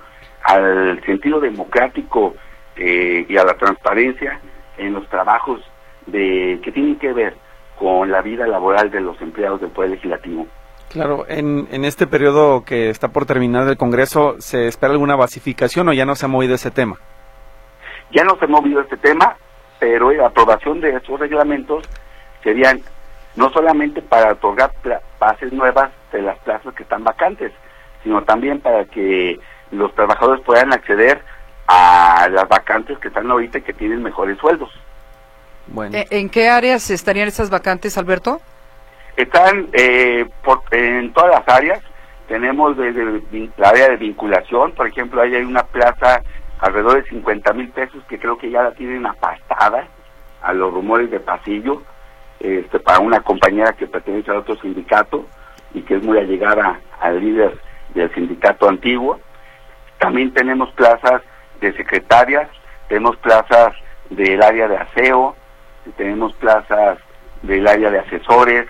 al 0.44 1.04
sentido 1.04 1.40
democrático 1.40 2.36
eh, 2.76 3.26
y 3.28 3.38
a 3.38 3.44
la 3.44 3.56
transparencia 3.56 4.40
en 4.78 4.94
los 4.94 5.08
trabajos 5.10 5.60
de 6.06 6.60
que 6.64 6.72
tienen 6.72 6.98
que 6.98 7.12
ver 7.12 7.36
con 7.80 8.12
la 8.12 8.22
vida 8.22 8.46
laboral 8.46 8.92
de 8.92 9.02
los 9.02 9.20
empleados 9.20 9.62
del 9.62 9.72
Poder 9.72 9.92
Legislativo. 9.92 10.46
Claro, 10.90 11.26
en, 11.28 11.68
en 11.72 11.86
este 11.86 12.06
periodo 12.06 12.64
que 12.64 12.90
está 12.90 13.08
por 13.08 13.26
terminar 13.26 13.66
del 13.66 13.78
Congreso, 13.78 14.36
¿se 14.40 14.68
espera 14.68 14.92
alguna 14.94 15.16
basificación 15.16 15.90
o 15.90 15.94
ya 15.94 16.06
no 16.06 16.16
se 16.16 16.26
ha 16.26 16.30
movido 16.30 16.54
ese 16.56 16.72
tema? 16.72 17.00
Ya 18.12 18.24
no 18.24 18.38
se 18.38 18.46
ha 18.46 18.48
movido 18.48 18.82
este 18.82 18.98
tema, 18.98 19.36
pero 19.80 20.12
la 20.12 20.28
aprobación 20.28 20.82
de 20.82 20.96
estos 20.96 21.20
reglamentos 21.20 21.88
serían 22.44 22.82
no 23.36 23.50
solamente 23.52 24.02
para 24.02 24.34
otorgar 24.34 24.72
bases 25.20 25.54
nuevas 25.54 25.92
de 26.12 26.22
las 26.22 26.38
plazas 26.40 26.74
que 26.74 26.84
están 26.84 27.04
vacantes, 27.04 27.52
sino 28.04 28.24
también 28.24 28.60
para 28.60 28.86
que 28.86 29.40
los 29.72 29.94
trabajadores 29.94 30.44
puedan 30.44 30.74
acceder 30.74 31.22
a 31.68 32.28
las 32.32 32.48
vacantes 32.48 32.98
que 32.98 33.10
están 33.10 33.30
ahorita 33.30 33.60
y 33.60 33.62
que 33.62 33.74
tienen 33.74 34.02
mejores 34.02 34.38
sueldos. 34.40 34.70
Bueno. 35.68 35.96
¿En 36.10 36.30
qué 36.30 36.50
áreas 36.50 36.90
estarían 36.90 37.28
esas 37.28 37.50
vacantes, 37.50 37.98
Alberto? 37.98 38.42
Están 39.16 39.68
eh, 39.74 40.26
en 40.72 41.14
todas 41.14 41.32
las 41.32 41.56
áreas. 41.56 41.80
Tenemos 42.28 42.76
desde 42.78 43.22
la 43.58 43.70
área 43.70 43.90
de 43.90 43.98
vinculación, 43.98 44.72
por 44.74 44.88
ejemplo, 44.88 45.22
ahí 45.22 45.36
hay 45.36 45.44
una 45.44 45.64
plaza 45.64 46.22
alrededor 46.60 47.02
de 47.02 47.10
50 47.10 47.54
mil 47.54 47.70
pesos 47.70 48.04
que 48.08 48.20
creo 48.20 48.38
que 48.38 48.50
ya 48.50 48.64
la 48.64 48.72
tienen 48.72 49.06
apartada 49.06 49.88
a 50.42 50.54
los 50.54 50.74
rumores 50.74 51.10
de 51.12 51.20
pasillo 51.20 51.82
este, 52.40 52.80
para 52.80 53.00
una 53.00 53.22
compañera 53.22 53.74
que 53.74 53.88
pertenece 53.88 54.32
a 54.32 54.40
otro 54.40 54.56
sindicato 54.58 55.26
y 55.74 55.82
que 55.82 55.96
es 55.96 56.04
muy 56.04 56.18
allegada 56.18 56.80
al 57.00 57.20
líder 57.20 57.60
del 57.94 58.14
sindicato 58.14 58.68
antiguo. 58.68 59.20
También 59.98 60.34
tenemos 60.34 60.72
plazas 60.72 61.22
de 61.60 61.74
secretarias, 61.74 62.50
tenemos 62.88 63.18
plazas 63.18 63.74
del 64.10 64.42
área 64.42 64.68
de 64.68 64.78
aseo, 64.78 65.36
tenemos 65.98 66.34
plazas 66.36 66.98
del 67.42 67.68
área 67.68 67.92
de 67.92 68.00
asesores, 68.00 68.68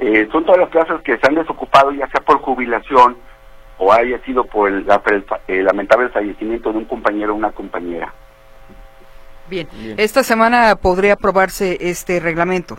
eh, 0.00 0.28
son 0.32 0.44
todas 0.44 0.60
las 0.60 0.70
plazas 0.70 1.00
que 1.02 1.16
se 1.16 1.26
han 1.26 1.34
desocupado 1.34 1.92
ya 1.92 2.08
sea 2.08 2.20
por 2.22 2.38
jubilación 2.38 3.16
o 3.78 3.92
haya 3.92 4.18
sido 4.24 4.44
por 4.44 4.70
el, 4.70 4.86
lamentable 5.64 6.08
fallecimiento 6.10 6.72
de 6.72 6.78
un 6.78 6.84
compañero 6.84 7.32
o 7.32 7.36
una 7.36 7.52
compañera. 7.52 8.12
Bien. 9.48 9.68
esta 9.98 10.22
semana 10.22 10.76
podría 10.76 11.14
aprobarse 11.14 11.76
este 11.80 12.20
reglamento. 12.20 12.78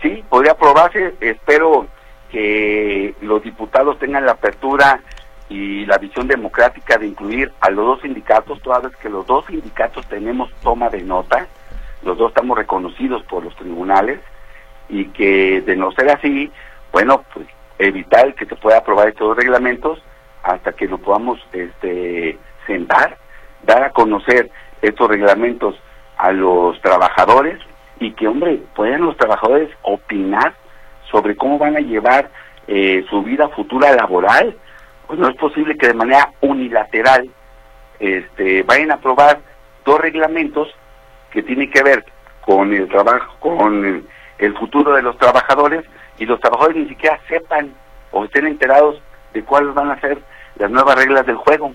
Sí, 0.00 0.22
podría 0.28 0.52
aprobarse, 0.52 1.14
espero 1.20 1.86
que 2.30 3.14
los 3.20 3.42
diputados 3.42 3.98
tengan 3.98 4.26
la 4.26 4.32
apertura 4.32 5.00
y 5.48 5.84
la 5.86 5.98
visión 5.98 6.26
democrática 6.26 6.98
de 6.98 7.06
incluir 7.06 7.52
a 7.60 7.70
los 7.70 7.84
dos 7.84 8.00
sindicatos, 8.02 8.60
toda 8.62 8.80
vez 8.80 8.96
que 8.96 9.08
los 9.08 9.26
dos 9.26 9.44
sindicatos 9.46 10.06
tenemos 10.08 10.50
toma 10.62 10.88
de 10.88 11.02
nota, 11.02 11.46
los 12.02 12.16
dos 12.16 12.30
estamos 12.30 12.56
reconocidos 12.56 13.22
por 13.24 13.44
los 13.44 13.54
tribunales, 13.56 14.20
y 14.88 15.06
que 15.06 15.62
de 15.62 15.76
no 15.76 15.92
ser 15.92 16.10
así, 16.10 16.50
bueno, 16.92 17.24
pues 17.32 17.46
evitar 17.86 18.34
que 18.34 18.46
se 18.46 18.56
pueda 18.56 18.78
aprobar 18.78 19.08
estos 19.08 19.36
reglamentos 19.36 20.02
hasta 20.42 20.72
que 20.72 20.88
nos 20.88 21.00
podamos 21.00 21.40
este, 21.52 22.38
sentar, 22.66 23.16
dar 23.62 23.84
a 23.84 23.90
conocer 23.90 24.50
estos 24.80 25.08
reglamentos 25.08 25.74
a 26.16 26.32
los 26.32 26.80
trabajadores 26.80 27.58
y 27.98 28.12
que, 28.12 28.28
hombre, 28.28 28.60
puedan 28.74 29.02
los 29.02 29.16
trabajadores 29.16 29.70
opinar 29.82 30.54
sobre 31.10 31.36
cómo 31.36 31.58
van 31.58 31.76
a 31.76 31.80
llevar 31.80 32.30
eh, 32.66 33.04
su 33.10 33.22
vida 33.22 33.48
futura 33.48 33.92
laboral. 33.92 34.56
Pues 35.06 35.18
no 35.18 35.28
es 35.28 35.36
posible 35.36 35.76
que 35.76 35.88
de 35.88 35.94
manera 35.94 36.30
unilateral 36.40 37.28
este, 37.98 38.62
vayan 38.62 38.90
a 38.92 38.94
aprobar 38.94 39.40
dos 39.84 40.00
reglamentos 40.00 40.68
que 41.30 41.42
tienen 41.42 41.70
que 41.70 41.82
ver 41.82 42.04
con 42.40 42.72
el 42.72 42.88
trabajo, 42.88 43.36
con 43.38 43.84
el, 43.84 44.06
el 44.38 44.56
futuro 44.56 44.94
de 44.94 45.02
los 45.02 45.16
trabajadores 45.18 45.84
y 46.18 46.26
los 46.26 46.40
trabajadores 46.40 46.76
ni 46.76 46.88
siquiera 46.88 47.18
sepan 47.28 47.74
o 48.10 48.24
estén 48.24 48.46
enterados 48.46 49.00
de 49.32 49.42
cuáles 49.44 49.74
van 49.74 49.90
a 49.90 50.00
ser 50.00 50.18
las 50.56 50.70
nuevas 50.70 50.96
reglas 50.96 51.26
del 51.26 51.36
juego. 51.36 51.72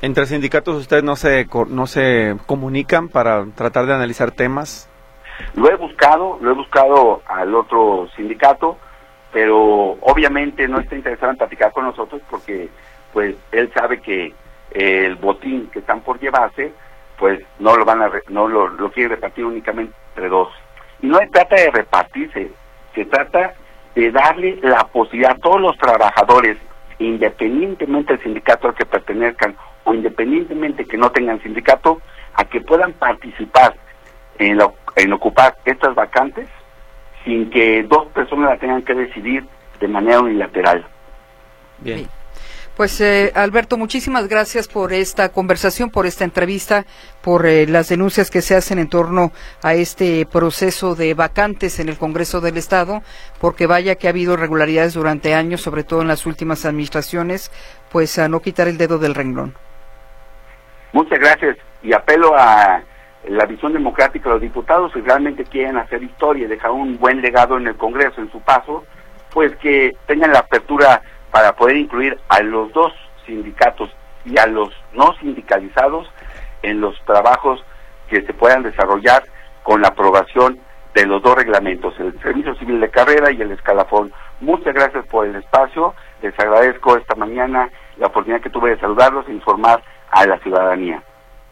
Entre 0.00 0.24
sindicatos 0.26 0.76
ustedes 0.76 1.04
no 1.04 1.14
se 1.14 1.46
no 1.68 1.86
se 1.86 2.36
comunican 2.46 3.08
para 3.08 3.44
tratar 3.54 3.84
de 3.86 3.94
analizar 3.94 4.30
temas. 4.30 4.88
Lo 5.54 5.70
he 5.70 5.76
buscado, 5.76 6.38
lo 6.40 6.50
he 6.50 6.54
buscado 6.54 7.22
al 7.26 7.54
otro 7.54 8.08
sindicato, 8.16 8.78
pero 9.32 9.98
obviamente 10.00 10.66
no 10.66 10.80
está 10.80 10.96
interesado 10.96 11.32
en 11.32 11.38
platicar 11.38 11.72
con 11.72 11.84
nosotros 11.84 12.22
porque 12.30 12.70
pues 13.12 13.36
él 13.52 13.70
sabe 13.74 14.00
que 14.00 14.32
el 14.70 15.16
botín 15.16 15.68
que 15.72 15.80
están 15.80 16.00
por 16.00 16.18
llevarse 16.18 16.72
pues 17.18 17.40
no 17.58 17.76
lo 17.76 17.84
van 17.84 18.02
a 18.02 18.10
no 18.28 18.48
lo, 18.48 18.68
lo 18.68 18.90
quiere 18.90 19.16
repartir 19.16 19.44
únicamente 19.44 19.94
entre 20.14 20.28
dos. 20.28 20.48
Y 21.02 21.06
no 21.06 21.18
se 21.18 21.26
trata 21.28 21.56
de 21.56 21.70
repartirse, 21.70 22.07
se 22.07 22.07
trata 23.08 23.54
de 23.94 24.10
darle 24.10 24.58
la 24.62 24.86
posibilidad 24.88 25.32
a 25.32 25.38
todos 25.38 25.60
los 25.60 25.76
trabajadores, 25.76 26.56
independientemente 26.98 28.14
del 28.14 28.22
sindicato 28.22 28.68
al 28.68 28.74
que 28.74 28.86
pertenezcan 28.86 29.56
o 29.84 29.94
independientemente 29.94 30.84
que 30.84 30.96
no 30.96 31.10
tengan 31.10 31.42
sindicato, 31.42 32.00
a 32.34 32.44
que 32.44 32.60
puedan 32.60 32.92
participar 32.92 33.74
en, 34.38 34.58
en 34.96 35.12
ocupar 35.12 35.56
estas 35.64 35.94
vacantes 35.94 36.48
sin 37.24 37.50
que 37.50 37.82
dos 37.82 38.06
personas 38.08 38.50
la 38.50 38.58
tengan 38.58 38.82
que 38.82 38.94
decidir 38.94 39.44
de 39.80 39.88
manera 39.88 40.20
unilateral. 40.20 40.86
Bien. 41.78 42.06
Pues 42.78 43.00
eh, 43.00 43.32
Alberto, 43.34 43.76
muchísimas 43.76 44.28
gracias 44.28 44.68
por 44.68 44.92
esta 44.92 45.30
conversación, 45.30 45.90
por 45.90 46.06
esta 46.06 46.22
entrevista, 46.22 46.84
por 47.24 47.44
eh, 47.44 47.66
las 47.66 47.88
denuncias 47.88 48.30
que 48.30 48.40
se 48.40 48.54
hacen 48.54 48.78
en 48.78 48.88
torno 48.88 49.32
a 49.64 49.74
este 49.74 50.24
proceso 50.26 50.94
de 50.94 51.12
vacantes 51.14 51.80
en 51.80 51.88
el 51.88 51.98
Congreso 51.98 52.40
del 52.40 52.56
Estado, 52.56 53.02
porque 53.40 53.66
vaya 53.66 53.96
que 53.96 54.06
ha 54.06 54.10
habido 54.10 54.34
irregularidades 54.34 54.94
durante 54.94 55.34
años, 55.34 55.60
sobre 55.60 55.82
todo 55.82 56.02
en 56.02 56.06
las 56.06 56.24
últimas 56.24 56.64
administraciones, 56.64 57.50
pues 57.90 58.16
a 58.20 58.28
no 58.28 58.38
quitar 58.38 58.68
el 58.68 58.78
dedo 58.78 58.98
del 58.98 59.16
renglón. 59.16 59.56
Muchas 60.92 61.18
gracias 61.18 61.56
y 61.82 61.92
apelo 61.92 62.36
a 62.38 62.80
la 63.26 63.44
visión 63.46 63.72
democrática 63.72 64.28
de 64.28 64.34
los 64.36 64.42
diputados 64.42 64.92
si 64.92 65.00
realmente 65.00 65.42
quieren 65.42 65.78
hacer 65.78 66.00
historia 66.00 66.44
y 66.44 66.48
dejar 66.48 66.70
un 66.70 66.96
buen 66.96 67.22
legado 67.22 67.56
en 67.56 67.66
el 67.66 67.74
Congreso 67.74 68.20
en 68.20 68.30
su 68.30 68.40
paso, 68.40 68.84
pues 69.32 69.56
que 69.56 69.96
tengan 70.06 70.32
la 70.32 70.38
apertura 70.38 71.02
para 71.30 71.54
poder 71.54 71.76
incluir 71.76 72.18
a 72.28 72.40
los 72.42 72.72
dos 72.72 72.92
sindicatos 73.26 73.90
y 74.24 74.38
a 74.38 74.46
los 74.46 74.70
no 74.94 75.14
sindicalizados 75.20 76.08
en 76.62 76.80
los 76.80 76.94
trabajos 77.04 77.62
que 78.08 78.22
se 78.22 78.34
puedan 78.34 78.62
desarrollar 78.62 79.24
con 79.62 79.82
la 79.82 79.88
aprobación 79.88 80.58
de 80.94 81.06
los 81.06 81.22
dos 81.22 81.36
reglamentos, 81.36 81.94
el 82.00 82.18
Servicio 82.20 82.54
Civil 82.56 82.80
de 82.80 82.90
Carrera 82.90 83.30
y 83.30 83.40
el 83.40 83.52
Escalafón. 83.52 84.12
Muchas 84.40 84.74
gracias 84.74 85.06
por 85.06 85.26
el 85.26 85.36
espacio, 85.36 85.94
les 86.22 86.38
agradezco 86.38 86.96
esta 86.96 87.14
mañana 87.14 87.70
la 87.98 88.06
oportunidad 88.06 88.42
que 88.42 88.50
tuve 88.50 88.70
de 88.70 88.80
saludarlos 88.80 89.28
e 89.28 89.32
informar 89.32 89.82
a 90.10 90.26
la 90.26 90.38
ciudadanía. 90.38 91.02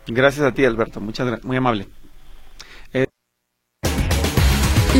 Gracias 0.06 0.46
a 0.46 0.52
ti, 0.52 0.64
Alberto, 0.64 1.00
muchas 1.00 1.44
muy 1.44 1.56
amable. 1.56 1.86
Eh, 2.92 3.06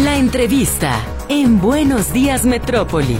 la 0.05 0.17
entrevista 0.17 0.93
en 1.29 1.61
Buenos 1.61 2.13
Días 2.13 2.45
Metrópoli. 2.45 3.19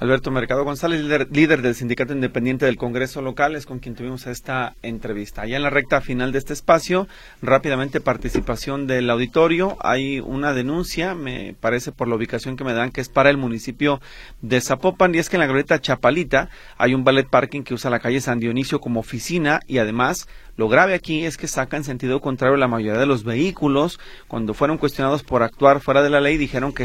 Alberto 0.00 0.30
Mercado 0.30 0.62
González, 0.62 1.02
líder, 1.02 1.60
del 1.60 1.74
Sindicato 1.74 2.12
Independiente 2.12 2.66
del 2.66 2.76
Congreso 2.76 3.20
Local, 3.20 3.56
es 3.56 3.66
con 3.66 3.80
quien 3.80 3.96
tuvimos 3.96 4.28
esta 4.28 4.76
entrevista. 4.82 5.44
Ya 5.44 5.56
en 5.56 5.64
la 5.64 5.70
recta 5.70 6.00
final 6.00 6.30
de 6.30 6.38
este 6.38 6.52
espacio, 6.52 7.08
rápidamente 7.42 8.00
participación 8.00 8.86
del 8.86 9.10
auditorio. 9.10 9.76
Hay 9.80 10.20
una 10.20 10.52
denuncia, 10.52 11.16
me 11.16 11.56
parece 11.60 11.90
por 11.90 12.06
la 12.06 12.14
ubicación 12.14 12.56
que 12.56 12.62
me 12.62 12.74
dan, 12.74 12.92
que 12.92 13.00
es 13.00 13.08
para 13.08 13.28
el 13.28 13.38
municipio 13.38 14.00
de 14.40 14.60
Zapopan, 14.60 15.16
y 15.16 15.18
es 15.18 15.28
que 15.28 15.34
en 15.34 15.40
la 15.40 15.46
glorieta 15.46 15.80
Chapalita 15.80 16.48
hay 16.76 16.94
un 16.94 17.02
ballet 17.02 17.28
parking 17.28 17.62
que 17.62 17.74
usa 17.74 17.90
la 17.90 17.98
calle 17.98 18.20
San 18.20 18.38
Dionisio 18.38 18.78
como 18.78 19.00
oficina 19.00 19.58
y 19.66 19.78
además 19.78 20.28
lo 20.58 20.68
grave 20.68 20.94
aquí 20.94 21.24
es 21.24 21.36
que 21.36 21.46
saca 21.46 21.76
en 21.76 21.84
sentido 21.84 22.20
contrario 22.20 22.56
la 22.56 22.66
mayoría 22.66 22.98
de 22.98 23.06
los 23.06 23.22
vehículos. 23.22 24.00
Cuando 24.26 24.54
fueron 24.54 24.76
cuestionados 24.76 25.22
por 25.22 25.44
actuar 25.44 25.78
fuera 25.78 26.02
de 26.02 26.10
la 26.10 26.20
ley, 26.20 26.36
dijeron 26.36 26.72
que, 26.72 26.84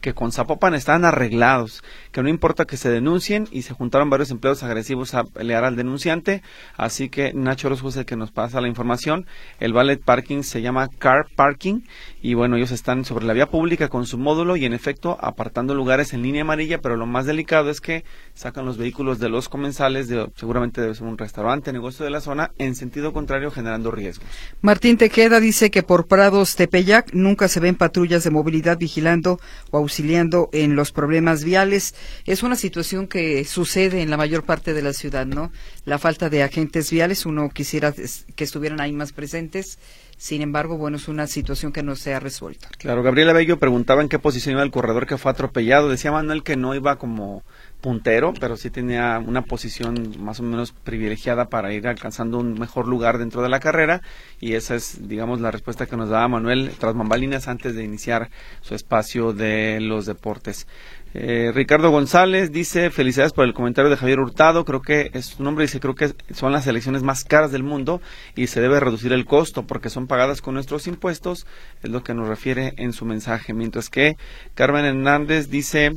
que 0.00 0.12
con 0.12 0.32
Zapopan 0.32 0.74
estaban 0.74 1.04
arreglados, 1.04 1.84
que 2.10 2.20
no 2.20 2.28
importa 2.28 2.64
que 2.64 2.76
se 2.76 2.90
denuncien 2.90 3.46
y 3.52 3.62
se 3.62 3.74
juntaron 3.74 4.10
varios 4.10 4.32
empleados 4.32 4.64
agresivos 4.64 5.14
a 5.14 5.22
pelear 5.22 5.62
al 5.62 5.76
denunciante. 5.76 6.42
Así 6.76 7.10
que 7.10 7.32
Nacho 7.32 7.68
Orozco 7.68 7.90
es 7.90 7.96
el 7.96 8.06
que 8.06 8.16
nos 8.16 8.32
pasa 8.32 8.60
la 8.60 8.66
información. 8.66 9.24
El 9.60 9.72
ballet 9.72 10.02
parking 10.02 10.42
se 10.42 10.60
llama 10.60 10.88
Car 10.98 11.26
Parking 11.36 11.82
y 12.24 12.34
bueno, 12.34 12.56
ellos 12.56 12.70
están 12.70 13.04
sobre 13.04 13.26
la 13.26 13.32
vía 13.32 13.50
pública 13.50 13.88
con 13.88 14.06
su 14.06 14.16
módulo 14.16 14.56
y 14.56 14.64
en 14.64 14.72
efecto 14.72 15.18
apartando 15.20 15.74
lugares 15.74 16.12
en 16.12 16.22
línea 16.22 16.42
amarilla, 16.42 16.80
pero 16.80 16.96
lo 16.96 17.04
más 17.04 17.26
delicado 17.26 17.68
es 17.68 17.80
que 17.80 18.04
sacan 18.32 18.64
los 18.64 18.78
vehículos 18.78 19.18
de 19.18 19.28
los 19.28 19.48
comensales, 19.48 20.06
de, 20.06 20.30
seguramente 20.36 20.80
debe 20.80 20.94
ser 20.94 21.08
un 21.08 21.18
restaurante, 21.18 21.72
negocio 21.72 22.04
de 22.04 22.12
la 22.12 22.20
zona, 22.20 22.52
en 22.58 22.76
sentido 22.76 23.12
contrario 23.12 23.50
generando 23.50 23.90
riesgos. 23.90 24.28
Martín 24.60 24.98
Tequeda 24.98 25.40
dice 25.40 25.72
que 25.72 25.82
por 25.82 26.06
Prados 26.06 26.54
Tepeyac 26.54 27.12
nunca 27.12 27.48
se 27.48 27.58
ven 27.58 27.74
patrullas 27.74 28.22
de 28.22 28.30
movilidad 28.30 28.78
vigilando 28.78 29.40
o 29.72 29.78
auxiliando 29.78 30.48
en 30.52 30.76
los 30.76 30.92
problemas 30.92 31.42
viales. 31.42 31.96
Es 32.24 32.44
una 32.44 32.54
situación 32.54 33.08
que 33.08 33.44
sucede 33.44 34.00
en 34.00 34.10
la 34.10 34.16
mayor 34.16 34.44
parte 34.44 34.74
de 34.74 34.82
la 34.82 34.92
ciudad, 34.92 35.26
¿no? 35.26 35.50
La 35.84 35.98
falta 35.98 36.30
de 36.30 36.44
agentes 36.44 36.88
viales, 36.88 37.26
uno 37.26 37.50
quisiera 37.50 37.92
que 37.92 38.44
estuvieran 38.44 38.80
ahí 38.80 38.92
más 38.92 39.12
presentes. 39.12 39.80
Sin 40.22 40.40
embargo, 40.40 40.78
bueno, 40.78 40.98
es 40.98 41.08
una 41.08 41.26
situación 41.26 41.72
que 41.72 41.82
no 41.82 41.96
se 41.96 42.14
ha 42.14 42.20
resuelto. 42.20 42.68
Claro, 42.78 43.02
Gabriela 43.02 43.32
Bello 43.32 43.58
preguntaba 43.58 44.02
en 44.02 44.08
qué 44.08 44.20
posición 44.20 44.52
iba 44.52 44.62
el 44.62 44.70
corredor 44.70 45.04
que 45.04 45.18
fue 45.18 45.32
atropellado. 45.32 45.88
Decía 45.88 46.12
Manuel 46.12 46.44
que 46.44 46.54
no 46.54 46.76
iba 46.76 46.96
como 46.96 47.42
puntero, 47.80 48.32
pero 48.38 48.56
sí 48.56 48.70
tenía 48.70 49.18
una 49.18 49.42
posición 49.42 50.14
más 50.20 50.38
o 50.38 50.44
menos 50.44 50.70
privilegiada 50.70 51.48
para 51.48 51.72
ir 51.72 51.88
alcanzando 51.88 52.38
un 52.38 52.56
mejor 52.56 52.86
lugar 52.86 53.18
dentro 53.18 53.42
de 53.42 53.48
la 53.48 53.58
carrera 53.58 54.00
y 54.38 54.54
esa 54.54 54.76
es, 54.76 55.08
digamos, 55.08 55.40
la 55.40 55.50
respuesta 55.50 55.86
que 55.86 55.96
nos 55.96 56.08
daba 56.08 56.28
Manuel 56.28 56.70
tras 56.78 56.94
bambalinas 56.94 57.48
antes 57.48 57.74
de 57.74 57.82
iniciar 57.82 58.30
su 58.60 58.76
espacio 58.76 59.32
de 59.32 59.80
los 59.80 60.06
deportes. 60.06 60.68
Eh, 61.14 61.52
Ricardo 61.54 61.90
González 61.90 62.52
dice 62.52 62.90
felicidades 62.90 63.34
por 63.34 63.44
el 63.44 63.52
comentario 63.52 63.90
de 63.90 63.98
Javier 63.98 64.18
Hurtado, 64.18 64.64
creo 64.64 64.80
que 64.80 65.10
es 65.12 65.26
su 65.26 65.42
nombre, 65.42 65.64
dice 65.64 65.78
creo 65.78 65.94
que 65.94 66.14
son 66.32 66.52
las 66.52 66.66
elecciones 66.66 67.02
más 67.02 67.24
caras 67.24 67.52
del 67.52 67.62
mundo 67.62 68.00
y 68.34 68.46
se 68.46 68.62
debe 68.62 68.80
reducir 68.80 69.12
el 69.12 69.26
costo 69.26 69.66
porque 69.66 69.90
son 69.90 70.06
pagadas 70.06 70.40
con 70.40 70.54
nuestros 70.54 70.86
impuestos, 70.86 71.46
es 71.82 71.90
lo 71.90 72.02
que 72.02 72.14
nos 72.14 72.28
refiere 72.28 72.72
en 72.78 72.94
su 72.94 73.04
mensaje, 73.04 73.52
mientras 73.52 73.90
que 73.90 74.16
Carmen 74.54 74.86
Hernández 74.86 75.50
dice 75.50 75.92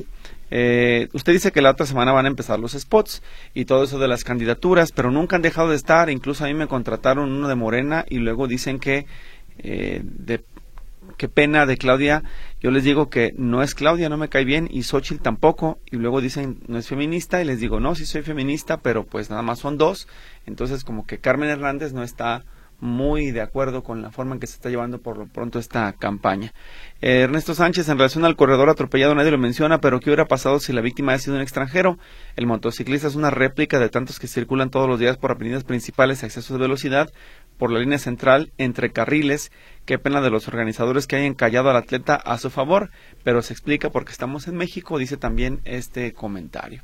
eh, 0.51 1.07
usted 1.13 1.33
dice 1.33 1.51
que 1.51 1.61
la 1.61 1.71
otra 1.71 1.85
semana 1.85 2.11
van 2.11 2.25
a 2.25 2.29
empezar 2.29 2.59
los 2.59 2.73
spots 2.73 3.23
y 3.53 3.65
todo 3.65 3.83
eso 3.83 3.99
de 3.99 4.07
las 4.07 4.23
candidaturas, 4.23 4.91
pero 4.91 5.11
nunca 5.11 5.35
han 5.35 5.41
dejado 5.41 5.69
de 5.69 5.75
estar. 5.75 6.09
Incluso 6.09 6.43
a 6.43 6.47
mí 6.47 6.53
me 6.53 6.67
contrataron 6.67 7.31
uno 7.31 7.47
de 7.47 7.55
Morena 7.55 8.05
y 8.07 8.19
luego 8.19 8.47
dicen 8.47 8.79
que 8.79 9.05
eh, 9.57 10.01
de 10.03 10.43
qué 11.17 11.27
pena 11.27 11.65
de 11.65 11.77
Claudia. 11.77 12.23
Yo 12.65 12.71
les 12.71 12.83
digo 12.83 13.11
que 13.11 13.31
no 13.37 13.61
es 13.61 13.75
Claudia, 13.75 14.09
no 14.09 14.17
me 14.17 14.27
cae 14.27 14.43
bien, 14.43 14.67
y 14.71 14.81
Xochitl 14.81 15.21
tampoco. 15.21 15.77
Y 15.91 15.97
luego 15.97 16.19
dicen 16.19 16.63
no 16.67 16.79
es 16.79 16.87
feminista, 16.87 17.39
y 17.39 17.45
les 17.45 17.59
digo 17.59 17.79
no, 17.79 17.93
sí 17.93 18.07
soy 18.07 18.23
feminista, 18.23 18.77
pero 18.77 19.05
pues 19.05 19.29
nada 19.29 19.43
más 19.43 19.59
son 19.59 19.77
dos. 19.77 20.07
Entonces, 20.47 20.83
como 20.83 21.05
que 21.05 21.19
Carmen 21.19 21.51
Hernández 21.51 21.93
no 21.93 22.01
está 22.01 22.43
muy 22.79 23.31
de 23.31 23.41
acuerdo 23.41 23.83
con 23.83 24.01
la 24.01 24.11
forma 24.11 24.33
en 24.33 24.39
que 24.39 24.47
se 24.47 24.55
está 24.55 24.69
llevando 24.69 24.99
por 24.99 25.17
lo 25.17 25.27
pronto 25.27 25.59
esta 25.59 25.93
campaña. 25.93 26.53
Eh, 27.01 27.21
Ernesto 27.21 27.53
Sánchez, 27.53 27.87
en 27.87 27.97
relación 27.97 28.25
al 28.25 28.35
corredor 28.35 28.69
atropellado, 28.69 29.15
nadie 29.15 29.31
lo 29.31 29.37
menciona, 29.37 29.79
pero 29.79 29.99
¿qué 29.99 30.09
hubiera 30.09 30.25
pasado 30.25 30.59
si 30.59 30.73
la 30.73 30.81
víctima 30.81 31.13
ha 31.13 31.19
sido 31.19 31.35
un 31.35 31.41
extranjero? 31.41 31.97
El 32.35 32.47
motociclista 32.47 33.07
es 33.07 33.15
una 33.15 33.29
réplica 33.29 33.79
de 33.79 33.89
tantos 33.89 34.19
que 34.19 34.27
circulan 34.27 34.71
todos 34.71 34.89
los 34.89 34.99
días 34.99 35.17
por 35.17 35.31
avenidas 35.31 35.63
principales 35.63 36.23
a 36.23 36.25
exceso 36.25 36.55
de 36.55 36.61
velocidad, 36.61 37.11
por 37.57 37.71
la 37.71 37.79
línea 37.79 37.97
central, 37.97 38.51
entre 38.57 38.91
carriles. 38.91 39.51
Qué 39.85 39.99
pena 39.99 40.21
de 40.21 40.29
los 40.29 40.47
organizadores 40.47 41.07
que 41.07 41.15
hayan 41.15 41.33
callado 41.33 41.69
al 41.69 41.77
atleta 41.77 42.15
a 42.15 42.37
su 42.37 42.49
favor, 42.49 42.89
pero 43.23 43.41
se 43.41 43.53
explica 43.53 43.89
porque 43.89 44.11
estamos 44.11 44.47
en 44.47 44.57
México, 44.57 44.97
dice 44.97 45.17
también 45.17 45.61
este 45.63 46.13
comentario. 46.13 46.81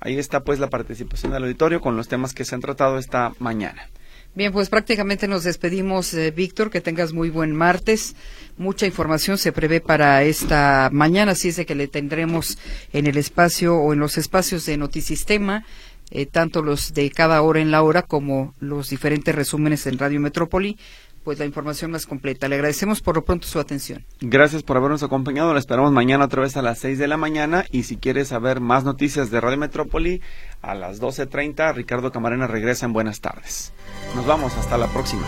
Ahí 0.00 0.18
está 0.18 0.40
pues 0.40 0.58
la 0.58 0.68
participación 0.68 1.32
del 1.32 1.44
auditorio 1.44 1.80
con 1.80 1.96
los 1.96 2.08
temas 2.08 2.34
que 2.34 2.44
se 2.44 2.54
han 2.54 2.60
tratado 2.60 2.98
esta 2.98 3.32
mañana. 3.38 3.88
Bien, 4.34 4.50
pues 4.50 4.70
prácticamente 4.70 5.28
nos 5.28 5.44
despedimos, 5.44 6.14
eh, 6.14 6.30
Víctor, 6.30 6.70
que 6.70 6.80
tengas 6.80 7.12
muy 7.12 7.28
buen 7.28 7.54
martes. 7.54 8.16
Mucha 8.56 8.86
información 8.86 9.36
se 9.36 9.52
prevé 9.52 9.82
para 9.82 10.22
esta 10.22 10.88
mañana, 10.90 11.32
así 11.32 11.48
es 11.48 11.56
de 11.56 11.66
que 11.66 11.74
le 11.74 11.86
tendremos 11.86 12.56
en 12.94 13.06
el 13.06 13.18
espacio 13.18 13.76
o 13.76 13.92
en 13.92 13.98
los 13.98 14.16
espacios 14.16 14.64
de 14.64 14.78
Notisistema, 14.78 15.66
eh, 16.12 16.26
tanto 16.26 16.62
los 16.62 16.94
de 16.94 17.10
cada 17.10 17.42
hora 17.42 17.60
en 17.60 17.70
la 17.70 17.82
hora 17.82 18.02
como 18.02 18.54
los 18.60 18.90
diferentes 18.90 19.34
resúmenes 19.34 19.86
en 19.86 19.98
Radio 19.98 20.20
Metrópoli 20.20 20.78
pues 21.24 21.38
la 21.38 21.44
información 21.44 21.90
más 21.90 22.06
completa. 22.06 22.48
Le 22.48 22.56
agradecemos 22.56 23.00
por 23.00 23.14
lo 23.14 23.24
pronto 23.24 23.46
su 23.46 23.60
atención. 23.60 24.04
Gracias 24.20 24.62
por 24.62 24.76
habernos 24.76 25.02
acompañado. 25.02 25.52
La 25.52 25.60
esperamos 25.60 25.92
mañana 25.92 26.24
otra 26.24 26.42
vez 26.42 26.56
a 26.56 26.62
las 26.62 26.78
6 26.80 26.98
de 26.98 27.08
la 27.08 27.16
mañana. 27.16 27.64
Y 27.70 27.84
si 27.84 27.96
quieres 27.96 28.28
saber 28.28 28.60
más 28.60 28.84
noticias 28.84 29.30
de 29.30 29.40
Radio 29.40 29.58
Metrópoli, 29.58 30.20
a 30.60 30.74
las 30.74 31.00
12.30 31.00 31.74
Ricardo 31.74 32.10
Camarena 32.12 32.46
regresa 32.46 32.86
en 32.86 32.92
Buenas 32.92 33.20
tardes. 33.20 33.72
Nos 34.14 34.26
vamos, 34.26 34.56
hasta 34.56 34.76
la 34.76 34.88
próxima. 34.88 35.26